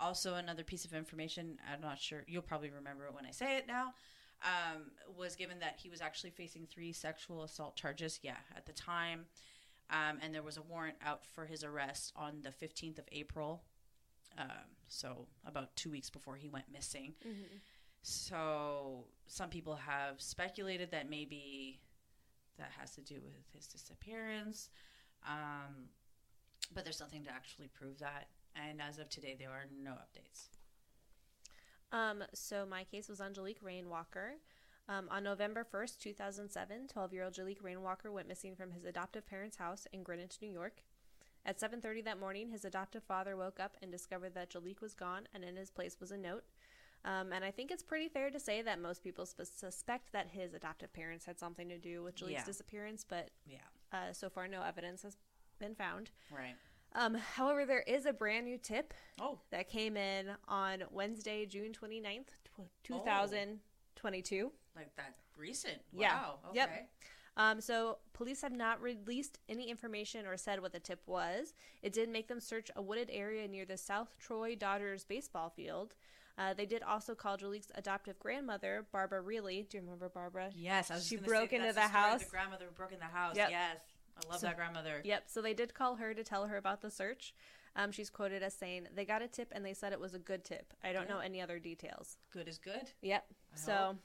Also, 0.00 0.34
another 0.34 0.64
piece 0.64 0.84
of 0.84 0.92
information, 0.94 1.58
I'm 1.72 1.80
not 1.80 2.00
sure, 2.00 2.24
you'll 2.26 2.42
probably 2.42 2.70
remember 2.70 3.06
it 3.06 3.14
when 3.14 3.24
I 3.24 3.30
say 3.30 3.56
it 3.56 3.68
now, 3.68 3.94
um, 4.42 4.90
was 5.16 5.36
given 5.36 5.60
that 5.60 5.78
he 5.80 5.88
was 5.88 6.00
actually 6.00 6.30
facing 6.30 6.66
three 6.66 6.92
sexual 6.92 7.44
assault 7.44 7.76
charges, 7.76 8.18
yeah, 8.24 8.38
at 8.56 8.66
the 8.66 8.72
time. 8.72 9.26
Um, 9.90 10.18
and 10.20 10.34
there 10.34 10.42
was 10.42 10.56
a 10.56 10.62
warrant 10.62 10.96
out 11.06 11.24
for 11.24 11.46
his 11.46 11.62
arrest 11.62 12.12
on 12.16 12.42
the 12.42 12.50
15th 12.50 12.98
of 12.98 13.04
April. 13.12 13.62
Um, 14.38 14.76
so, 14.86 15.26
about 15.46 15.74
two 15.76 15.90
weeks 15.90 16.08
before 16.08 16.36
he 16.36 16.48
went 16.48 16.66
missing. 16.72 17.14
Mm-hmm. 17.26 17.56
So, 18.02 19.04
some 19.26 19.50
people 19.50 19.74
have 19.74 20.20
speculated 20.20 20.92
that 20.92 21.10
maybe 21.10 21.80
that 22.58 22.70
has 22.78 22.92
to 22.92 23.00
do 23.00 23.16
with 23.24 23.44
his 23.52 23.66
disappearance. 23.66 24.70
Um, 25.26 25.88
but 26.74 26.84
there's 26.84 27.00
nothing 27.00 27.24
to 27.24 27.30
actually 27.30 27.68
prove 27.68 27.98
that. 27.98 28.28
And 28.54 28.80
as 28.80 28.98
of 28.98 29.08
today, 29.08 29.36
there 29.38 29.50
are 29.50 29.66
no 29.82 29.92
updates. 29.92 30.48
Um, 31.92 32.24
so 32.34 32.66
my 32.68 32.84
case 32.84 33.08
was 33.08 33.20
on 33.20 33.32
Jalik 33.32 33.62
Rainwalker. 33.62 34.34
Um, 34.88 35.08
on 35.10 35.22
November 35.22 35.66
1st, 35.70 36.00
2007, 36.00 36.88
12-year-old 36.94 37.34
Jalik 37.34 37.62
Rainwalker 37.62 38.10
went 38.10 38.28
missing 38.28 38.56
from 38.56 38.70
his 38.72 38.84
adoptive 38.84 39.26
parents' 39.26 39.56
house 39.56 39.86
in 39.92 40.02
Greenwich, 40.02 40.38
New 40.40 40.50
York. 40.50 40.82
At 41.48 41.58
7:30 41.58 42.02
that 42.04 42.18
morning, 42.20 42.50
his 42.50 42.66
adoptive 42.66 43.02
father 43.02 43.34
woke 43.34 43.58
up 43.58 43.78
and 43.80 43.90
discovered 43.90 44.34
that 44.34 44.50
Jalik 44.50 44.82
was 44.82 44.92
gone, 44.92 45.26
and 45.32 45.42
in 45.42 45.56
his 45.56 45.70
place 45.70 45.98
was 45.98 46.10
a 46.10 46.18
note. 46.18 46.44
Um, 47.06 47.32
and 47.32 47.42
I 47.42 47.50
think 47.50 47.70
it's 47.70 47.82
pretty 47.82 48.06
fair 48.10 48.28
to 48.30 48.38
say 48.38 48.60
that 48.60 48.78
most 48.78 49.02
people 49.02 49.24
sp- 49.24 49.48
suspect 49.48 50.12
that 50.12 50.26
his 50.28 50.52
adoptive 50.52 50.92
parents 50.92 51.24
had 51.24 51.38
something 51.38 51.66
to 51.70 51.78
do 51.78 52.02
with 52.02 52.16
Jalik's 52.16 52.32
Yeah. 52.32 52.44
disappearance, 52.44 53.02
but 53.02 53.30
Yeah. 53.46 53.64
uh, 53.92 54.12
so 54.12 54.28
far 54.28 54.46
no 54.46 54.60
evidence 54.62 55.00
has 55.04 55.16
been 55.58 55.74
found. 55.74 56.10
Right. 56.30 56.54
Um, 56.92 57.14
however, 57.14 57.64
there 57.64 57.80
is 57.80 58.04
a 58.04 58.12
brand 58.12 58.44
new 58.44 58.58
tip 58.58 58.92
Oh, 59.18 59.40
that 59.48 59.68
came 59.68 59.96
in 59.96 60.36
on 60.48 60.84
Wednesday, 60.90 61.46
June 61.46 61.72
29th, 61.72 62.28
tw- 62.44 62.68
2022. 62.82 64.52
like 64.74 64.94
that 64.96 65.18
recent. 65.34 65.82
Yeah. 65.92 66.14
Wow. 66.14 66.40
Okay. 66.48 66.56
Yep. 66.56 66.90
Um, 67.38 67.60
so, 67.60 67.98
police 68.12 68.42
have 68.42 68.52
not 68.52 68.82
released 68.82 69.38
any 69.48 69.70
information 69.70 70.26
or 70.26 70.36
said 70.36 70.60
what 70.60 70.72
the 70.72 70.80
tip 70.80 71.00
was. 71.06 71.54
It 71.82 71.92
did 71.92 72.08
make 72.08 72.26
them 72.26 72.40
search 72.40 72.68
a 72.74 72.82
wooded 72.82 73.08
area 73.12 73.46
near 73.46 73.64
the 73.64 73.76
South 73.76 74.16
Troy 74.18 74.56
Dodgers 74.56 75.04
baseball 75.04 75.48
field. 75.48 75.94
Uh, 76.36 76.52
they 76.54 76.66
did 76.66 76.82
also 76.82 77.14
call 77.14 77.36
Jalik's 77.36 77.70
adoptive 77.76 78.18
grandmother, 78.18 78.86
Barbara 78.92 79.20
Reilly. 79.20 79.66
Do 79.68 79.76
you 79.78 79.82
remember 79.82 80.08
Barbara? 80.08 80.50
Yes, 80.54 80.90
I 80.90 80.94
was 80.96 81.06
She 81.06 81.16
broke 81.16 81.52
into 81.52 81.68
the 81.68 81.72
story 81.72 81.88
house. 81.88 82.24
The 82.24 82.30
grandmother 82.30 82.66
broke 82.76 82.92
in 82.92 82.98
the 82.98 83.06
house. 83.06 83.36
Yep. 83.36 83.50
Yes, 83.50 83.76
I 84.16 84.28
love 84.30 84.40
So- 84.40 84.46
that 84.48 84.56
grandmother. 84.56 85.00
Yep. 85.04 85.24
So 85.28 85.40
they 85.40 85.54
did 85.54 85.74
call 85.74 85.96
her 85.96 86.14
to 86.14 86.24
tell 86.24 86.46
her 86.46 86.56
about 86.56 86.80
the 86.80 86.90
search. 86.90 87.34
Um, 87.76 87.92
she's 87.92 88.10
quoted 88.10 88.42
as 88.42 88.54
saying, 88.54 88.88
"They 88.94 89.04
got 89.04 89.22
a 89.22 89.28
tip 89.28 89.52
and 89.52 89.64
they 89.64 89.74
said 89.74 89.92
it 89.92 90.00
was 90.00 90.14
a 90.14 90.18
good 90.18 90.44
tip. 90.44 90.74
I 90.82 90.92
don't 90.92 91.04
Yeah. 91.08 91.14
know 91.14 91.18
any 91.20 91.40
other 91.40 91.60
details." 91.60 92.18
Good 92.30 92.48
is 92.48 92.58
good. 92.58 92.90
Yep. 93.02 93.26
I 93.52 93.56
so 93.56 93.72
hope. 93.74 93.96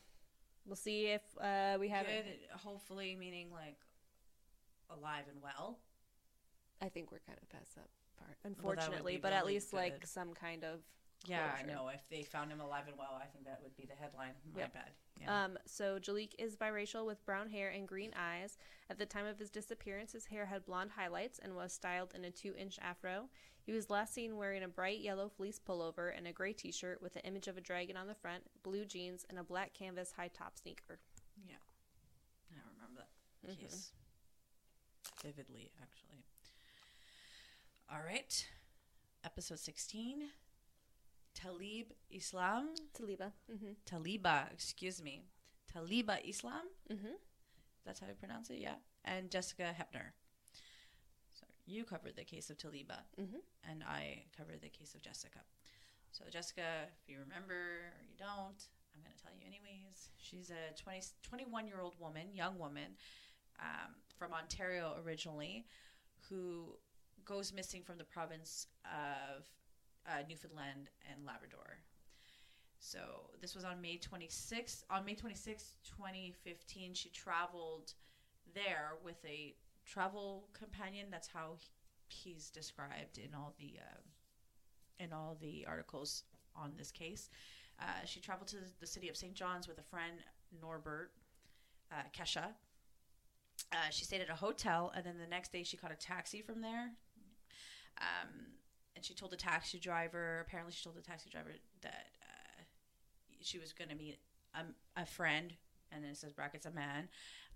We'll 0.65 0.75
see 0.75 1.07
if 1.07 1.21
uh, 1.41 1.77
we 1.79 1.89
have. 1.89 2.05
Good, 2.05 2.25
hopefully, 2.57 3.15
meaning 3.19 3.47
like 3.51 3.77
alive 4.89 5.25
and 5.31 5.41
well. 5.41 5.79
I 6.81 6.89
think 6.89 7.11
we're 7.11 7.19
kind 7.25 7.39
of 7.41 7.49
past 7.49 7.75
that 7.75 7.87
part, 8.17 8.37
would 8.43 8.51
unfortunately. 8.51 9.15
be 9.15 9.21
but 9.21 9.33
at 9.33 9.41
really 9.41 9.53
least 9.55 9.73
like 9.73 10.05
some 10.05 10.33
kind 10.33 10.63
of. 10.63 10.79
Yeah, 11.25 11.55
I 11.57 11.63
know. 11.63 11.87
If 11.87 12.01
they 12.09 12.23
found 12.23 12.51
him 12.51 12.59
alive 12.59 12.83
and 12.89 12.97
well, 12.97 13.17
I 13.21 13.27
think 13.27 13.45
that 13.45 13.61
would 13.63 13.77
be 13.77 13.85
the 13.85 13.95
headline. 13.95 14.33
My 14.53 14.61
Yep. 14.61 14.73
bad. 14.73 14.91
Yeah. 15.21 15.45
Um, 15.45 15.57
so 15.65 15.97
Jalik 15.97 16.33
is 16.37 16.57
biracial 16.57 17.05
with 17.05 17.25
brown 17.25 17.49
hair 17.49 17.69
and 17.69 17.87
green 17.87 18.11
eyes. 18.13 18.57
At 18.89 18.97
the 18.97 19.05
time 19.05 19.25
of 19.25 19.39
his 19.39 19.49
disappearance, 19.49 20.11
his 20.11 20.25
hair 20.25 20.47
had 20.47 20.65
blonde 20.65 20.91
highlights 20.97 21.39
and 21.39 21.55
was 21.55 21.71
styled 21.71 22.11
in 22.13 22.25
a 22.25 22.31
two-inch 22.31 22.77
afro. 22.81 23.29
He 23.65 23.71
was 23.71 23.89
last 23.89 24.13
seen 24.13 24.35
wearing 24.37 24.61
a 24.63 24.67
bright 24.67 24.99
yellow 24.99 25.29
fleece 25.29 25.59
pullover 25.59 26.15
and 26.15 26.27
a 26.27 26.33
gray 26.33 26.53
T-shirt 26.53 27.01
with 27.01 27.13
the 27.13 27.23
image 27.25 27.47
of 27.47 27.57
a 27.57 27.61
dragon 27.61 27.95
on 27.95 28.07
the 28.07 28.15
front, 28.15 28.43
blue 28.61 28.85
jeans, 28.85 29.25
and 29.29 29.39
a 29.39 29.43
black 29.43 29.73
canvas 29.73 30.11
high-top 30.17 30.57
sneaker. 30.57 30.99
yeah. 31.47 31.55
I 32.51 32.59
remember 32.75 33.05
that 33.43 33.51
Mhm. 33.57 33.59
case 33.61 33.91
vividly, 35.21 35.71
actually. 35.81 36.23
All 37.89 38.01
right. 38.01 38.49
Episode 39.23 39.59
16. 39.59 40.29
Talib 41.33 41.93
Islam. 42.09 42.75
Taliba. 42.93 43.31
Mm-hmm. 43.51 43.71
Taliba, 43.85 44.51
excuse 44.51 45.01
me. 45.01 45.23
Taliba 45.73 46.19
Islam. 46.27 46.67
Mm-hmm. 46.89 47.13
That's 47.85 47.99
how 47.99 48.07
you 48.07 48.13
pronounce 48.15 48.49
it, 48.49 48.59
yeah. 48.59 48.75
And 49.03 49.31
Jessica 49.31 49.73
Hepner. 49.77 50.11
You 51.65 51.85
covered 51.85 52.15
the 52.15 52.25
case 52.25 52.49
of 52.49 52.57
Taliba, 52.57 53.05
Mhm. 53.17 53.41
and 53.63 53.83
I 53.83 54.25
covered 54.35 54.61
the 54.61 54.69
case 54.69 54.95
of 54.95 55.01
Jessica. 55.01 55.39
So 56.11 56.29
Jessica, 56.29 56.89
if 57.01 57.09
you 57.09 57.19
remember 57.19 57.53
or 57.97 58.03
you 58.03 58.15
don't, 58.17 58.69
I'm 58.93 59.01
going 59.01 59.15
to 59.15 59.23
tell 59.23 59.33
you 59.33 59.45
anyways. 59.45 60.09
She's 60.17 60.51
a 60.51 60.73
20, 60.75 61.01
21 61.23 61.67
year 61.67 61.79
old 61.79 61.97
woman, 61.99 62.33
young 62.35 62.59
woman, 62.59 62.97
um, 63.59 63.95
from 64.17 64.33
Ontario 64.33 64.95
originally, 65.05 65.65
who 66.29 66.77
goes 67.25 67.53
missing 67.53 67.83
from 67.83 67.97
the 67.97 68.03
province 68.03 68.67
of 68.85 69.47
uh, 70.05 70.21
Newfoundland 70.27 70.89
and 71.09 71.25
Labrador. 71.25 71.79
So 72.79 73.31
this 73.39 73.55
was 73.55 73.63
on 73.63 73.79
May 73.81 73.97
26th. 73.97 74.83
On 74.89 75.05
May 75.05 75.15
26th, 75.15 75.75
2015, 75.83 76.93
she 76.93 77.09
traveled 77.09 77.93
there 78.53 78.97
with 79.03 79.23
a 79.23 79.55
travel 79.85 80.47
companion. 80.53 81.07
That's 81.11 81.27
how 81.27 81.57
he's 82.07 82.49
described 82.49 83.17
in 83.17 83.33
all 83.35 83.53
the 83.59 83.79
uh, 83.79 85.03
in 85.03 85.11
all 85.13 85.37
the 85.41 85.65
articles 85.67 86.23
on 86.55 86.73
this 86.77 86.91
case. 86.91 87.29
Uh, 87.79 88.05
she 88.05 88.19
traveled 88.19 88.47
to 88.47 88.57
the 88.79 88.87
city 88.87 89.09
of 89.09 89.17
St. 89.17 89.33
John's 89.33 89.67
with 89.67 89.79
a 89.79 89.83
friend, 89.83 90.13
Norbert 90.61 91.11
uh, 91.91 92.03
Kesha. 92.17 92.49
Uh, 93.71 93.89
she 93.89 94.05
stayed 94.05 94.21
at 94.21 94.29
a 94.29 94.35
hotel, 94.35 94.91
and 94.95 95.05
then 95.05 95.17
the 95.17 95.27
next 95.27 95.51
day 95.51 95.63
she 95.63 95.77
caught 95.77 95.91
a 95.91 95.95
taxi 95.95 96.41
from 96.41 96.61
there. 96.61 96.91
Um, 97.99 98.29
and 98.95 99.03
she 99.03 99.13
told 99.13 99.31
the 99.31 99.37
taxi 99.37 99.79
driver. 99.79 100.43
Apparently, 100.45 100.73
she 100.73 100.83
told 100.83 100.95
the 100.95 101.01
taxi 101.01 101.29
driver 101.29 101.51
that 101.81 102.07
uh, 102.21 102.61
she 103.41 103.59
was 103.59 103.73
going 103.73 103.89
to 103.89 103.95
meet 103.95 104.19
a, 104.55 105.01
a 105.01 105.05
friend, 105.05 105.53
and 105.91 106.03
then 106.03 106.11
it 106.11 106.17
says 106.17 106.31
brackets 106.31 106.65
a 106.65 106.71
man, 106.71 107.07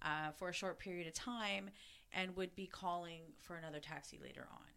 uh, 0.01 0.31
for 0.37 0.49
a 0.49 0.53
short 0.53 0.79
period 0.79 1.07
of 1.07 1.13
time, 1.13 1.69
and 2.13 2.35
would 2.35 2.55
be 2.55 2.67
calling 2.67 3.21
for 3.37 3.55
another 3.55 3.79
taxi 3.79 4.19
later 4.21 4.47
on. 4.51 4.67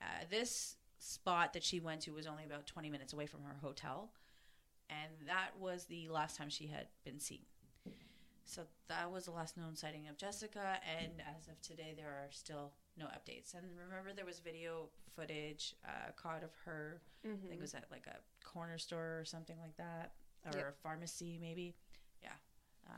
Uh, 0.00 0.24
this 0.30 0.76
spot 0.98 1.52
that 1.52 1.62
she 1.64 1.80
went 1.80 2.02
to 2.02 2.12
was 2.12 2.26
only 2.26 2.44
about 2.44 2.66
20 2.66 2.90
minutes 2.90 3.12
away 3.12 3.26
from 3.26 3.42
her 3.42 3.56
hotel, 3.62 4.10
and 4.90 5.10
that 5.26 5.50
was 5.58 5.84
the 5.86 6.08
last 6.08 6.36
time 6.36 6.48
she 6.48 6.66
had 6.66 6.86
been 7.04 7.18
seen. 7.20 7.40
So 8.44 8.62
that 8.88 9.10
was 9.10 9.24
the 9.24 9.32
last 9.32 9.56
known 9.56 9.74
sighting 9.74 10.06
of 10.08 10.16
Jessica, 10.16 10.78
and 11.00 11.10
as 11.36 11.48
of 11.48 11.60
today, 11.62 11.94
there 11.96 12.08
are 12.10 12.28
still 12.30 12.72
no 12.96 13.06
updates. 13.06 13.54
And 13.54 13.64
remember, 13.76 14.12
there 14.14 14.24
was 14.24 14.38
video 14.38 14.88
footage 15.16 15.74
uh, 15.84 16.12
caught 16.16 16.44
of 16.44 16.50
her. 16.64 17.00
I 17.24 17.28
think 17.48 17.58
it 17.58 17.60
was 17.62 17.74
at 17.74 17.86
like 17.90 18.06
a 18.06 18.18
corner 18.46 18.78
store 18.78 19.18
or 19.18 19.24
something 19.24 19.56
like 19.60 19.76
that, 19.78 20.12
or 20.46 20.56
Yep. 20.58 20.68
a 20.68 20.72
pharmacy 20.82 21.38
maybe. 21.40 21.74
Yeah, 22.22 22.28
uh, 22.88 22.92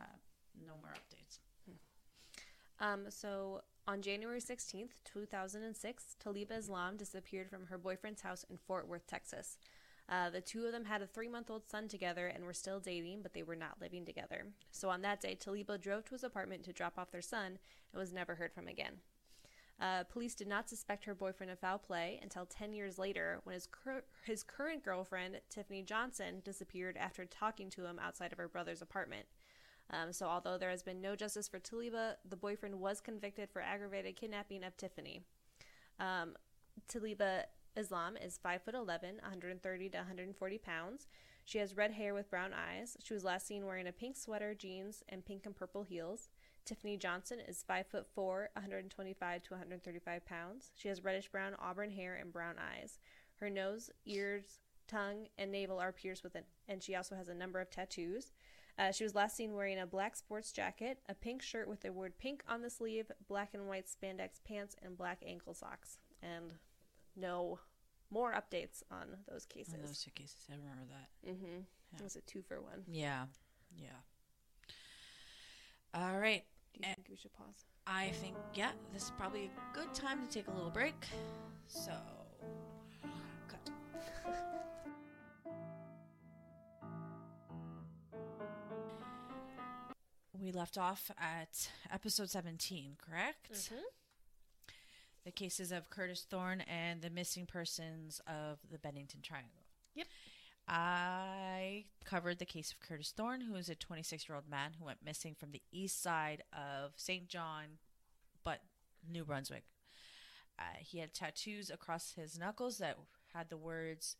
no 0.66 0.74
more 0.82 0.92
updates. 0.92 1.38
Um, 2.80 3.06
so 3.08 3.62
on 3.86 4.02
January 4.02 4.40
16th, 4.40 4.90
2006, 5.04 6.16
Taliba 6.24 6.58
Islam 6.58 6.96
disappeared 6.96 7.50
from 7.50 7.66
her 7.66 7.78
boyfriend's 7.78 8.22
house 8.22 8.44
in 8.48 8.56
Fort 8.56 8.86
Worth, 8.88 9.06
Texas. 9.06 9.58
Uh, 10.08 10.30
the 10.30 10.40
two 10.40 10.64
of 10.64 10.72
them 10.72 10.86
had 10.86 11.02
a 11.02 11.06
three 11.06 11.28
month 11.28 11.50
old 11.50 11.68
son 11.68 11.86
together 11.86 12.28
and 12.28 12.44
were 12.44 12.54
still 12.54 12.80
dating, 12.80 13.20
but 13.22 13.34
they 13.34 13.42
were 13.42 13.56
not 13.56 13.80
living 13.80 14.06
together. 14.06 14.46
So 14.70 14.88
on 14.88 15.02
that 15.02 15.20
day, 15.20 15.36
Taliba 15.36 15.80
drove 15.80 16.04
to 16.06 16.14
his 16.14 16.24
apartment 16.24 16.64
to 16.64 16.72
drop 16.72 16.94
off 16.96 17.10
their 17.10 17.20
son 17.20 17.58
and 17.92 18.00
was 18.00 18.12
never 18.12 18.36
heard 18.36 18.52
from 18.52 18.68
again. 18.68 18.94
Uh, 19.80 20.02
police 20.04 20.34
did 20.34 20.48
not 20.48 20.68
suspect 20.68 21.04
her 21.04 21.14
boyfriend 21.14 21.52
of 21.52 21.58
foul 21.58 21.78
play 21.78 22.18
until 22.22 22.44
10 22.44 22.72
years 22.72 22.98
later 22.98 23.40
when 23.44 23.54
his, 23.54 23.68
cur- 23.70 24.02
his 24.24 24.42
current 24.42 24.84
girlfriend, 24.84 25.40
Tiffany 25.50 25.82
Johnson, 25.82 26.42
disappeared 26.44 26.96
after 26.96 27.24
talking 27.24 27.70
to 27.70 27.84
him 27.86 28.00
outside 28.02 28.32
of 28.32 28.38
her 28.38 28.48
brother's 28.48 28.82
apartment. 28.82 29.26
Um, 29.90 30.12
so, 30.12 30.26
although 30.26 30.58
there 30.58 30.70
has 30.70 30.82
been 30.82 31.00
no 31.00 31.16
justice 31.16 31.48
for 31.48 31.58
Taliba, 31.58 32.14
the 32.28 32.36
boyfriend 32.36 32.78
was 32.78 33.00
convicted 33.00 33.48
for 33.50 33.62
aggravated 33.62 34.16
kidnapping 34.16 34.64
of 34.64 34.76
Tiffany. 34.76 35.22
Um, 35.98 36.34
Taliba 36.88 37.44
Islam 37.76 38.16
is 38.16 38.38
5 38.42 38.62
foot 38.62 38.74
11, 38.74 39.16
130 39.22 39.88
to 39.90 39.98
140 39.98 40.58
pounds. 40.58 41.06
She 41.44 41.58
has 41.58 41.76
red 41.76 41.92
hair 41.92 42.12
with 42.12 42.30
brown 42.30 42.50
eyes. 42.52 42.96
She 43.02 43.14
was 43.14 43.24
last 43.24 43.46
seen 43.46 43.64
wearing 43.64 43.86
a 43.86 43.92
pink 43.92 44.16
sweater, 44.16 44.54
jeans, 44.54 45.02
and 45.08 45.24
pink 45.24 45.46
and 45.46 45.56
purple 45.56 45.82
heels. 45.82 46.28
Tiffany 46.66 46.98
Johnson 46.98 47.38
is 47.40 47.64
5 47.66 47.86
foot 47.86 48.06
4, 48.14 48.50
125 48.52 49.42
to 49.42 49.50
135 49.54 50.26
pounds. 50.26 50.72
She 50.74 50.88
has 50.88 51.02
reddish 51.02 51.28
brown 51.28 51.54
auburn 51.58 51.90
hair 51.90 52.16
and 52.20 52.30
brown 52.30 52.56
eyes. 52.58 52.98
Her 53.36 53.48
nose, 53.48 53.90
ears, 54.04 54.60
tongue, 54.86 55.28
and 55.38 55.50
navel 55.50 55.78
are 55.78 55.92
pierced 55.92 56.24
with 56.24 56.36
it, 56.36 56.46
and 56.68 56.82
she 56.82 56.94
also 56.94 57.14
has 57.14 57.28
a 57.28 57.34
number 57.34 57.60
of 57.60 57.70
tattoos. 57.70 58.32
Uh, 58.78 58.92
she 58.92 59.02
was 59.02 59.14
last 59.14 59.36
seen 59.36 59.54
wearing 59.54 59.78
a 59.80 59.86
black 59.86 60.14
sports 60.14 60.52
jacket, 60.52 60.98
a 61.08 61.14
pink 61.14 61.42
shirt 61.42 61.66
with 61.68 61.80
the 61.80 61.92
word 61.92 62.12
pink 62.18 62.42
on 62.48 62.62
the 62.62 62.70
sleeve, 62.70 63.10
black 63.28 63.50
and 63.54 63.66
white 63.66 63.86
spandex 63.86 64.40
pants, 64.46 64.76
and 64.82 64.96
black 64.96 65.18
ankle 65.26 65.52
socks. 65.52 65.98
And 66.22 66.54
no 67.16 67.58
more 68.10 68.32
updates 68.32 68.82
on 68.90 69.08
those 69.28 69.44
cases. 69.46 69.74
On 69.74 69.80
those 69.82 70.00
two 70.02 70.12
cases, 70.12 70.46
I 70.48 70.54
remember 70.54 70.84
that. 70.90 71.28
mm-hmm. 71.30 71.60
Yeah. 71.92 71.98
It 71.98 72.04
was 72.04 72.16
a 72.16 72.20
two 72.20 72.42
for 72.42 72.60
one. 72.60 72.84
Yeah, 72.86 73.24
yeah. 73.76 73.88
All 75.94 76.18
right, 76.18 76.44
Do 76.74 76.80
you 76.80 76.88
Eh. 76.90 76.94
think 76.94 77.08
we 77.10 77.16
should 77.16 77.32
pause? 77.32 77.64
I 77.86 78.10
think 78.20 78.36
yeah, 78.54 78.70
this 78.92 79.04
is 79.04 79.12
probably 79.18 79.46
a 79.46 79.74
good 79.74 79.92
time 79.94 80.20
to 80.20 80.28
take 80.32 80.46
a 80.48 80.50
little 80.52 80.70
break. 80.70 80.94
So, 81.66 81.92
cut. 83.48 83.70
we 90.48 90.52
left 90.52 90.78
off 90.78 91.10
at 91.18 91.68
episode 91.92 92.30
17, 92.30 92.96
correct? 93.06 93.52
Mm-hmm. 93.52 93.74
The 95.26 95.30
cases 95.30 95.72
of 95.72 95.90
Curtis 95.90 96.26
Thorne 96.28 96.62
and 96.62 97.02
the 97.02 97.10
missing 97.10 97.44
persons 97.44 98.22
of 98.26 98.58
the 98.72 98.78
Bennington 98.78 99.20
Triangle. 99.20 99.64
Yep. 99.94 100.06
I 100.66 101.84
covered 102.06 102.38
the 102.38 102.46
case 102.46 102.72
of 102.72 102.80
Curtis 102.80 103.12
Thorne, 103.14 103.42
who 103.42 103.56
is 103.56 103.68
a 103.68 103.74
26 103.74 104.26
year 104.26 104.36
old 104.36 104.48
man 104.48 104.70
who 104.78 104.86
went 104.86 105.04
missing 105.04 105.34
from 105.38 105.50
the 105.50 105.60
east 105.70 106.02
side 106.02 106.42
of 106.50 106.92
St. 106.96 107.28
John, 107.28 107.76
but 108.42 108.60
New 109.06 109.26
Brunswick. 109.26 109.64
Uh, 110.58 110.78
he 110.78 111.00
had 111.00 111.12
tattoos 111.12 111.68
across 111.68 112.12
his 112.12 112.38
knuckles 112.38 112.78
that 112.78 112.96
had 113.34 113.50
the 113.50 113.58
words 113.58 114.16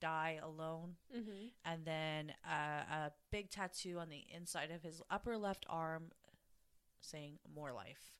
die 0.00 0.38
alone 0.42 0.96
Mm-hmm. 1.16 1.46
and 1.64 1.84
then 1.84 2.32
uh, 2.48 2.82
a 3.06 3.12
big 3.30 3.50
tattoo 3.50 3.98
on 3.98 4.08
the 4.08 4.24
inside 4.34 4.70
of 4.70 4.82
his 4.82 5.02
upper 5.10 5.36
left 5.36 5.66
arm 5.68 6.04
saying 7.00 7.38
more 7.54 7.72
life 7.72 8.16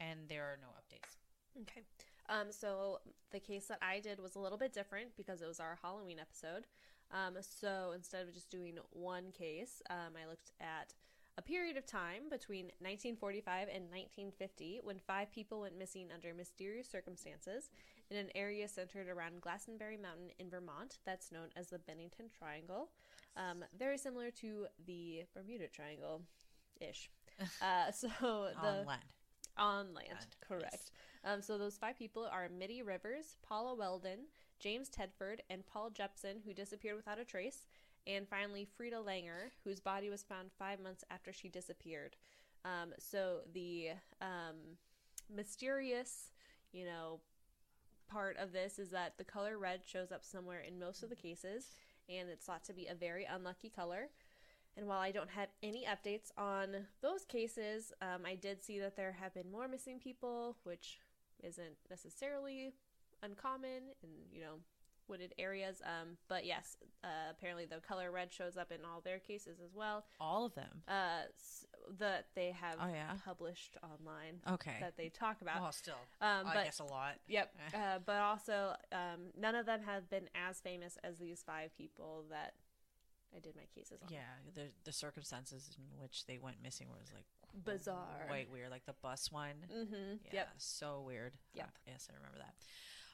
and 0.00 0.20
there 0.28 0.42
are 0.44 0.58
no 0.60 0.68
updates 0.68 1.16
Okay. 1.62 1.82
Um, 2.28 2.48
so 2.50 2.98
the 3.30 3.40
case 3.40 3.66
that 3.66 3.78
I 3.80 4.00
did 4.00 4.20
was 4.20 4.34
a 4.34 4.38
little 4.38 4.58
bit 4.58 4.72
different 4.74 5.16
because 5.16 5.40
it 5.40 5.46
was 5.46 5.58
our 5.60 5.78
Halloween 5.80 6.18
episode. 6.18 6.66
Um, 7.10 7.34
so 7.40 7.92
instead 7.94 8.26
of 8.28 8.34
just 8.34 8.50
doing 8.50 8.74
one 8.90 9.30
case, 9.32 9.80
um, 9.88 10.12
I 10.22 10.28
looked 10.28 10.50
at 10.60 10.92
a 11.38 11.42
period 11.42 11.76
of 11.78 11.86
time 11.86 12.28
between 12.28 12.66
1945 12.80 13.68
and 13.72 13.84
1950 13.90 14.80
when 14.82 14.98
five 14.98 15.30
people 15.32 15.60
went 15.62 15.78
missing 15.78 16.08
under 16.12 16.34
mysterious 16.34 16.88
circumstances 16.90 17.70
in 18.10 18.16
an 18.16 18.30
area 18.34 18.68
centered 18.68 19.08
around 19.08 19.40
Glastonbury 19.40 19.96
Mountain 19.96 20.30
in 20.38 20.48
Vermont 20.48 20.98
that's 21.04 21.32
known 21.32 21.48
as 21.56 21.68
the 21.68 21.78
Bennington 21.78 22.26
Triangle. 22.36 22.88
Um, 23.36 23.64
very 23.78 23.98
similar 23.98 24.30
to 24.32 24.66
the 24.86 25.24
Bermuda 25.34 25.68
Triangle 25.68 26.22
ish. 26.80 27.10
Uh, 27.60 27.92
so 27.92 28.08
the 28.62 28.80
on 28.80 28.86
land 28.86 29.02
on 29.58 29.94
land, 29.94 30.08
Land, 30.10 30.36
correct. 30.46 30.64
yes. 30.72 30.90
Um, 31.24 31.42
so 31.42 31.58
those 31.58 31.76
five 31.76 31.98
people 31.98 32.26
are 32.30 32.48
Middie 32.48 32.82
Rivers, 32.82 33.36
Paula 33.46 33.76
Welden, 33.76 34.26
James 34.58 34.88
Tedford, 34.88 35.40
and 35.50 35.66
Paul 35.66 35.90
Jepson, 35.90 36.40
who 36.44 36.52
disappeared 36.52 36.96
without 36.96 37.18
a 37.18 37.24
trace, 37.24 37.66
and 38.06 38.28
finally 38.28 38.64
Frieda 38.76 38.96
Langer, 38.96 39.50
whose 39.64 39.80
body 39.80 40.10
was 40.10 40.22
found 40.22 40.50
five 40.58 40.80
months 40.80 41.04
after 41.10 41.32
she 41.32 41.48
disappeared. 41.48 42.16
Um, 42.64 42.92
so 42.98 43.40
the 43.52 43.90
um, 44.20 44.56
mysterious, 45.34 46.30
you 46.72 46.84
know, 46.84 47.20
part 48.08 48.36
of 48.38 48.52
this 48.52 48.78
is 48.78 48.90
that 48.90 49.14
the 49.18 49.24
color 49.24 49.58
red 49.58 49.80
shows 49.84 50.12
up 50.12 50.24
somewhere 50.24 50.60
in 50.60 50.78
most 50.78 51.02
of 51.02 51.08
the 51.10 51.16
cases, 51.16 51.70
and 52.08 52.28
it's 52.28 52.46
thought 52.46 52.64
to 52.64 52.72
be 52.72 52.86
a 52.86 52.94
very 52.94 53.24
unlucky 53.24 53.68
color. 53.70 54.08
And 54.76 54.86
while 54.86 55.00
I 55.00 55.10
don't 55.10 55.30
have 55.30 55.48
any 55.62 55.86
updates 55.86 56.30
on 56.36 56.86
those 57.00 57.24
cases, 57.24 57.92
um, 58.02 58.26
I 58.26 58.34
did 58.34 58.62
see 58.62 58.78
that 58.80 58.94
there 58.96 59.12
have 59.12 59.32
been 59.32 59.50
more 59.50 59.68
missing 59.68 59.98
people, 59.98 60.58
which 60.64 60.98
isn't 61.42 61.76
necessarily 61.90 62.74
uncommon 63.22 63.94
in 64.02 64.10
you 64.30 64.42
know 64.42 64.56
wooded 65.08 65.32
areas. 65.38 65.80
Um, 65.84 66.16
but 66.28 66.44
yes, 66.44 66.76
uh, 67.04 67.30
apparently 67.30 67.64
the 67.64 67.80
color 67.80 68.10
red 68.10 68.32
shows 68.32 68.56
up 68.56 68.70
in 68.70 68.80
all 68.84 69.00
their 69.00 69.18
cases 69.18 69.58
as 69.64 69.74
well. 69.74 70.04
all 70.20 70.44
of 70.44 70.54
them 70.54 70.82
Uh, 70.88 71.22
that 71.98 72.26
they 72.34 72.50
have 72.52 72.76
Oh, 72.80 72.88
yeah? 72.88 73.12
published 73.24 73.76
online 73.82 74.40
okay 74.54 74.76
that 74.80 74.96
they 74.96 75.08
talk 75.08 75.40
about. 75.42 75.60
well 75.60 75.72
still 75.72 75.94
um, 76.20 76.46
i 76.46 76.54
but 76.54 76.64
guess 76.64 76.78
a 76.80 76.84
lot 76.84 77.14
Yep. 77.28 77.54
Uh, 77.74 77.98
but 78.04 78.16
also, 78.16 78.74
um, 78.92 79.30
none 79.38 79.54
of 79.54 79.66
them 79.66 79.80
have 79.84 80.08
been 80.10 80.28
as 80.34 80.60
famous 80.60 80.98
as 81.04 81.18
these 81.18 81.42
five 81.46 81.76
people 81.76 82.24
that 82.30 82.54
I 83.34 83.38
did 83.40 83.54
my 83.56 83.64
cases 83.74 83.98
on. 84.02 84.08
yeah 84.10 84.20
the 84.54 84.68
the 84.84 84.92
circumstances 84.92 85.70
in 85.76 86.00
which 86.00 86.26
they 86.26 86.38
went 86.38 86.56
missing 86.62 86.88
was 86.88 87.10
like 87.14 87.26
Bizarre. 87.64 88.24
quite 88.28 88.50
weird 88.50 88.70
like 88.70 88.84
the 88.86 88.94
bus 89.02 89.30
one 89.32 89.56
Mm-hmm. 89.74 90.14
yeah 90.26 90.32
Yep. 90.32 90.48
so 90.58 91.02
weird 91.06 91.32
Yep. 91.54 91.66
Uh, 91.66 91.70
yes 91.92 92.08
i 92.10 92.16
remember 92.16 92.38
that 92.38 92.54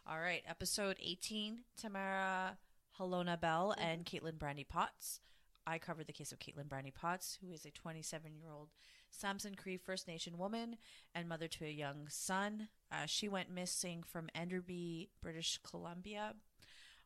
all 0.06 0.18
right 0.20 0.42
episode 0.48 0.96
18 1.00 1.58
tamara 1.76 2.56
halona 2.98 3.40
bell 3.40 3.74
and 3.78 4.04
caitlin 4.04 4.38
brandy 4.38 4.64
potts 4.64 5.20
I 5.66 5.79
covered 5.79 6.07
the 6.07 6.12
case 6.12 6.33
of 6.33 6.38
Caitlin 6.38 6.68
Brandy 6.68 6.90
Potts, 6.90 7.38
who 7.40 7.53
is 7.53 7.64
a 7.64 7.70
27 7.70 8.35
year 8.35 8.51
old 8.51 8.68
Samson 9.11 9.55
Cree 9.55 9.77
First 9.77 10.09
Nation 10.09 10.38
woman 10.38 10.77
and 11.14 11.29
mother 11.29 11.48
to 11.48 11.64
a 11.64 11.70
young 11.70 12.07
son. 12.09 12.68
Uh, 12.90 13.07
she 13.07 13.29
went 13.29 13.51
missing 13.51 14.03
from 14.03 14.29
Enderby, 14.35 15.09
British 15.20 15.59
Columbia 15.62 16.35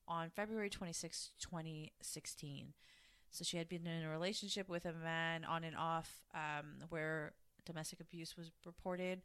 on 0.09 0.31
February 0.31 0.71
26, 0.71 1.33
2016. 1.41 2.73
So 3.31 3.45
she 3.45 3.59
had 3.59 3.69
been 3.69 3.87
in 3.87 4.05
a 4.05 4.09
relationship 4.09 4.69
with 4.69 4.87
a 4.87 4.93
man 4.93 5.45
on 5.45 5.65
and 5.65 5.77
off 5.77 6.25
um, 6.35 6.87
where 6.89 7.33
domestic 7.67 8.01
abuse 8.01 8.37
was 8.37 8.51
reported. 8.65 9.23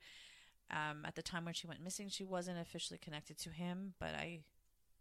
Um, 0.69 1.05
at 1.05 1.15
the 1.15 1.21
time 1.21 1.45
when 1.45 1.53
she 1.53 1.67
went 1.67 1.83
missing, 1.83 2.09
she 2.09 2.23
wasn't 2.23 2.59
officially 2.59 2.97
connected 2.97 3.37
to 3.39 3.49
him, 3.49 3.93
but 3.99 4.15
I, 4.15 4.39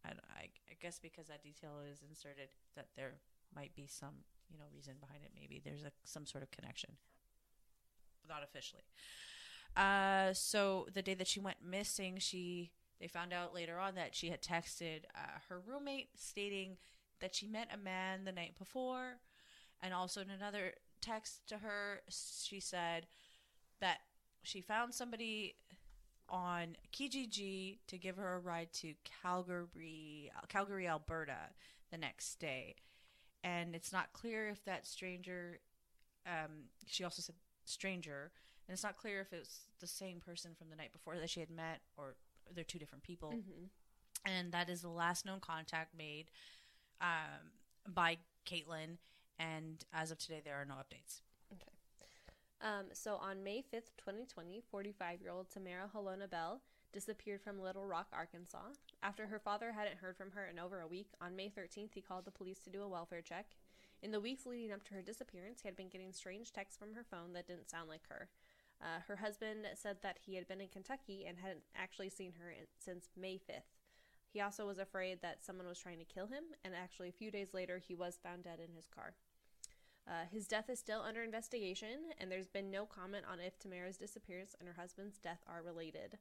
I, 0.05 0.11
I 0.40 0.77
guess 0.81 0.99
because 0.99 1.29
that 1.29 1.43
detail 1.43 1.81
is 1.90 2.01
inserted, 2.09 2.49
that 2.77 2.88
there 2.97 3.14
might 3.54 3.74
be 3.74 3.86
some 3.86 4.24
you 4.50 4.58
know 4.58 4.64
reason 4.74 4.94
behind 5.00 5.22
it. 5.24 5.30
Maybe 5.34 5.60
there's 5.64 5.82
a, 5.82 5.92
some 6.04 6.26
sort 6.26 6.42
of 6.42 6.50
connection, 6.50 6.90
not 8.28 8.42
officially. 8.42 8.82
Uh, 9.76 10.32
so 10.32 10.88
the 10.92 11.02
day 11.02 11.14
that 11.14 11.28
she 11.28 11.40
went 11.40 11.58
missing, 11.64 12.18
she 12.18 12.72
they 13.00 13.08
found 13.08 13.32
out 13.32 13.54
later 13.54 13.78
on 13.78 13.94
that 13.94 14.14
she 14.14 14.30
had 14.30 14.42
texted 14.42 15.04
uh, 15.14 15.38
her 15.48 15.60
roommate 15.60 16.10
stating 16.16 16.76
that 17.20 17.34
she 17.34 17.46
met 17.46 17.68
a 17.72 17.78
man 17.78 18.24
the 18.24 18.32
night 18.32 18.56
before, 18.58 19.18
and 19.82 19.94
also 19.94 20.20
in 20.20 20.30
another 20.30 20.72
text 21.00 21.46
to 21.48 21.58
her, 21.58 22.02
she 22.08 22.60
said 22.60 23.06
that 23.80 23.98
she 24.42 24.60
found 24.60 24.94
somebody 24.94 25.56
on 26.28 26.76
Kijiji 26.92 27.78
to 27.88 27.98
give 27.98 28.16
her 28.16 28.34
a 28.34 28.38
ride 28.38 28.72
to 28.74 28.94
Calgary, 29.22 30.30
Calgary, 30.48 30.86
Alberta, 30.86 31.50
the 31.90 31.98
next 31.98 32.38
day, 32.38 32.76
and 33.42 33.74
it's 33.74 33.92
not 33.92 34.12
clear 34.12 34.48
if 34.48 34.64
that 34.64 34.87
stranger. 34.87 35.61
Um, 36.26 36.68
she 36.87 37.05
also 37.05 37.22
said 37.22 37.35
stranger, 37.64 38.31
and 38.68 38.74
it's 38.74 38.83
not 38.83 38.96
clear 38.96 39.20
if 39.20 39.33
it 39.33 39.40
was 39.40 39.61
the 39.81 39.87
same 39.87 40.20
person 40.20 40.53
from 40.57 40.68
the 40.70 40.76
night 40.76 40.92
before 40.92 41.16
that 41.16 41.31
she 41.31 41.40
had 41.40 41.50
met, 41.50 41.81
or 41.96 42.14
they're 42.55 42.64
two 42.64 42.79
different 42.79 43.05
people. 43.05 43.31
Mm-hmm. 43.31 43.66
And 44.26 44.53
that 44.53 44.68
is 44.68 44.83
the 44.83 44.88
last 44.88 45.24
known 45.24 45.40
contact 45.40 45.96
made 45.96 46.26
um, 47.00 47.53
by 47.88 48.18
Caitlin. 48.46 48.98
And 49.38 49.83
as 49.94 50.11
of 50.11 50.18
today, 50.18 50.42
there 50.44 50.57
are 50.57 50.66
no 50.66 50.74
updates. 50.74 51.22
Um, 52.62 52.87
so 52.92 53.16
on 53.16 53.42
May 53.42 53.59
5th, 53.59 53.96
2020, 53.96 54.62
45 54.70 55.22
year 55.22 55.31
old 55.31 55.50
Tamara 55.50 55.88
Halona 55.94 56.29
Bell 56.29 56.61
disappeared 56.92 57.40
from 57.40 57.61
Little 57.61 57.87
Rock, 57.87 58.09
Arkansas. 58.12 58.59
After 59.02 59.26
her 59.26 59.38
father 59.38 59.72
hadn't 59.72 59.98
heard 59.98 60.16
from 60.16 60.32
her 60.32 60.46
in 60.46 60.58
over 60.58 60.80
a 60.80 60.86
week, 60.86 61.08
on 61.20 61.36
May 61.36 61.48
13th, 61.48 61.94
he 61.94 62.02
called 62.02 62.26
the 62.26 62.30
police 62.30 62.58
to 62.60 62.70
do 62.70 62.82
a 62.82 62.88
welfare 62.88 63.22
check. 63.22 63.46
In 64.02 64.10
the 64.12 64.20
weeks 64.20 64.46
leading 64.46 64.72
up 64.72 64.84
to 64.84 64.94
her 64.94 65.02
disappearance, 65.02 65.60
he 65.62 65.68
had 65.68 65.76
been 65.76 65.88
getting 65.88 66.12
strange 66.12 66.52
texts 66.52 66.78
from 66.78 66.94
her 66.94 67.04
phone 67.04 67.32
that 67.32 67.46
didn't 67.46 67.70
sound 67.70 67.88
like 67.88 68.06
her. 68.08 68.28
Uh, 68.80 69.00
her 69.08 69.16
husband 69.16 69.66
said 69.74 69.98
that 70.02 70.18
he 70.24 70.34
had 70.36 70.48
been 70.48 70.60
in 70.60 70.68
Kentucky 70.68 71.24
and 71.26 71.38
hadn't 71.38 71.64
actually 71.76 72.08
seen 72.08 72.32
her 72.40 72.50
in, 72.50 72.66
since 72.78 73.08
May 73.16 73.34
5th. 73.34 73.76
He 74.32 74.40
also 74.40 74.66
was 74.66 74.78
afraid 74.78 75.20
that 75.22 75.42
someone 75.42 75.66
was 75.66 75.78
trying 75.78 75.98
to 75.98 76.04
kill 76.04 76.28
him, 76.28 76.44
and 76.64 76.74
actually, 76.74 77.08
a 77.08 77.12
few 77.12 77.30
days 77.30 77.52
later, 77.52 77.78
he 77.78 77.94
was 77.94 78.18
found 78.22 78.44
dead 78.44 78.60
in 78.60 78.74
his 78.74 78.86
car. 78.86 79.14
Uh, 80.08 80.24
his 80.30 80.46
death 80.46 80.70
is 80.70 80.78
still 80.78 81.02
under 81.02 81.22
investigation, 81.22 82.12
and 82.18 82.30
there's 82.30 82.48
been 82.48 82.70
no 82.70 82.86
comment 82.86 83.24
on 83.30 83.40
if 83.40 83.58
Tamara's 83.58 83.96
disappearance 83.96 84.54
and 84.58 84.68
her 84.68 84.80
husband's 84.80 85.18
death 85.18 85.40
are 85.46 85.62
related. 85.62 86.18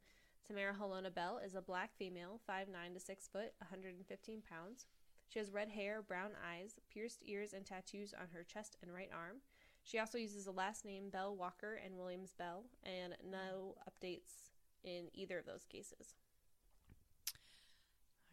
Tamara 0.49 0.73
Halona 0.73 1.13
Bell 1.13 1.39
is 1.45 1.53
a 1.53 1.61
black 1.61 1.91
female, 1.95 2.39
5'9 2.49 2.95
to 2.95 2.99
6 2.99 3.27
foot, 3.27 3.53
115 3.59 4.41
pounds. 4.49 4.87
She 5.27 5.37
has 5.37 5.51
red 5.51 5.69
hair, 5.69 6.01
brown 6.01 6.31
eyes, 6.43 6.79
pierced 6.91 7.21
ears, 7.23 7.53
and 7.53 7.63
tattoos 7.67 8.15
on 8.19 8.29
her 8.33 8.43
chest 8.43 8.75
and 8.81 8.91
right 8.91 9.11
arm. 9.13 9.37
She 9.83 9.99
also 9.99 10.17
uses 10.17 10.45
the 10.45 10.51
last 10.51 10.85
name 10.85 11.11
Bell 11.11 11.35
Walker 11.35 11.75
and 11.85 11.97
Williams 11.99 12.33
Bell, 12.33 12.63
and 12.83 13.15
no 13.23 13.75
updates 13.87 14.49
in 14.83 15.09
either 15.13 15.37
of 15.37 15.45
those 15.45 15.65
cases. 15.65 16.15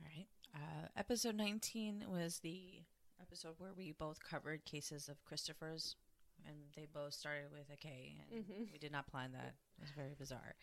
All 0.01 0.07
right. 0.17 0.27
Uh, 0.55 0.89
episode 0.97 1.35
19 1.35 2.05
was 2.09 2.39
the 2.39 2.81
episode 3.21 3.57
where 3.59 3.75
we 3.77 3.93
both 3.93 4.25
covered 4.25 4.65
cases 4.65 5.11
of 5.11 5.23
Christopher's, 5.27 5.97
and 6.47 6.57
they 6.75 6.87
both 6.91 7.13
started 7.13 7.51
with 7.53 7.69
a 7.71 7.77
K, 7.77 8.17
and 8.33 8.43
Mhm. 8.47 8.73
we 8.73 8.79
did 8.79 8.93
not 8.93 9.07
plan 9.07 9.33
that. 9.33 9.55
It 9.77 9.83
was 9.83 9.91
very 9.91 10.15
bizarre. 10.15 10.57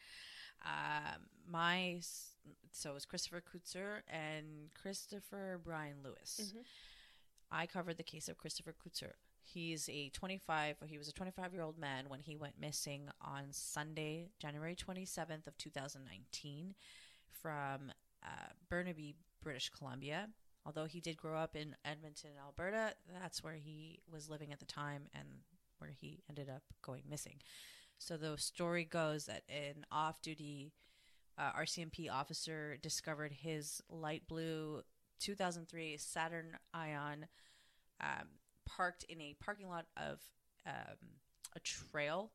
Um, 0.64 1.28
my 1.50 2.00
so 2.72 2.92
it 2.92 2.94
was 2.94 3.06
Christopher 3.06 3.42
Kutzer 3.42 4.02
and 4.08 4.74
Christopher 4.74 5.60
Brian 5.64 5.98
Lewis. 6.04 6.54
Mhm. 6.54 6.64
I 7.52 7.68
covered 7.68 7.98
the 7.98 8.04
case 8.04 8.28
of 8.30 8.38
Christopher 8.38 8.74
Kutzer. 8.74 9.14
He's 9.42 9.90
a 9.90 10.10
25. 10.10 10.78
He 10.88 10.98
was 10.98 11.08
a 11.08 11.14
25 11.14 11.54
year 11.54 11.62
old 11.62 11.78
man 11.78 12.10
when 12.10 12.22
he 12.22 12.36
went 12.36 12.58
missing 12.60 13.10
on 13.22 13.52
Sunday, 13.52 14.30
January 14.40 14.76
27th 14.76 15.48
of 15.48 15.58
2019, 15.58 16.76
from 17.30 17.92
uh, 18.24 18.54
Burnaby, 18.70 19.16
British 19.42 19.70
Columbia. 19.70 20.30
Although 20.66 20.86
he 20.86 21.02
did 21.02 21.18
grow 21.18 21.38
up 21.38 21.56
in 21.58 21.76
Edmonton, 21.84 22.32
Alberta, 22.42 22.96
that's 23.22 23.44
where 23.44 23.56
he 23.56 24.00
was 24.10 24.30
living 24.30 24.54
at 24.54 24.60
the 24.60 24.66
time 24.66 25.10
and 25.14 25.44
where 25.78 25.92
he 25.92 26.24
ended 26.30 26.50
up 26.50 26.64
going 26.82 27.04
missing. 27.10 27.42
So 27.98 28.18
the 28.18 28.38
story 28.38 28.84
goes 28.84 29.26
that 29.26 29.44
an 29.50 29.86
off-duty 29.92 30.74
uh, 31.38 31.52
RCMP 31.54 32.12
officer 32.12 32.78
discovered 32.82 33.32
his 33.32 33.82
light 33.90 34.24
blue 34.28 34.82
2003 35.20 35.98
Saturn 35.98 36.58
Ion 36.74 37.28
um, 38.02 38.28
parked 38.66 39.04
in 39.04 39.22
a 39.22 39.36
parking 39.40 39.70
lot 39.70 39.86
of 39.98 40.20
um, 40.68 40.98
a 41.56 41.60
trail, 41.60 42.32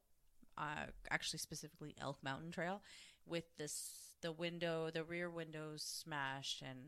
uh, 0.57 0.87
actually 1.11 1.39
specifically 1.39 1.95
Elk 2.01 2.19
Mountain 2.23 2.51
Trail, 2.51 2.83
with 3.27 3.45
this 3.59 4.13
the 4.21 4.33
window, 4.33 4.91
the 4.93 5.05
rear 5.05 5.31
windows 5.31 5.83
smashed 5.83 6.63
and 6.63 6.79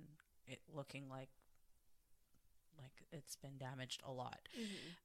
it 0.46 0.60
looking 0.74 1.08
like 1.08 1.28
like 2.78 3.04
it's 3.12 3.36
been 3.36 3.58
damaged 3.58 4.02
a 4.06 4.10
lot. 4.10 4.40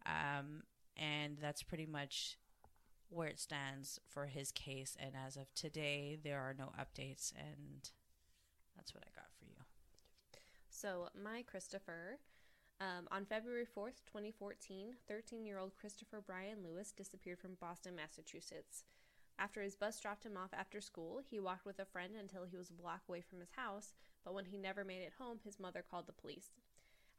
Um, 0.05 0.63
and 0.97 1.37
that's 1.41 1.61
pretty 1.61 1.85
much 1.85 2.37
where 3.15 3.27
it 3.27 3.39
stands 3.39 3.99
for 4.07 4.25
his 4.25 4.51
case. 4.51 4.97
And 4.99 5.11
as 5.15 5.37
of 5.37 5.53
today, 5.55 6.17
there 6.21 6.39
are 6.39 6.55
no 6.57 6.71
updates, 6.79 7.31
and 7.37 7.89
that's 8.75 8.93
what 8.93 9.03
I 9.03 9.15
got 9.15 9.31
for 9.39 9.45
you. 9.45 9.63
So, 10.69 11.09
my 11.21 11.43
Christopher. 11.43 12.19
Um, 12.81 13.07
on 13.09 13.23
February 13.23 13.65
4th, 13.65 14.03
2014, 14.05 14.95
13 15.07 15.45
year 15.45 15.59
old 15.59 15.77
Christopher 15.79 16.21
Brian 16.25 16.57
Lewis 16.61 16.91
disappeared 16.91 17.39
from 17.39 17.55
Boston, 17.61 17.95
Massachusetts. 17.95 18.83
After 19.39 19.61
his 19.61 19.75
bus 19.75 19.97
dropped 19.99 20.25
him 20.25 20.35
off 20.35 20.53
after 20.53 20.81
school, 20.81 21.21
he 21.29 21.39
walked 21.39 21.65
with 21.65 21.79
a 21.79 21.85
friend 21.85 22.13
until 22.19 22.43
he 22.43 22.57
was 22.57 22.69
a 22.69 22.73
block 22.73 23.01
away 23.07 23.21
from 23.21 23.39
his 23.39 23.51
house, 23.55 23.93
but 24.25 24.33
when 24.33 24.45
he 24.45 24.57
never 24.57 24.83
made 24.83 25.01
it 25.01 25.13
home, 25.17 25.39
his 25.43 25.57
mother 25.57 25.83
called 25.89 26.07
the 26.07 26.13
police. 26.13 26.51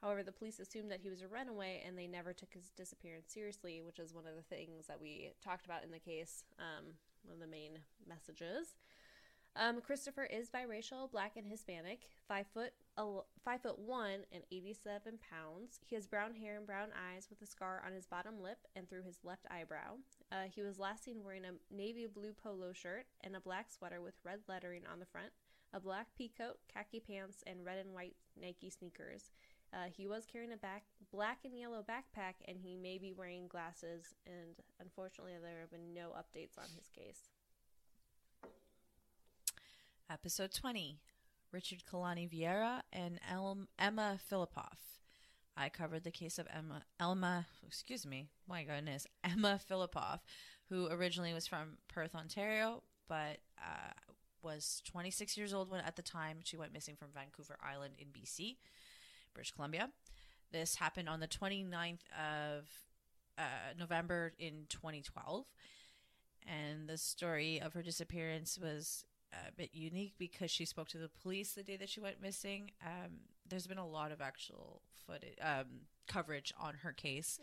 However, 0.03 0.23
the 0.23 0.33
police 0.33 0.59
assumed 0.61 0.91
that 0.91 1.01
he 1.01 1.11
was 1.11 1.23
a 1.23 1.29
runaway 1.29 1.83
and 1.87 1.97
they 1.97 2.07
never 2.07 2.33
took 2.33 2.53
his 2.53 2.71
disappearance 2.77 3.33
seriously, 3.33 3.83
which 3.83 3.99
is 3.99 4.15
one 4.15 4.27
of 4.27 4.37
the 4.37 4.55
things 4.55 4.87
that 4.87 5.01
we 5.01 5.33
talked 5.43 5.65
about 5.65 5.85
in 5.85 5.91
the 5.91 5.99
case, 5.99 6.45
um, 6.59 6.85
one 7.25 7.35
of 7.35 7.41
the 7.41 7.47
main 7.47 7.79
messages. 8.07 8.77
Um, 9.59 9.81
Christopher 9.81 10.25
is 10.25 10.51
biracial, 10.51 11.11
black 11.11 11.37
and 11.37 11.47
Hispanic, 11.47 12.01
five 12.29 12.47
foot 12.53 12.73
five 13.43 13.63
foot 13.63 13.79
one 13.79 14.21
and 14.31 14.43
eighty 14.53 14.75
seven 14.75 15.19
pounds. 15.31 15.81
He 15.87 15.95
has 15.95 16.07
brown 16.07 16.35
hair 16.35 16.57
and 16.57 16.67
brown 16.67 16.89
eyes 16.93 17.29
with 17.31 17.41
a 17.41 17.47
scar 17.47 17.83
on 17.87 17.95
his 17.95 18.07
bottom 18.07 18.43
lip 18.43 18.59
and 18.75 18.87
through 18.89 19.05
his 19.05 19.19
left 19.25 19.47
eyebrow. 19.51 19.97
Uh, 20.31 20.45
he 20.55 20.61
was 20.61 20.79
last 20.79 21.05
seen 21.05 21.25
wearing 21.25 21.45
a 21.47 21.75
navy 21.75 22.07
blue 22.07 22.35
polo 22.35 22.75
shirt 22.75 23.07
and 23.23 23.35
a 23.35 23.41
black 23.41 23.71
sweater 23.71 24.03
with 24.03 24.15
red 24.25 24.41
lettering 24.47 24.83
on 24.93 25.01
the 25.01 25.07
front, 25.07 25.31
a 25.73 25.81
black 25.81 26.09
pea 26.19 26.31
coat, 26.37 26.59
khaki 26.73 27.01
pants, 27.01 27.43
and 27.47 27.65
red 27.65 27.79
and 27.79 27.95
white 27.95 28.17
Nike 28.39 28.69
sneakers. 28.69 29.31
Uh, 29.73 29.89
he 29.95 30.07
was 30.07 30.25
carrying 30.31 30.53
a 30.53 30.57
back 30.57 30.85
black 31.13 31.39
and 31.45 31.59
yellow 31.59 31.83
backpack, 31.83 32.35
and 32.47 32.59
he 32.63 32.77
may 32.77 32.99
be 32.99 33.13
wearing 33.13 33.49
glasses. 33.49 34.15
And 34.27 34.57
unfortunately, 34.81 35.33
there 35.43 35.61
have 35.61 35.71
been 35.71 35.93
no 35.95 36.11
updates 36.11 36.59
on 36.59 36.67
his 36.77 36.89
case. 36.89 37.21
Episode 40.11 40.53
20 40.53 40.99
Richard 41.53 41.83
Kalani 41.91 42.31
Vieira 42.31 42.83
and 42.93 43.19
El- 43.31 43.67
Emma 43.79 44.19
Fillipoff. 44.31 44.99
I 45.57 45.69
covered 45.71 46.05
the 46.05 46.11
case 46.11 46.39
of 46.39 46.47
Emma, 46.55 46.83
Elma, 47.01 47.47
excuse 47.67 48.05
me, 48.07 48.29
my 48.47 48.63
goodness, 48.63 49.07
Emma 49.25 49.59
Fillipoff, 49.71 50.21
who 50.69 50.87
originally 50.89 51.33
was 51.33 51.47
from 51.47 51.79
Perth, 51.89 52.15
Ontario, 52.15 52.83
but 53.09 53.39
uh, 53.59 53.93
was 54.43 54.83
26 54.85 55.37
years 55.37 55.55
old 55.55 55.71
when 55.71 55.81
at 55.81 55.97
the 55.97 56.03
time 56.03 56.39
she 56.45 56.57
went 56.59 56.75
missing 56.75 56.95
from 56.95 57.09
Vancouver 57.15 57.57
Island 57.65 57.95
in 57.99 58.09
BC, 58.09 58.57
British 59.37 59.53
Columbia. 59.53 59.91
This 60.51 60.77
happened 60.77 61.09
on 61.09 61.21
the 61.21 61.29
29th 61.29 62.01
of 62.19 62.69
uh, 63.39 63.43
November 63.79 64.33
in 64.39 64.65
2012. 64.71 65.45
And 66.47 66.89
the 66.89 66.97
story 66.97 67.61
of 67.61 67.75
her 67.75 67.83
disappearance 67.83 68.59
was 68.59 69.05
a 69.33 69.53
bit 69.53 69.71
unique 69.73 70.15
because 70.19 70.51
she 70.51 70.65
spoke 70.65 70.89
to 70.89 70.99
the 70.99 71.11
police 71.23 71.53
the 71.53 71.63
day 71.63 71.77
that 71.77 71.91
she 71.91 72.01
went 72.01 72.23
missing. 72.23 72.71
Um, 72.83 73.19
there's 73.47 73.67
been 73.67 73.79
a 73.79 73.87
lot 73.87 74.11
of 74.11 74.21
actual 74.21 74.81
footage, 75.07 75.37
um, 75.43 75.83
coverage 76.09 76.55
on 76.59 76.75
her 76.83 76.93
case 76.93 77.39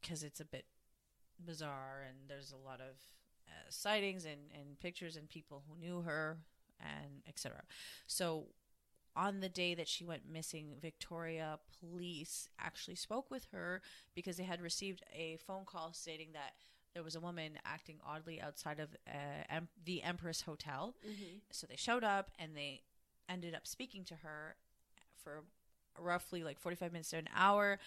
because 0.00 0.22
it's 0.22 0.40
a 0.40 0.44
bit 0.44 0.66
bizarre 1.44 2.04
and 2.08 2.28
there's 2.28 2.52
a 2.52 2.68
lot 2.68 2.80
of 2.80 2.96
uh, 3.48 3.70
sightings 3.70 4.24
and, 4.24 4.40
and 4.54 4.78
pictures 4.78 5.16
and 5.16 5.28
people 5.28 5.64
who 5.68 5.80
knew 5.80 6.02
her 6.02 6.38
and 6.80 7.22
etc. 7.28 7.62
So 8.06 8.44
on 9.14 9.40
the 9.40 9.48
day 9.48 9.74
that 9.74 9.88
she 9.88 10.04
went 10.04 10.30
missing, 10.30 10.76
Victoria 10.80 11.58
police 11.80 12.48
actually 12.58 12.94
spoke 12.94 13.30
with 13.30 13.46
her 13.52 13.82
because 14.14 14.36
they 14.36 14.44
had 14.44 14.60
received 14.60 15.02
a 15.14 15.38
phone 15.46 15.64
call 15.66 15.92
stating 15.92 16.28
that 16.32 16.54
there 16.94 17.02
was 17.02 17.14
a 17.14 17.20
woman 17.20 17.52
acting 17.64 17.96
oddly 18.06 18.40
outside 18.40 18.78
of 18.78 18.90
uh, 19.08 19.44
em- 19.48 19.68
the 19.84 20.02
Empress 20.02 20.42
Hotel. 20.42 20.94
Mm-hmm. 21.06 21.38
So 21.50 21.66
they 21.66 21.76
showed 21.76 22.04
up 22.04 22.30
and 22.38 22.56
they 22.56 22.82
ended 23.28 23.54
up 23.54 23.66
speaking 23.66 24.04
to 24.04 24.14
her 24.16 24.56
for 25.22 25.44
roughly 25.98 26.42
like 26.42 26.58
45 26.58 26.92
minutes 26.92 27.10
to 27.10 27.18
an 27.18 27.28
hour 27.34 27.78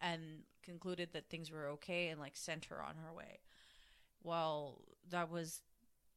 and 0.00 0.20
concluded 0.62 1.10
that 1.12 1.28
things 1.28 1.50
were 1.50 1.68
okay 1.68 2.08
and 2.08 2.20
like 2.20 2.36
sent 2.36 2.66
her 2.66 2.82
on 2.82 2.96
her 2.96 3.12
way. 3.12 3.40
Well, 4.22 4.80
that 5.10 5.30
was 5.30 5.60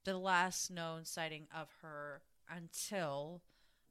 the 0.05 0.17
last 0.17 0.71
known 0.71 1.03
sighting 1.03 1.47
of 1.55 1.67
her 1.81 2.21
until 2.49 3.41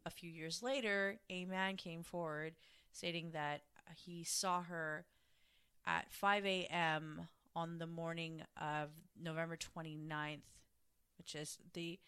a 0.07 0.11
few 0.11 0.31
years 0.31 0.63
later, 0.63 1.19
a 1.29 1.45
man 1.45 1.77
came 1.77 2.05
forward 2.05 2.55
stating 2.93 3.33
that 3.33 3.63
he 3.95 4.23
saw 4.25 4.63
her 4.63 5.05
at 5.85 6.11
5 6.11 6.47
a.m. 6.47 7.29
on 7.55 7.79
the 7.79 7.87
morning 7.87 8.43
of 8.57 8.91
November 9.21 9.57
29th, 9.57 10.41
which 11.19 11.35
is 11.35 11.59
the 11.75 11.99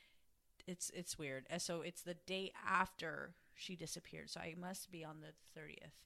it's 0.66 0.90
it's 0.94 1.18
weird. 1.18 1.46
So 1.58 1.80
it's 1.80 2.02
the 2.02 2.14
day 2.26 2.52
after 2.66 3.34
she 3.54 3.74
disappeared. 3.74 4.30
So 4.30 4.40
I 4.40 4.54
must 4.58 4.90
be 4.90 5.04
on 5.04 5.16
the 5.20 5.60
30th. 5.60 6.04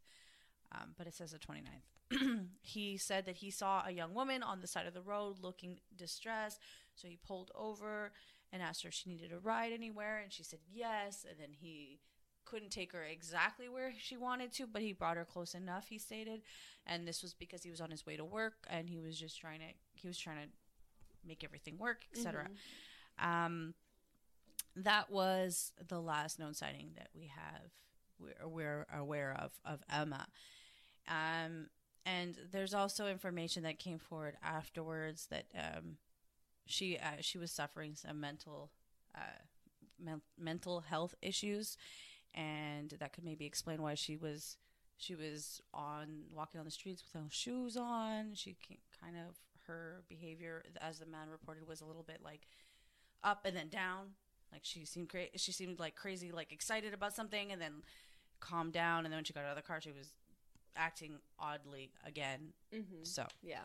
Um, 0.73 0.95
but 0.97 1.07
it 1.07 1.15
says 1.15 1.33
the 1.33 1.39
29th. 1.39 2.47
he 2.63 2.97
said 2.97 3.27
that 3.27 3.37
he 3.37 3.51
saw 3.51 3.83
a 3.87 3.91
young 3.91 4.15
woman 4.15 4.43
on 4.43 4.61
the 4.61 4.67
side 4.67 4.87
of 4.87 4.95
the 4.95 5.03
road 5.03 5.37
looking 5.43 5.81
distressed. 5.95 6.61
So 6.95 7.09
he 7.09 7.19
pulled 7.27 7.51
over 7.55 8.13
and 8.53 8.63
asked 8.63 8.83
her 8.83 8.89
if 8.89 8.95
she 8.95 9.09
needed 9.11 9.33
a 9.33 9.39
ride 9.39 9.73
anywhere. 9.73 10.21
And 10.23 10.33
she 10.33 10.43
said 10.43 10.61
yes. 10.73 11.25
And 11.29 11.39
then 11.41 11.51
he 11.51 12.01
couldn't 12.45 12.71
take 12.71 12.93
her 12.93 13.03
exactly 13.05 13.69
where 13.69 13.93
she 13.99 14.17
wanted 14.17 14.53
to, 14.53 14.67
but 14.67 14.83
he 14.83 14.93
brought 14.93 15.17
her 15.17 15.25
close 15.25 15.55
enough, 15.55 15.89
he 15.89 15.99
stated. 15.99 16.43
And 16.87 17.07
this 17.07 17.23
was 17.23 17.35
because 17.35 17.63
he 17.63 17.71
was 17.71 17.81
on 17.81 17.91
his 17.91 18.05
way 18.05 18.17
to 18.17 18.25
work 18.25 18.55
and 18.69 18.89
he 18.89 18.99
was 18.99 19.19
just 19.19 19.41
trying 19.41 19.61
to, 19.61 19.67
he 19.95 20.09
was 20.09 20.19
trying 20.19 20.37
to 20.37 20.49
make 21.27 21.45
everything 21.45 21.79
work, 21.79 22.05
etc. 22.15 22.49
Um, 23.19 23.75
that 24.77 25.11
was 25.11 25.73
the 25.89 26.01
last 26.01 26.39
known 26.39 26.55
sighting 26.55 26.93
that 26.97 27.09
we 27.15 27.27
have 27.27 27.71
we're, 28.19 28.49
we're 28.49 28.87
aware 28.95 29.37
of 29.39 29.53
of 29.65 29.83
Emma. 29.91 30.27
Um, 31.09 31.67
and 32.05 32.37
there's 32.51 32.75
also 32.75 33.09
information 33.09 33.63
that 33.63 33.79
came 33.79 33.99
forward 33.99 34.37
afterwards 34.43 35.27
that 35.31 35.47
um, 35.57 35.97
she 36.67 36.99
uh, 36.99 37.21
she 37.21 37.39
was 37.39 37.51
suffering 37.51 37.95
some 37.95 38.21
mental 38.21 38.71
uh, 39.17 39.43
men- 40.03 40.23
mental 40.39 40.81
health 40.81 41.15
issues, 41.23 41.77
and 42.35 42.91
that 42.99 43.13
could 43.13 43.25
maybe 43.25 43.45
explain 43.47 43.83
why 43.83 43.95
she 43.95 44.17
was 44.17 44.57
she 44.97 45.15
was 45.15 45.61
on 45.75 46.25
walking 46.33 46.59
on 46.59 46.65
the 46.65 46.71
streets 46.71 47.03
with 47.03 47.23
no 47.23 47.29
shoes 47.31 47.77
on. 47.77 48.33
She 48.35 48.57
kind 49.01 49.17
of 49.17 49.37
her 49.67 50.03
behavior, 50.09 50.65
as 50.81 50.99
the 50.99 51.07
man 51.07 51.29
reported, 51.31 51.67
was 51.67 51.81
a 51.81 51.85
little 51.85 52.03
bit 52.03 52.21
like 52.25 52.47
up 53.23 53.45
and 53.45 53.57
then 53.57 53.69
down. 53.69 54.15
Like 54.53 54.63
she 54.65 54.85
seemed 54.85 55.09
cra- 55.09 55.37
she 55.37 55.53
seemed 55.53 55.79
like 55.79 55.97
crazy, 55.97 56.31
like 56.31 56.53
excited 56.53 56.95
about 56.95 57.15
something, 57.15 57.51
and 57.53 57.61
then 57.61 57.83
calmed 58.41 58.73
down. 58.73 59.05
And 59.05 59.13
then 59.13 59.19
when 59.19 59.25
she 59.25 59.33
got 59.33 59.45
out 59.45 59.51
of 59.51 59.57
the 59.57 59.63
car, 59.63 59.81
she 59.81 59.93
was 59.93 60.15
acting 60.77 61.19
oddly 61.39 61.91
again. 62.07 62.53
Mm-hmm. 62.75 63.05
So, 63.05 63.27
Yeah. 63.43 63.61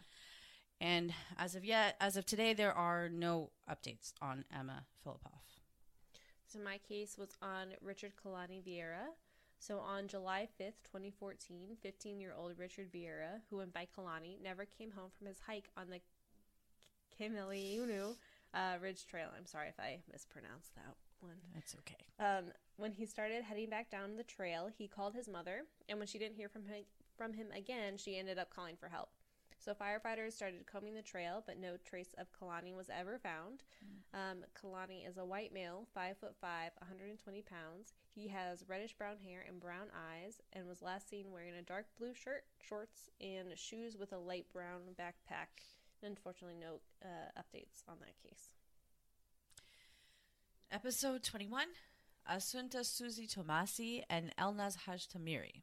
And 0.80 1.14
as 1.38 1.56
of 1.56 1.66
yet, 1.66 1.96
as 2.00 2.18
of 2.18 2.26
today, 2.26 2.54
there 2.54 2.74
are 2.74 3.10
no 3.10 3.50
updates 3.70 4.14
on 4.22 4.46
Emma 4.56 4.86
Fillipoff. 5.06 5.42
So 6.48 6.60
my 6.60 6.78
case 6.78 7.18
was 7.18 7.30
on 7.42 7.70
Richard 7.82 8.14
Kalani 8.24 8.64
Vieira. 8.64 9.14
So 9.60 9.80
on 9.80 10.08
July 10.08 10.48
5th, 10.62 10.84
2014, 10.86 11.78
15-year-old 11.84 12.54
Richard 12.58 12.92
Vieira, 12.94 13.42
who 13.50 13.58
went 13.58 13.74
by 13.74 13.88
Kalani, 13.98 14.42
never 14.42 14.66
came 14.66 14.92
home 14.92 15.10
from 15.18 15.28
his 15.28 15.40
hike 15.48 15.70
on 15.76 15.88
the 15.90 16.00
Kameliunu 17.20 18.16
uh, 18.54 18.74
Ridge 18.82 19.08
Trail. 19.08 19.30
I'm 19.36 19.48
sorry 19.48 19.70
if 19.70 19.80
I 19.80 20.00
mispronounced 20.12 20.76
that 20.76 20.96
one. 21.20 21.38
That's 21.56 21.76
okay. 21.80 22.06
Um, 22.20 22.52
when 22.78 22.92
he 22.92 23.06
started 23.06 23.44
heading 23.44 23.70
back 23.70 23.90
down 23.90 24.16
the 24.16 24.24
trail, 24.24 24.70
he 24.78 24.88
called 24.88 25.16
his 25.16 25.28
mother, 25.28 25.64
and 25.90 25.98
when 25.98 26.08
she 26.08 26.20
didn't 26.20 26.36
hear 26.36 26.50
from 26.50 26.66
him, 26.66 26.84
from 27.18 27.34
him 27.34 27.48
again, 27.56 27.98
she 27.98 28.18
ended 28.18 28.38
up 28.38 28.54
calling 28.54 28.76
for 28.80 28.88
help. 28.90 29.10
So 29.60 29.74
firefighters 29.74 30.34
started 30.34 30.66
combing 30.72 30.93
the 30.93 31.01
trail, 31.01 31.43
but 31.45 31.60
no 31.60 31.76
trace 31.84 32.14
of 32.18 32.28
Kalani 32.32 32.76
was 32.76 32.89
ever 32.89 33.20
found. 33.20 33.64
Um, 34.14 34.45
Kalani 34.55 35.08
is 35.08 35.18
a 35.18 35.26
white 35.26 35.53
male, 35.53 35.88
five 35.93 36.18
foot 36.18 36.36
five, 36.39 36.72
120 36.80 37.41
pounds. 37.41 37.93
He 38.14 38.28
has 38.30 38.64
reddish 38.68 38.93
brown 38.93 39.18
hair 39.18 39.43
and 39.47 39.60
brown 39.60 39.88
eyes, 39.93 40.41
and 40.53 40.68
was 40.68 40.82
last 40.82 41.10
seen 41.10 41.32
wearing 41.32 41.55
a 41.55 41.62
dark 41.62 41.86
blue 41.97 42.14
shirt, 42.14 42.45
shorts, 42.62 43.10
and 43.20 43.58
shoes 43.58 43.97
with 43.97 44.14
a 44.14 44.18
light 44.18 44.45
brown 44.53 44.82
backpack. 44.99 45.47
Unfortunately, 46.03 46.58
no 46.60 46.80
uh, 47.03 47.41
updates 47.41 47.84
on 47.89 47.97
that 47.99 48.18
case. 48.24 48.49
Episode 50.72 51.24
21 51.24 51.66
Asunta 52.30 52.86
Suzy 52.86 53.26
Tomasi 53.26 54.03
and 54.10 54.34
Elnaz 54.38 54.80
Hajtamiri. 54.88 55.62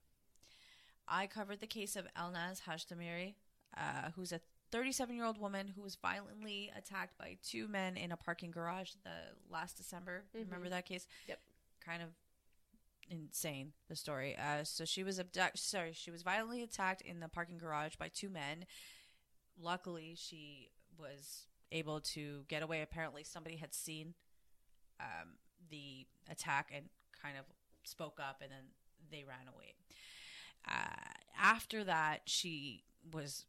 I 1.06 1.26
covered 1.26 1.60
the 1.60 1.66
case 1.66 1.94
of 1.94 2.06
Elnaz 2.18 2.62
Hajtamiri, 2.62 3.34
uh, 3.76 4.10
who's 4.16 4.32
a 4.32 4.40
37 4.70 5.14
year 5.14 5.24
old 5.24 5.38
woman 5.38 5.68
who 5.68 5.82
was 5.82 5.96
violently 5.96 6.70
attacked 6.76 7.16
by 7.18 7.36
two 7.42 7.68
men 7.68 7.96
in 7.96 8.10
a 8.12 8.16
parking 8.16 8.50
garage 8.50 8.90
the 9.04 9.36
last 9.50 9.76
December. 9.76 10.24
Mhm. 10.34 10.46
Remember 10.46 10.68
that 10.68 10.84
case? 10.86 11.06
Yep. 11.28 11.40
Kind 11.84 12.02
of 12.02 12.08
insane 13.08 13.72
the 13.88 13.96
story. 13.96 14.36
Uh, 14.36 14.64
so 14.64 14.84
she 14.84 15.04
was 15.04 15.18
abducted. 15.18 15.60
Sorry, 15.60 15.92
she 15.92 16.10
was 16.10 16.22
violently 16.22 16.62
attacked 16.62 17.02
in 17.02 17.20
the 17.20 17.28
parking 17.28 17.58
garage 17.58 17.96
by 17.96 18.08
two 18.08 18.30
men. 18.30 18.66
Luckily, 19.60 20.14
she 20.16 20.70
was 20.98 21.46
able 21.70 22.00
to 22.00 22.44
get 22.48 22.62
away. 22.62 22.82
Apparently, 22.82 23.22
somebody 23.22 23.56
had 23.56 23.74
seen 23.74 24.14
um, 25.00 25.36
the 25.70 26.06
attack 26.30 26.70
and 26.74 26.86
kind 27.20 27.36
of 27.38 27.44
spoke 27.84 28.18
up, 28.20 28.40
and 28.42 28.50
then 28.50 28.64
they 29.10 29.24
ran 29.24 29.46
away. 29.54 29.74
Uh, 30.66 31.12
after 31.38 31.84
that, 31.84 32.22
she 32.26 32.84
was 33.12 33.44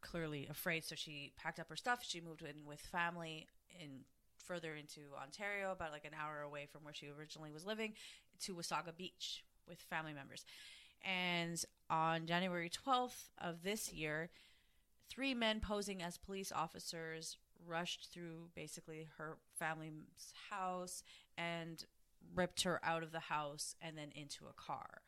clearly 0.00 0.46
afraid, 0.50 0.84
so 0.84 0.94
she 0.94 1.32
packed 1.36 1.60
up 1.60 1.68
her 1.68 1.76
stuff. 1.76 2.00
She 2.02 2.20
moved 2.20 2.42
in 2.42 2.66
with 2.66 2.80
family 2.80 3.46
in 3.80 4.04
further 4.44 4.74
into 4.74 5.00
Ontario, 5.20 5.72
about 5.72 5.92
like 5.92 6.04
an 6.04 6.12
hour 6.20 6.42
away 6.42 6.66
from 6.66 6.82
where 6.82 6.94
she 6.94 7.08
originally 7.08 7.52
was 7.52 7.64
living, 7.64 7.92
to 8.40 8.54
Wasaga 8.54 8.96
Beach 8.96 9.44
with 9.68 9.78
family 9.78 10.12
members. 10.12 10.44
And 11.04 11.62
on 11.88 12.26
January 12.26 12.70
12th 12.70 13.30
of 13.38 13.62
this 13.62 13.92
year, 13.92 14.30
three 15.08 15.34
men 15.34 15.60
posing 15.60 16.02
as 16.02 16.18
police 16.18 16.52
officers 16.52 17.36
rushed 17.66 18.08
through 18.12 18.48
basically 18.54 19.06
her 19.18 19.36
family's 19.58 20.32
house 20.50 21.02
and 21.36 21.84
ripped 22.34 22.62
her 22.62 22.80
out 22.82 23.02
of 23.02 23.12
the 23.12 23.20
house 23.20 23.74
and 23.80 23.96
then 23.96 24.10
into 24.14 24.46
a 24.46 24.52
car. 24.52 25.02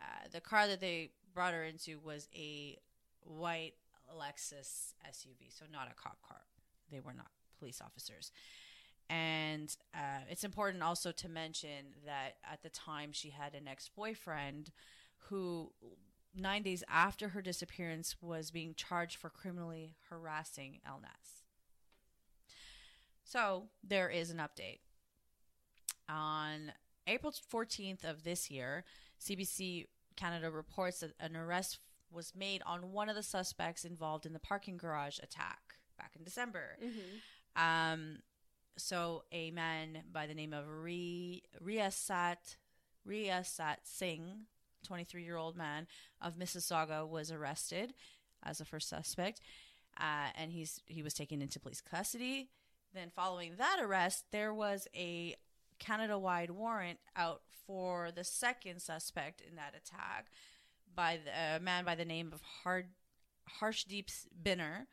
Uh, 0.00 0.28
the 0.32 0.40
car 0.40 0.66
that 0.66 0.80
they 0.80 1.10
brought 1.34 1.54
her 1.54 1.64
into 1.64 1.98
was 1.98 2.28
a 2.34 2.78
white 3.22 3.74
Lexus 4.14 4.94
SUV, 5.08 5.50
so 5.50 5.64
not 5.70 5.88
a 5.90 5.94
cop 5.94 6.18
car. 6.26 6.40
They 6.90 7.00
were 7.00 7.14
not 7.14 7.28
police 7.58 7.80
officers. 7.80 8.32
And 9.08 9.74
uh, 9.94 10.24
it's 10.28 10.44
important 10.44 10.82
also 10.82 11.12
to 11.12 11.28
mention 11.28 11.94
that 12.04 12.36
at 12.50 12.62
the 12.62 12.70
time 12.70 13.10
she 13.12 13.30
had 13.30 13.54
an 13.54 13.68
ex 13.68 13.88
boyfriend 13.88 14.72
who, 15.28 15.72
nine 16.34 16.62
days 16.62 16.82
after 16.88 17.28
her 17.30 17.42
disappearance, 17.42 18.16
was 18.20 18.50
being 18.50 18.74
charged 18.74 19.16
for 19.16 19.30
criminally 19.30 19.96
harassing 20.10 20.80
Elnaz. 20.86 21.44
So 23.24 23.64
there 23.82 24.08
is 24.08 24.30
an 24.30 24.38
update. 24.38 24.80
On 26.08 26.72
April 27.06 27.32
14th 27.32 28.04
of 28.04 28.24
this 28.24 28.50
year, 28.50 28.84
CBC 29.20 29.86
Canada 30.16 30.50
reports 30.50 31.00
that 31.00 31.12
an 31.20 31.36
arrest 31.36 31.78
was 32.10 32.32
made 32.34 32.62
on 32.66 32.92
one 32.92 33.08
of 33.08 33.16
the 33.16 33.22
suspects 33.22 33.84
involved 33.84 34.26
in 34.26 34.32
the 34.32 34.38
parking 34.38 34.76
garage 34.76 35.18
attack 35.22 35.76
back 35.98 36.12
in 36.16 36.24
December. 36.24 36.76
Mm-hmm. 36.82 37.62
Um, 37.62 38.18
so 38.76 39.24
a 39.32 39.50
man 39.50 40.02
by 40.12 40.26
the 40.26 40.34
name 40.34 40.52
of 40.52 40.68
Ri 40.68 41.42
Riyasat 41.64 42.56
Riyasat 43.08 43.76
Singh, 43.84 44.46
23 44.84 45.22
year 45.22 45.36
old 45.36 45.56
man 45.56 45.86
of 46.20 46.36
Mississauga, 46.36 47.08
was 47.08 47.30
arrested 47.30 47.94
as 48.42 48.60
a 48.60 48.64
first 48.64 48.88
suspect, 48.88 49.40
uh, 49.98 50.28
and 50.36 50.52
he's 50.52 50.80
he 50.86 51.02
was 51.02 51.14
taken 51.14 51.40
into 51.40 51.60
police 51.60 51.80
custody. 51.80 52.50
Then, 52.94 53.10
following 53.14 53.54
that 53.56 53.78
arrest, 53.80 54.24
there 54.30 54.52
was 54.52 54.88
a 54.94 55.36
Canada 55.78 56.18
wide 56.18 56.50
warrant 56.50 56.98
out 57.14 57.42
for 57.66 58.10
the 58.10 58.24
second 58.24 58.80
suspect 58.80 59.40
in 59.40 59.56
that 59.56 59.74
attack 59.76 60.30
by 60.96 61.20
the, 61.24 61.56
a 61.56 61.60
man 61.60 61.84
by 61.84 61.94
the 61.94 62.04
name 62.04 62.30
of 62.32 62.40
Hard, 62.64 62.86
Harshdeep 63.60 64.10
Binner, 64.42 64.86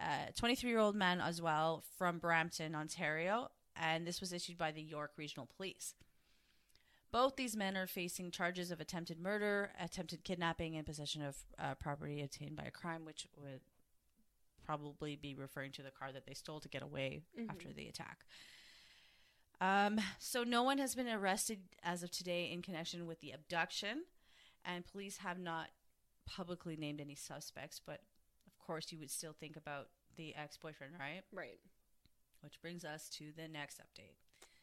a 0.00 0.32
23 0.32 0.68
year 0.70 0.78
old 0.80 0.96
man 0.96 1.20
as 1.20 1.40
well 1.40 1.84
from 1.96 2.18
Brampton, 2.18 2.74
Ontario, 2.74 3.50
and 3.76 4.06
this 4.06 4.20
was 4.20 4.32
issued 4.32 4.58
by 4.58 4.72
the 4.72 4.82
York 4.82 5.12
Regional 5.16 5.48
Police. 5.56 5.94
Both 7.12 7.36
these 7.36 7.54
men 7.56 7.76
are 7.76 7.86
facing 7.86 8.32
charges 8.32 8.72
of 8.72 8.80
attempted 8.80 9.20
murder, 9.20 9.70
attempted 9.78 10.24
kidnapping, 10.24 10.74
and 10.76 10.84
possession 10.84 11.22
of 11.22 11.36
uh, 11.60 11.74
property 11.76 12.22
obtained 12.22 12.56
by 12.56 12.64
a 12.64 12.72
crime, 12.72 13.04
which 13.04 13.28
would 13.40 13.60
probably 14.64 15.14
be 15.14 15.34
referring 15.34 15.70
to 15.72 15.82
the 15.82 15.92
car 15.92 16.10
that 16.10 16.26
they 16.26 16.34
stole 16.34 16.58
to 16.58 16.68
get 16.68 16.82
away 16.82 17.20
Mhm. 17.38 17.50
after 17.50 17.72
the 17.72 17.86
attack. 17.86 18.24
Um, 19.60 20.00
so 20.18 20.42
no 20.42 20.62
one 20.64 20.78
has 20.78 20.94
been 20.96 21.08
arrested 21.08 21.60
as 21.84 22.02
of 22.02 22.10
today 22.10 22.50
in 22.50 22.62
connection 22.62 23.06
with 23.06 23.20
the 23.20 23.30
abduction, 23.30 24.04
and 24.64 24.86
police 24.86 25.18
have 25.18 25.38
not 25.38 25.68
publicly 26.26 26.76
named 26.76 27.00
any 27.00 27.14
suspects. 27.14 27.80
But 27.84 28.00
of 28.46 28.58
course, 28.58 28.92
you 28.92 28.98
would 28.98 29.10
still 29.10 29.34
think 29.38 29.56
about 29.56 29.88
the 30.16 30.34
ex-boyfriend, 30.34 30.94
right? 30.98 31.22
Right. 31.32 31.58
Which 32.40 32.60
brings 32.60 32.84
us 32.84 33.08
to 33.10 33.26
the 33.36 33.48
next 33.48 33.80
update. 33.80 34.16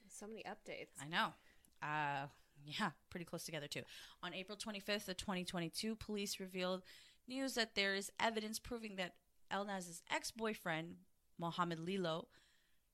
So 0.09 0.27
many 0.27 0.43
updates. 0.43 1.01
I 1.01 1.07
know. 1.07 1.33
Uh, 1.81 2.27
yeah, 2.65 2.91
pretty 3.09 3.25
close 3.25 3.43
together 3.43 3.67
too. 3.67 3.81
On 4.21 4.33
April 4.33 4.57
25th 4.57 5.09
of 5.09 5.17
2022, 5.17 5.95
police 5.95 6.39
revealed 6.39 6.83
news 7.27 7.55
that 7.55 7.75
there 7.75 7.95
is 7.95 8.11
evidence 8.19 8.59
proving 8.59 8.95
that 8.97 9.15
Elnaz's 9.51 10.01
ex-boyfriend, 10.11 10.95
Mohamed 11.39 11.79
Lilo, 11.79 12.27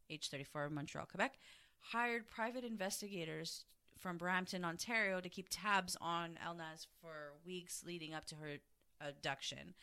age 0.10 0.30
34, 0.30 0.70
Montreal, 0.70 1.06
Quebec, 1.06 1.38
hired 1.80 2.28
private 2.28 2.64
investigators 2.64 3.66
from 4.00 4.18
Brampton, 4.18 4.64
Ontario, 4.64 5.20
to 5.20 5.30
keep 5.30 5.48
tabs 5.50 5.98
on 6.02 6.38
Elnaz 6.46 6.88
for 7.02 7.34
weeks 7.46 7.84
leading 7.86 8.14
up 8.14 8.26
to 8.26 8.36
her 8.36 8.58
abduction. 9.02 9.74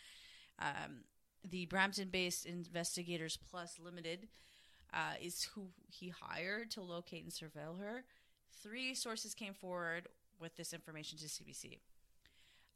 Um, 0.59 1.05
the 1.49 1.67
Brampton-based 1.67 2.47
Investigators 2.47 3.39
Plus 3.51 3.79
Limited 3.83 4.29
uh, 4.93 5.15
is 5.21 5.49
who 5.55 5.69
he 5.91 6.09
hired 6.09 6.71
to 6.73 6.83
locate 6.83 7.25
and 7.25 7.33
surveil 7.33 7.81
her. 7.81 8.05
Three 8.63 8.95
sources 8.95 9.35
came 9.35 9.55
forward 9.55 10.09
with 10.41 10.57
this 10.57 10.73
information 10.73 11.19
to 11.19 11.25
CBC. 11.25 11.79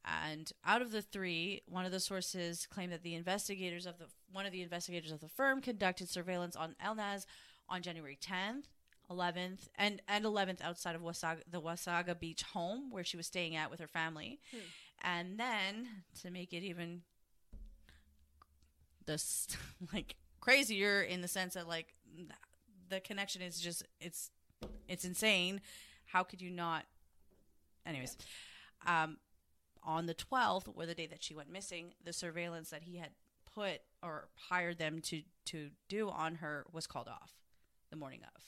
And 0.04 0.50
out 0.64 0.82
of 0.82 0.90
the 0.90 1.02
three, 1.02 1.62
one 1.66 1.84
of 1.84 1.92
the 1.92 2.00
sources 2.00 2.66
claimed 2.66 2.92
that 2.92 3.02
the 3.02 3.14
investigators 3.14 3.84
of 3.86 3.98
the 3.98 4.06
one 4.32 4.46
of 4.46 4.52
the 4.52 4.62
investigators 4.62 5.12
of 5.12 5.20
the 5.20 5.28
firm 5.28 5.60
conducted 5.60 6.08
surveillance 6.08 6.56
on 6.56 6.76
Elnaz 6.84 7.26
on 7.68 7.82
January 7.82 8.18
10th, 8.20 8.64
11th 9.10 9.68
and 9.76 10.02
and 10.08 10.24
11th 10.24 10.60
outside 10.60 10.94
of 10.94 11.02
Wasaga, 11.02 11.40
the 11.50 11.60
Wasaga 11.60 12.18
Beach 12.18 12.42
home 12.42 12.90
where 12.90 13.04
she 13.04 13.16
was 13.16 13.26
staying 13.26 13.56
at 13.56 13.70
with 13.70 13.80
her 13.80 13.86
family. 13.86 14.40
Hmm. 14.50 14.58
And 15.00 15.38
then 15.38 15.88
to 16.22 16.30
make 16.30 16.52
it 16.52 16.62
even 16.62 17.02
this 19.06 19.48
like 19.92 20.16
crazier 20.40 21.02
in 21.02 21.20
the 21.20 21.28
sense 21.28 21.54
that 21.54 21.68
like 21.68 21.94
the 22.88 23.00
connection 23.00 23.42
is 23.42 23.60
just 23.60 23.84
it's 24.00 24.30
it's 24.88 25.04
insane. 25.04 25.60
How 26.06 26.22
could 26.22 26.42
you 26.42 26.50
not 26.50 26.84
anyways 27.86 28.16
um 28.86 29.18
on 29.82 30.06
the 30.06 30.14
12th 30.14 30.68
or 30.74 30.84
the 30.84 30.94
day 30.94 31.06
that 31.06 31.22
she 31.22 31.34
went 31.34 31.50
missing 31.50 31.94
the 32.04 32.12
surveillance 32.12 32.70
that 32.70 32.82
he 32.82 32.98
had 32.98 33.10
put 33.54 33.80
or 34.02 34.28
hired 34.50 34.78
them 34.78 35.00
to 35.00 35.22
to 35.46 35.70
do 35.88 36.10
on 36.10 36.36
her 36.36 36.66
was 36.72 36.86
called 36.86 37.08
off 37.08 37.32
the 37.90 37.96
morning 37.96 38.20
of 38.34 38.42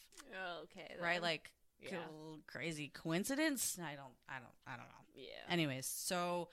Okay. 0.64 0.94
right 1.00 1.20
like 1.22 1.50
Yeah. 1.80 1.98
crazy 2.46 2.88
coincidence 2.94 3.78
i 3.82 3.94
don't 3.96 4.14
i 4.28 4.34
don't 4.34 4.54
i 4.66 4.70
don't 4.76 4.86
know 4.88 5.04
Yeah. 5.14 5.52
anyways 5.52 5.86
so 5.86 6.48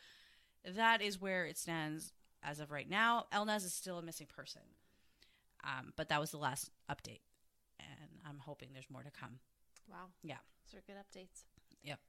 that 0.66 1.02
is 1.02 1.20
where 1.22 1.46
it 1.46 1.58
stands 1.58 2.14
as 2.44 2.60
of 2.60 2.72
right 2.72 2.90
now 2.90 3.26
elnaz 3.34 3.66
is 3.66 3.74
still 3.74 3.98
a 3.98 4.02
missing 4.02 4.28
person 4.28 4.62
um, 5.64 5.92
but 5.96 6.08
that 6.10 6.20
was 6.20 6.32
the 6.32 6.38
last 6.38 6.70
update 6.90 7.22
and 7.80 8.10
i'm 8.28 8.40
hoping 8.40 8.70
there's 8.74 8.90
more 8.90 9.04
to 9.04 9.12
come 9.12 9.40
Wow. 9.90 10.08
Yeah. 10.22 10.36
Those 10.66 10.80
are 10.80 10.84
good 10.86 10.98
updates. 10.98 11.46
Yep. 11.82 12.00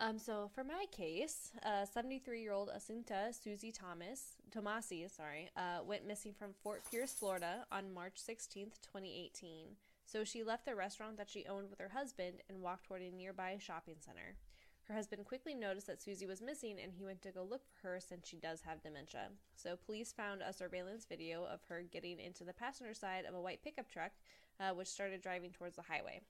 Um, 0.00 0.16
so 0.16 0.48
for 0.54 0.62
my 0.62 0.84
case, 0.92 1.50
uh, 1.64 1.84
73-year-old 1.84 2.70
Asunta 2.70 3.34
Susie 3.34 3.72
Thomas, 3.72 4.36
Tomasi, 4.54 5.10
sorry, 5.10 5.50
uh, 5.56 5.80
went 5.84 6.06
missing 6.06 6.32
from 6.38 6.52
Fort 6.62 6.82
Pierce, 6.88 7.12
Florida 7.12 7.66
on 7.72 7.92
March 7.92 8.14
16th, 8.14 8.78
2018. 8.80 9.70
So 10.06 10.22
she 10.22 10.44
left 10.44 10.66
the 10.66 10.76
restaurant 10.76 11.16
that 11.16 11.28
she 11.28 11.46
owned 11.46 11.68
with 11.68 11.80
her 11.80 11.88
husband 11.88 12.42
and 12.48 12.62
walked 12.62 12.84
toward 12.84 13.02
a 13.02 13.10
nearby 13.10 13.56
shopping 13.58 13.96
center. 13.98 14.36
Her 14.84 14.94
husband 14.94 15.24
quickly 15.24 15.54
noticed 15.54 15.88
that 15.88 16.00
Susie 16.00 16.26
was 16.26 16.40
missing 16.40 16.76
and 16.82 16.92
he 16.92 17.04
went 17.04 17.20
to 17.22 17.32
go 17.32 17.42
look 17.42 17.62
for 17.66 17.88
her 17.88 18.00
since 18.00 18.28
she 18.28 18.38
does 18.38 18.62
have 18.62 18.80
dementia. 18.80 19.30
So 19.56 19.76
police 19.84 20.12
found 20.12 20.42
a 20.42 20.52
surveillance 20.52 21.06
video 21.06 21.44
of 21.44 21.60
her 21.68 21.82
getting 21.82 22.20
into 22.20 22.44
the 22.44 22.54
passenger 22.54 22.94
side 22.94 23.24
of 23.28 23.34
a 23.34 23.40
white 23.40 23.64
pickup 23.64 23.90
truck, 23.90 24.12
uh, 24.60 24.70
which 24.70 24.88
started 24.88 25.22
driving 25.22 25.50
towards 25.50 25.74
the 25.74 25.82
highway. 25.82 26.20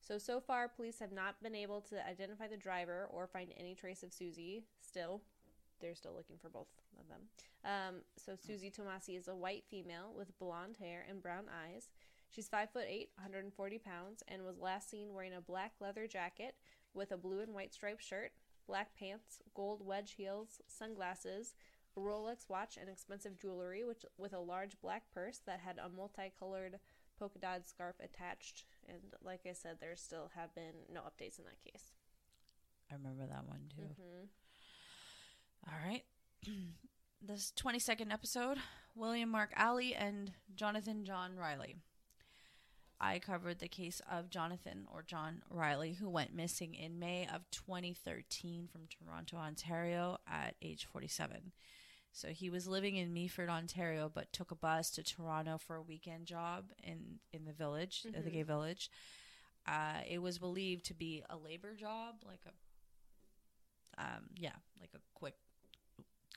So, 0.00 0.18
so 0.18 0.40
far, 0.40 0.68
police 0.68 0.98
have 1.00 1.12
not 1.12 1.42
been 1.42 1.54
able 1.54 1.80
to 1.82 2.06
identify 2.08 2.48
the 2.48 2.56
driver 2.56 3.08
or 3.10 3.26
find 3.26 3.52
any 3.58 3.74
trace 3.74 4.02
of 4.02 4.12
Susie. 4.12 4.64
Still, 4.80 5.20
they're 5.80 5.94
still 5.94 6.14
looking 6.14 6.38
for 6.38 6.48
both 6.48 6.68
of 6.98 7.08
them. 7.08 7.20
Um, 7.64 7.96
so, 8.16 8.34
Susie 8.34 8.70
Tomasi 8.70 9.18
is 9.18 9.28
a 9.28 9.34
white 9.34 9.64
female 9.68 10.14
with 10.16 10.38
blonde 10.38 10.76
hair 10.78 11.04
and 11.08 11.22
brown 11.22 11.44
eyes. 11.48 11.90
She's 12.30 12.48
5 12.48 12.70
foot 12.70 12.84
8, 12.86 13.10
140 13.16 13.78
pounds, 13.78 14.22
and 14.28 14.44
was 14.44 14.58
last 14.58 14.90
seen 14.90 15.14
wearing 15.14 15.34
a 15.34 15.40
black 15.40 15.72
leather 15.80 16.06
jacket 16.06 16.54
with 16.94 17.12
a 17.12 17.16
blue 17.16 17.40
and 17.40 17.54
white 17.54 17.72
striped 17.72 18.02
shirt, 18.02 18.32
black 18.66 18.94
pants, 18.98 19.40
gold 19.54 19.84
wedge 19.84 20.12
heels, 20.12 20.60
sunglasses, 20.66 21.54
a 21.96 22.00
Rolex 22.00 22.48
watch, 22.48 22.76
and 22.78 22.88
expensive 22.88 23.38
jewelry, 23.38 23.84
which 23.84 24.04
with 24.16 24.32
a 24.32 24.38
large 24.38 24.80
black 24.80 25.02
purse 25.12 25.40
that 25.46 25.60
had 25.60 25.78
a 25.78 25.88
multicolored 25.88 26.78
polka 27.18 27.38
dot 27.38 27.66
scarf 27.66 27.96
attached. 28.02 28.64
And 28.88 28.98
like 29.22 29.40
I 29.48 29.52
said, 29.52 29.76
there 29.80 29.96
still 29.96 30.30
have 30.34 30.54
been 30.54 30.86
no 30.92 31.00
updates 31.00 31.38
in 31.38 31.44
that 31.44 31.60
case. 31.64 31.92
i 32.90 32.94
remember 32.94 33.26
that 33.26 33.46
one 33.46 33.60
too 33.74 33.82
hmm 33.82 34.24
All 35.66 35.78
right. 35.88 36.04
this 37.22 37.52
22nd 37.58 38.12
episode 38.12 38.58
William 38.94 39.30
Mark 39.30 39.50
Alley 39.56 39.94
and 39.94 40.32
Jonathan 40.54 41.04
John 41.04 41.36
Riley. 41.36 41.76
I 43.00 43.20
covered 43.20 43.60
the 43.60 43.68
case 43.68 44.00
of 44.10 44.28
Jonathan 44.28 44.86
or 44.92 45.02
John 45.02 45.42
Riley, 45.50 45.92
who 45.94 46.08
went 46.10 46.34
missing 46.34 46.74
in 46.74 46.98
May 46.98 47.28
of 47.32 47.48
2013 47.52 48.66
from 48.72 48.88
Toronto, 48.88 49.36
Ontario 49.36 50.18
at 50.26 50.56
age 50.60 50.84
47. 50.84 51.52
So 52.18 52.28
he 52.28 52.50
was 52.50 52.66
living 52.66 52.96
in 52.96 53.14
Meaford, 53.14 53.48
Ontario, 53.48 54.10
but 54.12 54.32
took 54.32 54.50
a 54.50 54.56
bus 54.56 54.90
to 54.90 55.04
Toronto 55.04 55.56
for 55.56 55.76
a 55.76 55.82
weekend 55.82 56.26
job 56.26 56.64
in, 56.82 57.20
in 57.32 57.44
the 57.44 57.52
village, 57.52 58.04
uh, 58.08 58.20
the 58.24 58.30
gay 58.30 58.42
village. 58.42 58.90
Uh, 59.68 60.00
it 60.08 60.20
was 60.20 60.36
believed 60.38 60.84
to 60.86 60.94
be 60.94 61.22
a 61.30 61.36
labor 61.36 61.74
job, 61.74 62.16
like 62.26 62.40
a 62.46 62.50
um, 64.00 64.24
yeah, 64.36 64.52
like 64.80 64.90
a 64.94 64.98
quick 65.14 65.34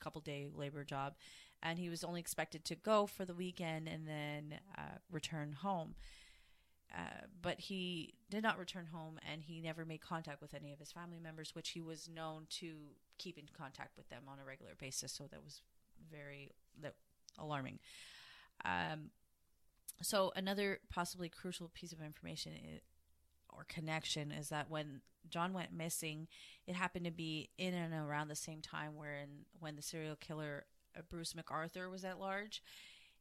couple 0.00 0.20
day 0.20 0.48
labor 0.54 0.84
job. 0.84 1.14
And 1.62 1.78
he 1.78 1.88
was 1.88 2.04
only 2.04 2.20
expected 2.20 2.64
to 2.66 2.76
go 2.76 3.06
for 3.06 3.24
the 3.24 3.34
weekend 3.34 3.88
and 3.88 4.06
then 4.06 4.60
uh, 4.78 4.98
return 5.10 5.52
home. 5.52 5.94
Uh, 6.94 7.26
but 7.40 7.58
he 7.58 8.14
did 8.30 8.42
not 8.42 8.58
return 8.58 8.86
home 8.92 9.18
and 9.30 9.42
he 9.42 9.60
never 9.60 9.84
made 9.84 10.00
contact 10.00 10.42
with 10.42 10.54
any 10.54 10.72
of 10.72 10.78
his 10.78 10.92
family 10.92 11.18
members, 11.18 11.54
which 11.54 11.70
he 11.70 11.80
was 11.80 12.08
known 12.08 12.46
to 12.50 12.74
keep 13.18 13.38
in 13.38 13.44
contact 13.56 13.96
with 13.96 14.08
them 14.10 14.24
on 14.28 14.38
a 14.38 14.44
regular 14.44 14.72
basis. 14.78 15.12
So 15.12 15.24
that 15.30 15.42
was 15.42 15.62
very 16.10 16.52
alarming. 17.38 17.78
Um, 18.64 19.10
so 20.00 20.32
another 20.34 20.80
possibly 20.90 21.28
crucial 21.28 21.68
piece 21.68 21.92
of 21.92 22.00
information 22.00 22.52
i 22.54 22.80
or 23.54 23.66
connection 23.68 24.32
is 24.32 24.48
that 24.48 24.70
when 24.70 25.02
John 25.28 25.52
went 25.52 25.72
missing, 25.72 26.26
it 26.66 26.74
happened 26.74 27.04
to 27.04 27.10
be 27.10 27.50
in 27.58 27.74
and 27.74 27.92
around 27.92 28.28
the 28.28 28.34
same 28.34 28.62
time 28.62 28.96
wherein 28.96 29.44
when 29.60 29.76
the 29.76 29.82
serial 29.82 30.16
killer 30.16 30.64
uh, 30.96 31.02
Bruce 31.10 31.34
McArthur 31.34 31.90
was 31.90 32.02
at 32.04 32.18
large, 32.18 32.62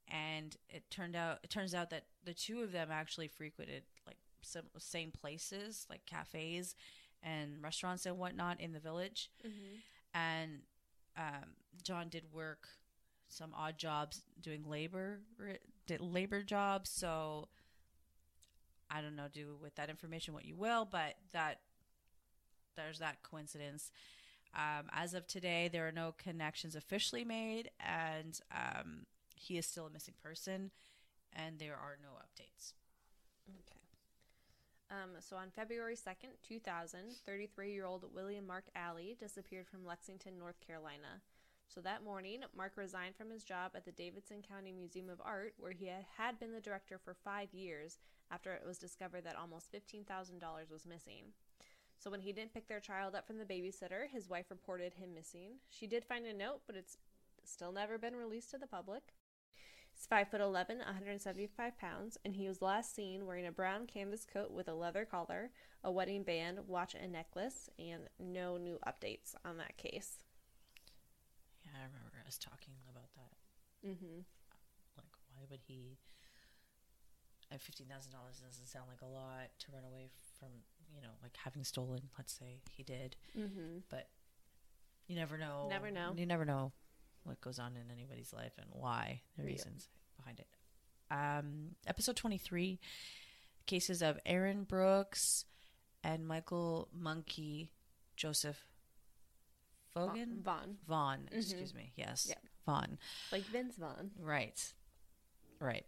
and 0.07 0.55
it 0.69 0.89
turned 0.89 1.15
out 1.17 1.39
it 1.43 1.49
turns 1.49 1.73
out 1.73 1.89
that 1.89 2.05
the 2.23 2.33
two 2.33 2.61
of 2.61 2.71
them 2.71 2.89
actually 2.91 3.27
frequented 3.27 3.83
like 4.07 4.17
some 4.41 4.63
same 4.77 5.11
places 5.11 5.85
like 5.89 6.05
cafes 6.05 6.75
and 7.21 7.61
restaurants 7.61 8.05
and 8.05 8.17
whatnot 8.17 8.59
in 8.61 8.71
the 8.71 8.79
village, 8.79 9.29
hmm 9.43 9.79
and 10.13 10.61
um, 11.17 11.55
John 11.83 12.09
did 12.09 12.23
work 12.33 12.67
some 13.29 13.53
odd 13.55 13.77
jobs 13.77 14.23
doing 14.41 14.63
labor 14.67 15.21
did 15.87 16.01
labor 16.01 16.43
jobs 16.43 16.89
so 16.89 17.47
I 18.89 19.01
don't 19.01 19.15
know 19.15 19.27
do 19.31 19.55
with 19.61 19.75
that 19.75 19.89
information 19.89 20.33
what 20.33 20.45
you 20.45 20.55
will 20.55 20.85
but 20.85 21.15
that 21.31 21.59
there's 22.75 22.99
that 22.99 23.23
coincidence 23.23 23.91
um, 24.53 24.89
as 24.91 25.13
of 25.13 25.27
today 25.27 25.69
there 25.71 25.87
are 25.87 25.93
no 25.93 26.13
connections 26.17 26.75
officially 26.75 27.23
made 27.23 27.69
and 27.79 28.39
um, 28.51 29.05
he 29.35 29.57
is 29.57 29.65
still 29.65 29.87
a 29.87 29.89
missing 29.89 30.15
person 30.21 30.71
and 31.33 31.59
there 31.59 31.75
are 31.75 31.97
no 32.01 32.09
updates 32.19 32.73
Okay. 33.49 33.80
Um, 34.91 35.11
so 35.21 35.37
on 35.37 35.49
February 35.51 35.95
2nd, 35.95 36.35
2000, 36.43 36.99
33 37.25 37.71
year 37.71 37.85
old 37.85 38.13
William 38.13 38.45
Mark 38.45 38.65
Alley 38.75 39.15
disappeared 39.17 39.67
from 39.67 39.85
Lexington, 39.85 40.37
North 40.37 40.59
Carolina. 40.59 41.21
So 41.69 41.79
that 41.79 42.03
morning, 42.03 42.41
Mark 42.53 42.73
resigned 42.75 43.15
from 43.15 43.29
his 43.29 43.45
job 43.45 43.71
at 43.73 43.85
the 43.85 43.93
Davidson 43.93 44.41
County 44.41 44.73
Museum 44.73 45.09
of 45.09 45.21
Art, 45.23 45.53
where 45.57 45.71
he 45.71 45.85
had- 45.85 46.37
been 46.37 46.51
the 46.51 46.59
director 46.59 46.97
for 46.97 47.13
five 47.13 47.53
years 47.53 47.99
after 48.29 48.53
it 48.53 48.65
was 48.65 48.77
discovered 48.77 49.23
that 49.23 49.37
almost 49.37 49.71
$15,000 49.71 50.69
was 50.69 50.85
missing. 50.85 51.33
So 51.97 52.11
when 52.11 52.19
he 52.19 52.33
didn't 52.33 52.53
pick 52.53 52.67
their 52.67 52.81
child 52.81 53.15
up 53.15 53.25
from 53.25 53.37
the 53.37 53.45
babysitter, 53.45 54.09
his 54.09 54.27
wife 54.27 54.51
reported 54.51 54.95
him 54.95 55.13
missing. 55.13 55.61
She 55.69 55.87
did 55.87 56.03
find 56.03 56.25
a 56.25 56.33
note, 56.33 56.63
but 56.67 56.75
it's 56.75 56.97
still 57.45 57.71
never 57.71 57.97
been 57.97 58.17
released 58.17 58.49
to 58.49 58.57
the 58.57 58.67
public. 58.67 59.13
He's 60.01 60.07
5 60.07 60.29
foot 60.29 60.41
11, 60.41 60.79
175 60.79 61.77
pounds, 61.77 62.17
and 62.25 62.33
he 62.33 62.47
was 62.47 62.59
last 62.59 62.95
seen 62.95 63.27
wearing 63.27 63.45
a 63.45 63.51
brown 63.51 63.85
canvas 63.85 64.25
coat 64.25 64.49
with 64.49 64.67
a 64.67 64.73
leather 64.73 65.05
collar, 65.05 65.51
a 65.83 65.91
wedding 65.91 66.23
band, 66.23 66.57
watch, 66.65 66.95
and 66.99 67.11
necklace, 67.11 67.69
and 67.77 68.09
no 68.17 68.57
new 68.57 68.79
updates 68.87 69.35
on 69.45 69.57
that 69.57 69.77
case. 69.77 70.17
yeah 71.63 71.73
I 71.75 71.85
remember 71.85 72.17
us 72.27 72.39
talking 72.39 72.73
about 72.89 73.09
that 73.15 73.87
Mm-hmm. 73.87 74.21
like 74.97 75.05
why 75.35 75.43
would 75.51 75.59
he 75.67 75.99
at 77.51 77.61
fifteen 77.61 77.85
thousand 77.87 78.11
dollars 78.11 78.37
doesn't 78.43 78.65
sound 78.67 78.85
like 78.89 79.01
a 79.03 79.05
lot 79.13 79.49
to 79.59 79.67
run 79.71 79.83
away 79.83 80.09
from 80.39 80.49
you 80.95 81.01
know 81.01 81.09
like 81.21 81.37
having 81.43 81.63
stolen 81.63 81.99
let's 82.17 82.33
say 82.33 82.61
he 82.71 82.81
did 82.81 83.15
Mm-hmm. 83.37 83.79
but 83.89 84.07
you 85.07 85.15
never 85.15 85.37
know 85.37 85.67
Never 85.69 85.91
know. 85.91 86.13
you 86.17 86.25
never 86.25 86.45
know 86.45 86.71
what 87.23 87.39
goes 87.41 87.59
on 87.59 87.75
in 87.77 87.91
anybody's 87.91 88.33
life 88.33 88.53
and 88.57 88.67
why 88.71 89.21
the 89.37 89.43
Yeah. 89.43 89.47
reasons 89.49 89.89
behind 90.17 90.39
it 90.39 90.47
um 91.09 91.75
episode 91.87 92.15
23 92.15 92.79
cases 93.65 94.01
of 94.01 94.19
erin 94.25 94.63
brooks 94.63 95.45
and 96.03 96.27
michael 96.27 96.87
monkey 96.93 97.71
joseph 98.15 98.65
Fogan? 99.93 100.41
Vaughn. 100.41 100.77
Vaughn, 100.87 101.27
Mhm. 101.31 101.37
excuse 101.37 101.73
me. 101.73 101.91
Yes. 101.97 102.27
Yeah. 102.29 102.35
Vaughn. 102.65 102.97
Like 103.29 103.43
Vince 103.43 103.75
Vaughn. 103.75 104.11
Right. 104.17 104.73
Right. 105.59 105.85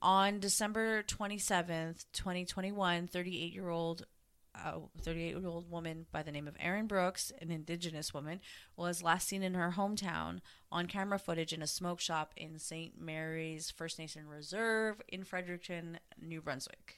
On 0.00 0.40
December 0.40 1.02
27th, 1.02 2.06
2021, 2.12 3.06
38 3.08 3.52
year 3.52 3.68
old. 3.68 4.06
Uh, 4.54 4.80
38 5.00 5.36
year 5.38 5.46
old 5.46 5.70
woman 5.70 6.04
by 6.12 6.22
the 6.22 6.30
name 6.30 6.46
of 6.46 6.54
Erin 6.60 6.86
Brooks, 6.86 7.32
an 7.40 7.50
indigenous 7.50 8.12
woman, 8.12 8.38
was 8.76 9.02
last 9.02 9.26
seen 9.26 9.42
in 9.42 9.54
her 9.54 9.72
hometown 9.76 10.40
on 10.70 10.86
camera 10.86 11.18
footage 11.18 11.54
in 11.54 11.62
a 11.62 11.66
smoke 11.66 12.00
shop 12.00 12.34
in 12.36 12.58
St. 12.58 13.00
Mary's 13.00 13.70
First 13.70 13.98
Nation 13.98 14.26
Reserve 14.28 15.00
in 15.08 15.24
Fredericton, 15.24 15.98
New 16.20 16.42
Brunswick. 16.42 16.96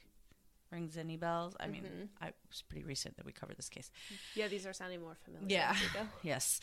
rings 0.71 0.97
any 0.97 1.15
bells? 1.15 1.55
I 1.59 1.67
mean, 1.67 1.83
Mhm. 1.83 2.07
I, 2.19 2.27
it 2.29 2.35
was 2.49 2.61
pretty 2.63 2.83
recent 2.83 3.15
that 3.15 3.25
we 3.25 3.31
covered 3.31 3.55
this 3.55 3.69
case. 3.69 3.89
Yeah, 4.33 4.49
these 4.49 4.65
are 4.65 4.73
sounding 4.73 4.99
more 5.01 5.15
familiar. 5.23 5.47
Yeah. 5.47 5.71
as 5.71 5.81
we 5.81 5.87
go. 5.99 6.07
Yes. 6.23 6.59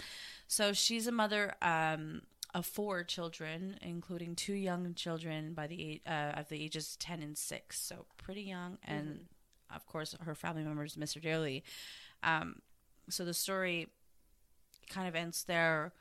So 0.49 0.75
she's 0.75 1.07
a 1.07 1.13
mother 1.13 1.55
um, 1.63 2.21
of 2.53 2.67
four 2.67 3.05
children, 3.05 3.79
including 3.81 4.35
two 4.37 4.53
young 4.53 4.93
children 4.95 5.55
by 5.55 5.67
the 5.69 5.93
age, 5.93 6.01
uh, 6.07 6.33
of 6.37 6.51
the 6.51 6.63
ages 6.63 6.97
ten 7.01 7.23
and 7.23 7.39
six. 7.39 7.81
So 7.81 8.05
pretty 8.19 8.43
young, 8.43 8.77
and 8.85 9.27
of 9.75 9.87
course 9.87 10.15
her 10.21 10.35
family 10.35 10.63
members 10.63 10.97
her 11.15 11.21
dearly. 11.21 11.63
Um, 12.23 12.57
so 13.09 13.25
the 13.25 13.35
story 13.35 13.89
kind 14.89 15.09
of 15.09 15.15
ends 15.15 15.45
there, 15.45 15.93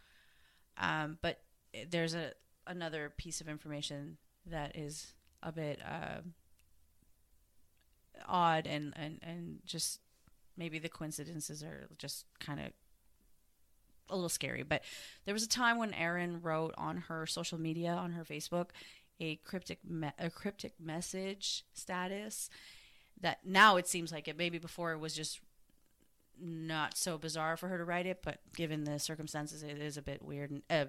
um, 0.78 1.18
but 1.22 1.42
there's 1.90 2.14
a 2.14 2.34
another 2.68 3.12
piece 3.18 3.42
of 3.42 3.50
information 3.50 4.18
that 4.46 4.76
is 4.76 5.14
a 5.44 5.52
bit 5.52 5.80
uh, 5.84 6.22
odd 8.28 8.68
and, 8.68 8.94
and 8.96 9.20
and 9.24 9.60
just 9.66 10.00
maybe 10.58 10.80
the 10.80 10.90
coincidences 10.90 11.64
are 11.64 11.90
just 11.98 12.26
kind 12.40 12.60
of 12.60 12.68
a 14.10 14.16
little 14.16 14.30
scary. 14.30 14.64
But 14.64 14.84
there 15.26 15.34
was 15.34 15.44
a 15.44 15.50
time 15.50 15.78
when 15.78 15.94
Erin 15.94 16.42
wrote 16.42 16.74
on 16.78 16.98
her 16.98 17.26
social 17.26 17.60
media, 17.60 17.92
on 17.92 18.12
her 18.12 18.24
Facebook, 18.24 18.68
a 19.20 19.38
cryptic 19.38 19.80
me- 19.88 20.12
a 20.20 20.30
cryptic 20.30 20.74
message 20.80 21.64
status 21.74 22.50
that 23.22 23.40
now 23.46 23.78
it 23.78 23.88
seems 23.88 24.12
like 24.12 24.28
it. 24.28 24.38
Maybe 24.38 24.58
before 24.58 24.92
it 24.92 25.00
was 25.00 25.16
just 25.16 25.40
not 26.40 26.98
so 26.98 27.18
bizarre 27.18 27.56
for 27.58 27.68
her 27.68 27.78
to 27.78 27.86
write 27.86 28.06
it, 28.06 28.22
but 28.24 28.40
given 28.56 28.84
the 28.84 29.00
circumstances, 29.00 29.64
it 29.64 29.80
is 29.80 29.98
a 29.98 30.02
bit 30.02 30.24
weird 30.24 30.52
and 30.52 30.64
uh, 30.70 30.86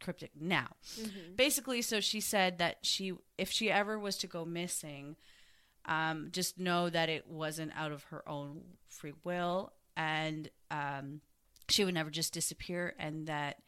cryptic 0.00 0.32
now. 0.38 0.68
Mm-hmm. 0.98 1.34
Basically, 1.36 1.82
so 1.82 2.00
she 2.00 2.20
said 2.20 2.58
that 2.58 2.78
she, 2.82 3.12
if 3.36 3.50
she 3.50 3.70
ever 3.70 3.98
was 3.98 4.16
to 4.18 4.26
go 4.26 4.44
missing, 4.44 5.16
um, 5.86 6.28
just 6.32 6.58
know 6.58 6.90
that 6.90 7.08
it 7.08 7.28
wasn't 7.28 7.72
out 7.74 7.92
of 7.92 8.04
her 8.04 8.28
own 8.28 8.62
free 8.88 9.14
will, 9.24 9.72
and 9.96 10.50
um, 10.70 11.20
she 11.68 11.84
would 11.84 11.94
never 11.94 12.10
just 12.10 12.32
disappear, 12.32 12.94
and 12.98 13.26
that 13.26 13.62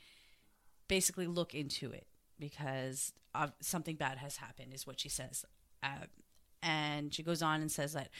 basically 0.88 1.26
look 1.26 1.54
into 1.54 1.92
it 1.92 2.06
because 2.38 3.12
of 3.34 3.52
something 3.60 3.96
bad 3.96 4.18
has 4.18 4.36
happened, 4.36 4.74
is 4.74 4.86
what 4.86 5.00
she 5.00 5.08
says. 5.08 5.44
Uh, 5.82 6.06
and 6.62 7.12
she 7.12 7.22
goes 7.22 7.42
on 7.42 7.60
and 7.60 7.70
says 7.70 7.92
that, 7.94 8.10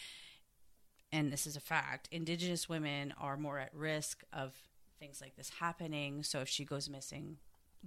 and 1.12 1.32
this 1.32 1.46
is 1.46 1.56
a 1.56 1.60
fact, 1.60 2.08
Indigenous 2.12 2.68
women 2.68 3.12
are 3.18 3.36
more 3.36 3.58
at 3.58 3.74
risk 3.74 4.22
of 4.32 4.54
things 4.98 5.20
like 5.20 5.36
this 5.36 5.50
happening. 5.60 6.22
So 6.22 6.40
if 6.40 6.48
she 6.48 6.64
goes 6.64 6.88
missing, 6.88 7.38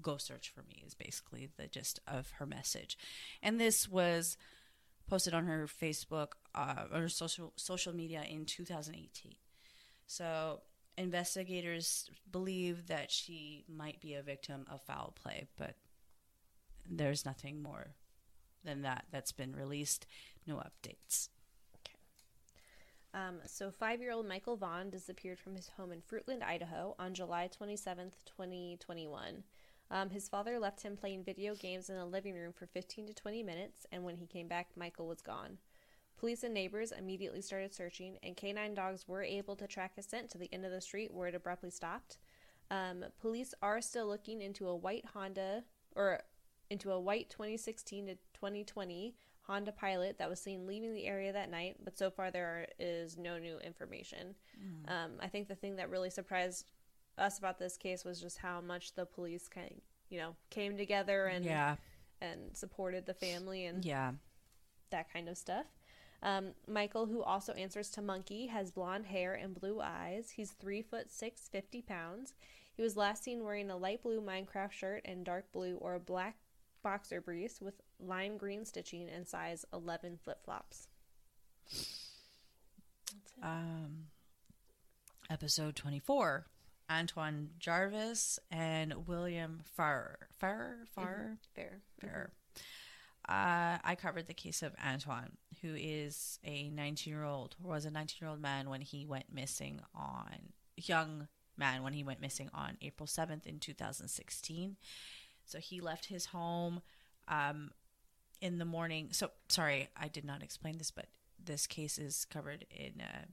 go 0.01 0.17
search 0.17 0.49
for 0.49 0.63
me 0.63 0.83
is 0.85 0.93
basically 0.93 1.49
the 1.57 1.67
gist 1.67 1.99
of 2.07 2.31
her 2.31 2.45
message. 2.45 2.97
And 3.41 3.59
this 3.59 3.87
was 3.87 4.37
posted 5.07 5.33
on 5.33 5.45
her 5.45 5.67
Facebook 5.67 6.29
uh, 6.55 6.85
or 6.93 7.07
social 7.09 7.53
social 7.55 7.95
media 7.95 8.23
in 8.29 8.45
2018. 8.45 9.35
So 10.07 10.61
investigators 10.97 12.09
believe 12.31 12.87
that 12.87 13.11
she 13.11 13.65
might 13.67 13.99
be 14.01 14.13
a 14.13 14.21
victim 14.21 14.65
of 14.71 14.81
foul 14.81 15.13
play, 15.21 15.47
but 15.57 15.75
there's 16.89 17.25
nothing 17.25 17.61
more 17.61 17.95
than 18.63 18.81
that 18.83 19.05
that's 19.11 19.31
been 19.31 19.55
released. 19.55 20.05
No 20.45 20.55
updates. 20.55 21.29
Um, 23.13 23.39
so, 23.45 23.69
five 23.69 24.01
year 24.01 24.11
old 24.11 24.27
Michael 24.27 24.57
Vaughn 24.57 24.89
disappeared 24.89 25.37
from 25.39 25.55
his 25.55 25.69
home 25.77 25.91
in 25.91 26.01
Fruitland, 26.01 26.41
Idaho 26.41 26.95
on 26.97 27.13
July 27.13 27.47
27th, 27.47 28.25
2021. 28.25 29.43
Um, 29.91 30.09
his 30.09 30.27
father 30.27 30.57
left 30.57 30.81
him 30.81 30.97
playing 30.97 31.23
video 31.23 31.53
games 31.53 31.89
in 31.89 31.95
the 31.95 32.05
living 32.05 32.33
room 32.33 32.51
for 32.51 32.65
15 32.65 33.05
to 33.07 33.13
20 33.13 33.43
minutes, 33.43 33.85
and 33.91 34.03
when 34.03 34.15
he 34.15 34.25
came 34.25 34.47
back, 34.47 34.69
Michael 34.75 35.07
was 35.07 35.21
gone. 35.21 35.59
Police 36.17 36.43
and 36.43 36.53
neighbors 36.53 36.91
immediately 36.91 37.41
started 37.41 37.73
searching, 37.73 38.17
and 38.23 38.35
canine 38.35 38.73
dogs 38.73 39.07
were 39.07 39.21
able 39.21 39.55
to 39.57 39.67
track 39.67 39.95
his 39.95 40.05
scent 40.05 40.31
to 40.31 40.39
the 40.39 40.51
end 40.51 40.65
of 40.65 40.71
the 40.71 40.81
street 40.81 41.13
where 41.13 41.27
it 41.27 41.35
abruptly 41.35 41.69
stopped. 41.69 42.17
Um, 42.71 43.05
police 43.21 43.53
are 43.61 43.81
still 43.81 44.07
looking 44.07 44.41
into 44.41 44.67
a 44.67 44.75
white 44.75 45.05
Honda, 45.13 45.63
or 45.95 46.21
into 46.71 46.91
a 46.91 46.99
white 46.99 47.29
2016 47.29 48.07
to 48.07 48.15
2020 48.33 49.15
Honda 49.47 49.73
Pilot 49.73 50.17
that 50.19 50.29
was 50.29 50.39
seen 50.39 50.65
leaving 50.65 50.93
the 50.93 51.05
area 51.05 51.33
that 51.33 51.51
night, 51.51 51.77
but 51.83 51.97
so 51.97 52.09
far 52.09 52.31
there 52.31 52.67
is 52.79 53.17
no 53.17 53.37
new 53.37 53.57
information. 53.59 54.35
Um, 54.87 55.11
I 55.21 55.27
think 55.27 55.47
the 55.47 55.55
thing 55.55 55.75
that 55.75 55.89
really 55.89 56.09
surprised 56.09 56.65
us 57.17 57.37
about 57.37 57.59
this 57.59 57.77
case 57.77 58.05
was 58.05 58.21
just 58.21 58.37
how 58.37 58.61
much 58.61 58.95
the 58.95 59.05
police 59.05 59.47
kind 59.49 59.67
of, 59.69 59.77
you 60.09 60.17
know, 60.17 60.35
came 60.49 60.77
together 60.77 61.25
and 61.25 61.43
yeah, 61.43 61.75
and 62.21 62.55
supported 62.55 63.05
the 63.05 63.13
family 63.13 63.65
and 63.65 63.83
yeah. 63.83 64.11
that 64.91 65.11
kind 65.11 65.27
of 65.27 65.37
stuff. 65.37 65.65
Um, 66.21 66.53
Michael, 66.67 67.05
who 67.05 67.21
also 67.21 67.51
answers 67.53 67.89
to 67.91 68.01
Monkey, 68.01 68.47
has 68.47 68.71
blonde 68.71 69.07
hair 69.07 69.33
and 69.33 69.53
blue 69.53 69.81
eyes. 69.81 70.31
He's 70.31 70.51
three 70.51 70.81
foot 70.81 71.11
six, 71.11 71.49
50 71.49 71.81
pounds. 71.81 72.33
He 72.75 72.81
was 72.81 72.95
last 72.95 73.23
seen 73.23 73.43
wearing 73.43 73.69
a 73.69 73.77
light 73.77 74.01
blue 74.01 74.21
Minecraft 74.21 74.71
shirt 74.71 75.01
and 75.03 75.25
dark 75.25 75.51
blue 75.51 75.75
or 75.81 75.95
a 75.95 75.99
black 75.99 76.37
boxer 76.81 77.21
briefs 77.21 77.61
with 77.61 77.75
lime 78.07 78.37
green 78.37 78.65
stitching 78.65 79.09
and 79.09 79.27
size 79.27 79.65
11 79.73 80.19
flip 80.23 80.43
flops. 80.43 80.87
Um, 83.41 84.05
episode 85.29 85.75
24 85.75 86.45
Antoine 86.91 87.49
Jarvis 87.59 88.39
and 88.51 89.07
William 89.07 89.61
Farrer. 89.75 90.27
Farrer? 90.39 90.85
Farrer? 90.93 91.37
Fair. 91.55 91.81
Farrer. 91.99 92.31
Uh, 93.27 93.79
I 93.83 93.95
covered 93.99 94.27
the 94.27 94.33
case 94.33 94.61
of 94.61 94.73
Antoine, 94.85 95.37
who 95.61 95.75
is 95.75 96.39
a 96.43 96.69
19 96.69 97.11
year 97.11 97.23
old, 97.23 97.55
was 97.61 97.85
a 97.85 97.91
19 97.91 98.17
year 98.21 98.29
old 98.29 98.41
man 98.41 98.69
when 98.69 98.81
he 98.81 99.05
went 99.05 99.33
missing 99.33 99.79
on, 99.95 100.51
young 100.75 101.27
man 101.57 101.83
when 101.83 101.93
he 101.93 102.03
went 102.03 102.19
missing 102.19 102.49
on 102.53 102.77
April 102.81 103.07
7th 103.07 103.45
in 103.45 103.59
2016. 103.59 104.75
So 105.45 105.59
he 105.59 105.79
left 105.79 106.05
his 106.05 106.27
home 106.27 106.81
um, 107.27 107.71
in 108.43 108.57
the 108.57 108.65
morning. 108.65 109.07
So, 109.13 109.31
sorry, 109.47 109.87
I 109.95 110.09
did 110.09 110.25
not 110.25 110.43
explain 110.43 110.77
this, 110.77 110.91
but 110.91 111.05
this 111.41 111.65
case 111.65 111.97
is 111.97 112.25
covered 112.25 112.65
in, 112.69 112.99
uh, 112.99 113.25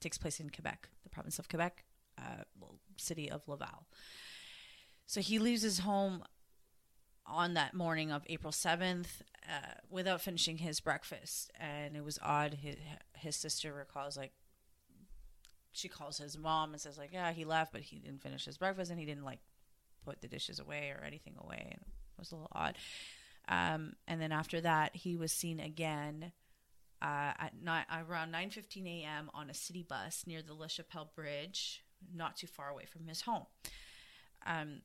takes 0.00 0.18
place 0.18 0.40
in 0.40 0.50
Quebec, 0.50 0.88
the 1.04 1.08
province 1.08 1.38
of 1.38 1.48
Quebec, 1.48 1.84
uh, 2.18 2.42
city 2.96 3.30
of 3.30 3.46
Laval. 3.46 3.86
So 5.06 5.20
he 5.20 5.38
leaves 5.38 5.62
his 5.62 5.78
home 5.78 6.24
on 7.24 7.54
that 7.54 7.74
morning 7.74 8.10
of 8.10 8.24
April 8.26 8.52
7th 8.52 9.22
uh, 9.48 9.74
without 9.88 10.20
finishing 10.20 10.58
his 10.58 10.80
breakfast. 10.80 11.52
And 11.58 11.96
it 11.96 12.04
was 12.04 12.18
odd. 12.20 12.54
His, 12.54 12.74
his 13.14 13.36
sister 13.36 13.72
recalls, 13.72 14.16
like, 14.16 14.32
she 15.70 15.88
calls 15.88 16.18
his 16.18 16.36
mom 16.36 16.72
and 16.72 16.80
says, 16.80 16.98
like, 16.98 17.12
yeah, 17.12 17.30
he 17.30 17.44
left, 17.44 17.72
but 17.72 17.82
he 17.82 18.00
didn't 18.00 18.20
finish 18.20 18.46
his 18.46 18.58
breakfast 18.58 18.90
and 18.90 18.98
he 18.98 19.06
didn't, 19.06 19.24
like, 19.24 19.38
put 20.04 20.20
the 20.20 20.28
dishes 20.28 20.58
away 20.58 20.92
or 20.92 21.04
anything 21.04 21.34
away. 21.38 21.68
And 21.70 21.82
it 21.82 22.18
was 22.18 22.32
a 22.32 22.34
little 22.34 22.50
odd. 22.50 22.76
Um, 23.50 23.94
and 24.06 24.22
then 24.22 24.32
after 24.32 24.60
that, 24.60 24.94
he 24.94 25.16
was 25.16 25.32
seen 25.32 25.58
again 25.58 26.32
uh, 27.02 27.32
at 27.38 27.52
around 28.08 28.32
9.15 28.32 29.02
a.m. 29.02 29.30
on 29.34 29.50
a 29.50 29.54
city 29.54 29.82
bus 29.82 30.24
near 30.26 30.40
the 30.40 30.54
La 30.54 30.68
Chapelle 30.68 31.10
Bridge, 31.14 31.82
not 32.14 32.36
too 32.36 32.46
far 32.46 32.68
away 32.68 32.84
from 32.84 33.08
his 33.08 33.22
home. 33.22 33.46
Um, 34.46 34.82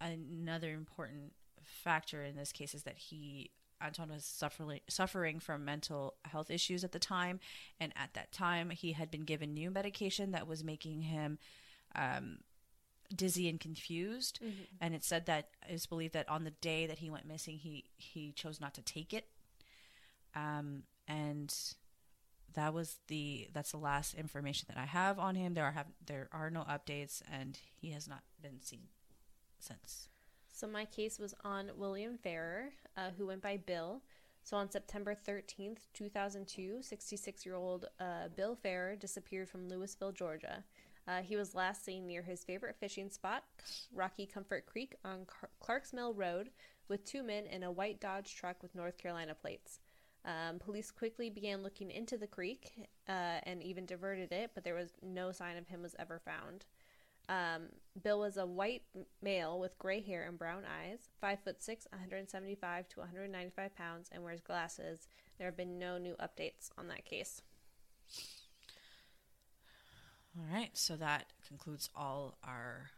another 0.00 0.72
important 0.72 1.34
factor 1.62 2.24
in 2.24 2.34
this 2.34 2.50
case 2.50 2.74
is 2.74 2.84
that 2.84 2.98
he 2.98 3.50
Anton 3.80 4.10
was 4.10 4.24
suffering 4.24 4.80
suffering 4.88 5.40
from 5.40 5.64
mental 5.64 6.14
health 6.24 6.50
issues 6.50 6.84
at 6.84 6.92
the 6.92 6.98
time, 6.98 7.40
and 7.80 7.92
at 7.96 8.14
that 8.14 8.32
time 8.32 8.70
he 8.70 8.92
had 8.92 9.10
been 9.10 9.24
given 9.24 9.52
new 9.52 9.70
medication 9.70 10.30
that 10.30 10.46
was 10.46 10.62
making 10.62 11.02
him 11.02 11.38
um, 11.94 12.38
dizzy 13.12 13.48
and 13.48 13.60
confused. 13.60 14.40
And 14.80 14.94
it 14.94 15.04
said 15.04 15.26
that 15.26 15.48
it's 15.68 15.86
believed 15.86 16.14
that 16.14 16.28
on 16.28 16.44
the 16.44 16.50
day 16.50 16.86
that 16.86 16.98
he 16.98 17.10
went 17.10 17.26
missing, 17.26 17.58
he 17.58 17.84
he 17.96 18.32
chose 18.32 18.60
not 18.60 18.74
to 18.74 18.82
take 18.82 19.12
it, 19.12 19.26
um, 20.34 20.82
and 21.06 21.54
that 22.54 22.74
was 22.74 22.98
the 23.08 23.48
that's 23.52 23.72
the 23.72 23.78
last 23.78 24.14
information 24.14 24.66
that 24.68 24.80
I 24.80 24.86
have 24.86 25.18
on 25.18 25.34
him. 25.34 25.54
There 25.54 25.64
are 25.64 25.72
have 25.72 25.86
there 26.04 26.28
are 26.32 26.50
no 26.50 26.62
updates, 26.62 27.22
and 27.30 27.58
he 27.80 27.90
has 27.90 28.08
not 28.08 28.22
been 28.40 28.60
seen 28.60 28.88
since. 29.58 30.08
So 30.52 30.66
my 30.66 30.84
case 30.84 31.18
was 31.18 31.34
on 31.44 31.70
William 31.76 32.18
Farrer, 32.18 32.70
uh, 32.96 33.10
who 33.16 33.26
went 33.26 33.42
by 33.42 33.56
Bill. 33.56 34.02
So 34.44 34.56
on 34.56 34.70
September 34.70 35.14
13th, 35.14 35.78
2002, 35.94 36.80
66-year-old 36.82 37.86
uh, 38.00 38.28
Bill 38.36 38.56
Farrer 38.56 38.96
disappeared 38.96 39.48
from 39.48 39.68
Louisville, 39.68 40.12
Georgia. 40.12 40.64
Uh, 41.06 41.20
he 41.20 41.36
was 41.36 41.54
last 41.54 41.84
seen 41.84 42.06
near 42.06 42.22
his 42.22 42.44
favorite 42.44 42.76
fishing 42.78 43.10
spot, 43.10 43.44
Rocky 43.92 44.26
Comfort 44.26 44.66
Creek 44.66 44.94
on 45.04 45.24
Car- 45.26 45.50
Clarks 45.60 45.92
Mill 45.92 46.14
Road, 46.14 46.50
with 46.88 47.04
two 47.04 47.22
men 47.22 47.46
in 47.46 47.62
a 47.62 47.72
white 47.72 48.00
Dodge 48.00 48.34
truck 48.34 48.62
with 48.62 48.74
North 48.74 48.98
Carolina 48.98 49.34
plates. 49.34 49.80
Um, 50.24 50.60
police 50.60 50.92
quickly 50.92 51.30
began 51.30 51.64
looking 51.64 51.90
into 51.90 52.16
the 52.16 52.28
creek 52.28 52.88
uh, 53.08 53.40
and 53.42 53.62
even 53.62 53.86
diverted 53.86 54.30
it, 54.30 54.52
but 54.54 54.62
there 54.62 54.74
was 54.76 54.92
no 55.02 55.32
sign 55.32 55.56
of 55.56 55.66
him 55.66 55.82
was 55.82 55.96
ever 55.98 56.20
found. 56.24 56.64
Um, 57.28 57.68
Bill 58.00 58.20
was 58.20 58.36
a 58.36 58.46
white 58.46 58.82
male 59.20 59.58
with 59.58 59.78
gray 59.78 60.00
hair 60.00 60.24
and 60.28 60.38
brown 60.38 60.62
eyes, 60.64 61.08
five 61.20 61.40
foot 61.40 61.62
six, 61.62 61.86
175 61.90 62.88
to 62.88 63.00
195 63.00 63.74
pounds, 63.74 64.08
and 64.12 64.22
wears 64.22 64.40
glasses. 64.40 65.08
There 65.38 65.46
have 65.46 65.56
been 65.56 65.78
no 65.78 65.98
new 65.98 66.14
updates 66.14 66.70
on 66.78 66.88
that 66.88 67.04
case. 67.04 67.42
All 70.38 70.46
right, 70.54 70.70
so 70.72 70.96
that 70.96 71.26
concludes 71.46 71.90
all 71.94 72.38
our 72.42 72.90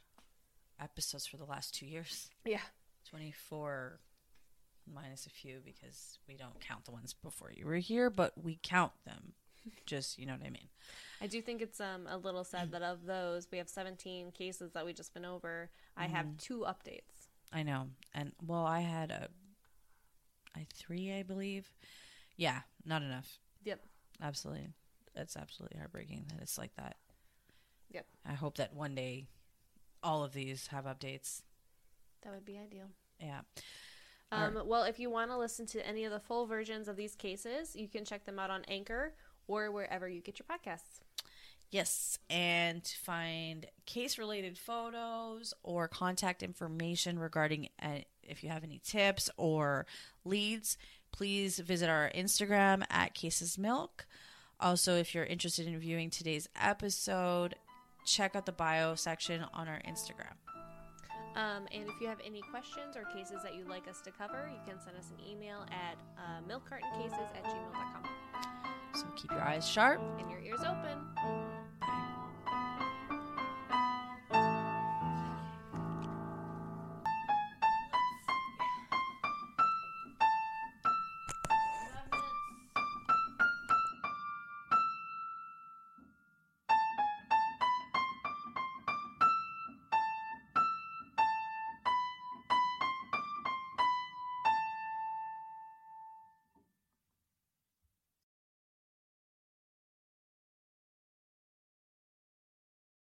episodes 0.81 1.27
for 1.27 1.37
the 1.37 1.45
last 1.45 1.75
two 1.75 1.87
years. 1.87 2.31
Yeah. 2.45 2.61
24 3.11 3.99
minus 4.93 5.27
a 5.27 5.31
few 5.31 5.61
because 5.65 6.19
we 6.29 6.37
don't 6.37 6.61
count 6.61 6.85
the 6.85 6.91
ones 6.93 7.13
before 7.13 7.51
you 7.53 7.67
were 7.67 7.77
here, 7.77 8.11
but 8.11 8.33
we 8.43 8.59
count 8.63 8.93
them. 9.05 9.33
Just, 9.87 10.19
you 10.19 10.27
know 10.27 10.35
what 10.35 10.47
I 10.47 10.51
mean? 10.51 10.69
I 11.21 11.27
do 11.27 11.41
think 11.41 11.63
it's 11.63 11.81
um, 11.81 12.07
a 12.09 12.19
little 12.19 12.45
sad 12.45 12.71
that 12.73 12.83
of 12.83 13.07
those, 13.07 13.49
we 13.51 13.59
have 13.59 13.69
17 13.69 14.31
cases 14.33 14.73
that 14.73 14.85
we 14.85 14.93
just 14.93 15.15
been 15.15 15.25
over. 15.25 15.71
I 15.97 16.05
have 16.07 16.37
two 16.37 16.67
updates. 16.69 17.31
I 17.51 17.63
know. 17.63 17.87
And 18.13 18.33
well, 18.45 18.67
I 18.67 18.81
had 18.81 19.11
a 19.11 19.29
I 20.55 20.67
three, 20.75 21.13
I 21.13 21.23
believe. 21.23 21.73
Yeah, 22.37 22.61
not 22.85 23.03
enough. 23.03 23.39
Yep. 23.65 23.81
Absolutely. 24.23 24.69
It's 25.15 25.37
absolutely 25.37 25.79
heartbreaking 25.79 26.27
that 26.29 26.43
it's 26.43 26.59
like 26.59 26.75
that. 26.77 26.97
Yep. 27.95 28.07
I 28.27 28.35
hope 28.35 28.57
that 28.57 28.75
one 28.75 28.95
day 28.95 29.29
all 30.03 30.23
of 30.25 30.33
these 30.33 30.67
have 30.69 30.85
updates. 30.85 31.43
That 32.23 32.33
would 32.33 32.45
be 32.45 32.59
ideal. 32.59 32.89
Yeah. 33.21 33.41
Um, 34.33 34.59
well, 34.67 34.83
if 34.83 34.99
you 34.99 35.11
want 35.11 35.31
to 35.31 35.39
listen 35.39 35.65
to 35.67 35.87
any 35.87 36.05
of 36.05 36.13
the 36.13 36.19
full 36.19 36.47
versions 36.47 36.89
of 36.89 36.97
these 36.97 37.15
cases, 37.15 37.77
you 37.77 37.89
can 37.89 38.05
check 38.05 38.25
them 38.25 38.39
out 38.39 38.51
on 38.51 38.65
Anchor 38.67 39.15
or 39.47 39.71
wherever 39.71 40.09
you 40.09 40.21
get 40.21 40.39
your 40.39 40.47
podcasts. 40.47 41.01
Yes, 41.71 42.19
and 42.31 42.85
to 42.85 42.97
find 42.99 43.67
case 43.87 44.19
related 44.19 44.59
photos 44.59 45.55
or 45.63 45.89
contact 45.89 46.43
information 46.43 47.19
regarding 47.19 47.69
uh, 47.83 47.99
if 48.23 48.43
you 48.43 48.51
have 48.51 48.65
any 48.65 48.81
tips 48.85 49.29
or 49.37 49.87
leads, 50.25 50.79
please 51.13 51.59
visit 51.59 51.89
our 51.89 52.11
Instagram 52.15 52.85
at 52.91 53.15
Cases 53.15 53.59
Milk. 53.59 54.07
Also, 54.61 54.97
if 54.97 55.15
you're 55.15 55.25
interested 55.25 55.67
in 55.67 55.79
viewing 55.79 56.11
today's 56.11 56.49
episode, 56.61 57.57
check 58.05 58.37
out 58.37 58.47
the 58.47 58.53
bio 58.53 58.95
section 58.95 59.45
on 59.53 59.69
our 59.69 59.81
Instagram. 59.89 60.35
Um, 61.37 61.67
and 61.73 61.89
if 61.89 62.01
you 62.01 62.07
have 62.07 62.21
any 62.25 62.43
questions 62.43 62.97
or 62.97 63.03
cases 63.13 63.43
that 63.43 63.57
you'd 63.57 63.69
like 63.69 63.89
us 63.89 64.01
to 64.03 64.13
cover, 64.13 64.49
you 64.53 64.61
can 64.65 64.81
send 64.81 64.97
us 64.97 65.11
an 65.11 65.25
email 65.29 65.67
at 65.71 65.97
uh, 66.17 66.41
milkcartoncases 66.49 67.13
at 67.13 67.45
gmail.com. 67.45 68.05
So 68.95 69.07
keep 69.17 69.33
your 69.33 69.43
eyes 69.43 69.69
sharp. 69.69 70.01
And 70.21 70.31
your 70.31 70.41
ears 70.41 70.61
open. 70.61 72.14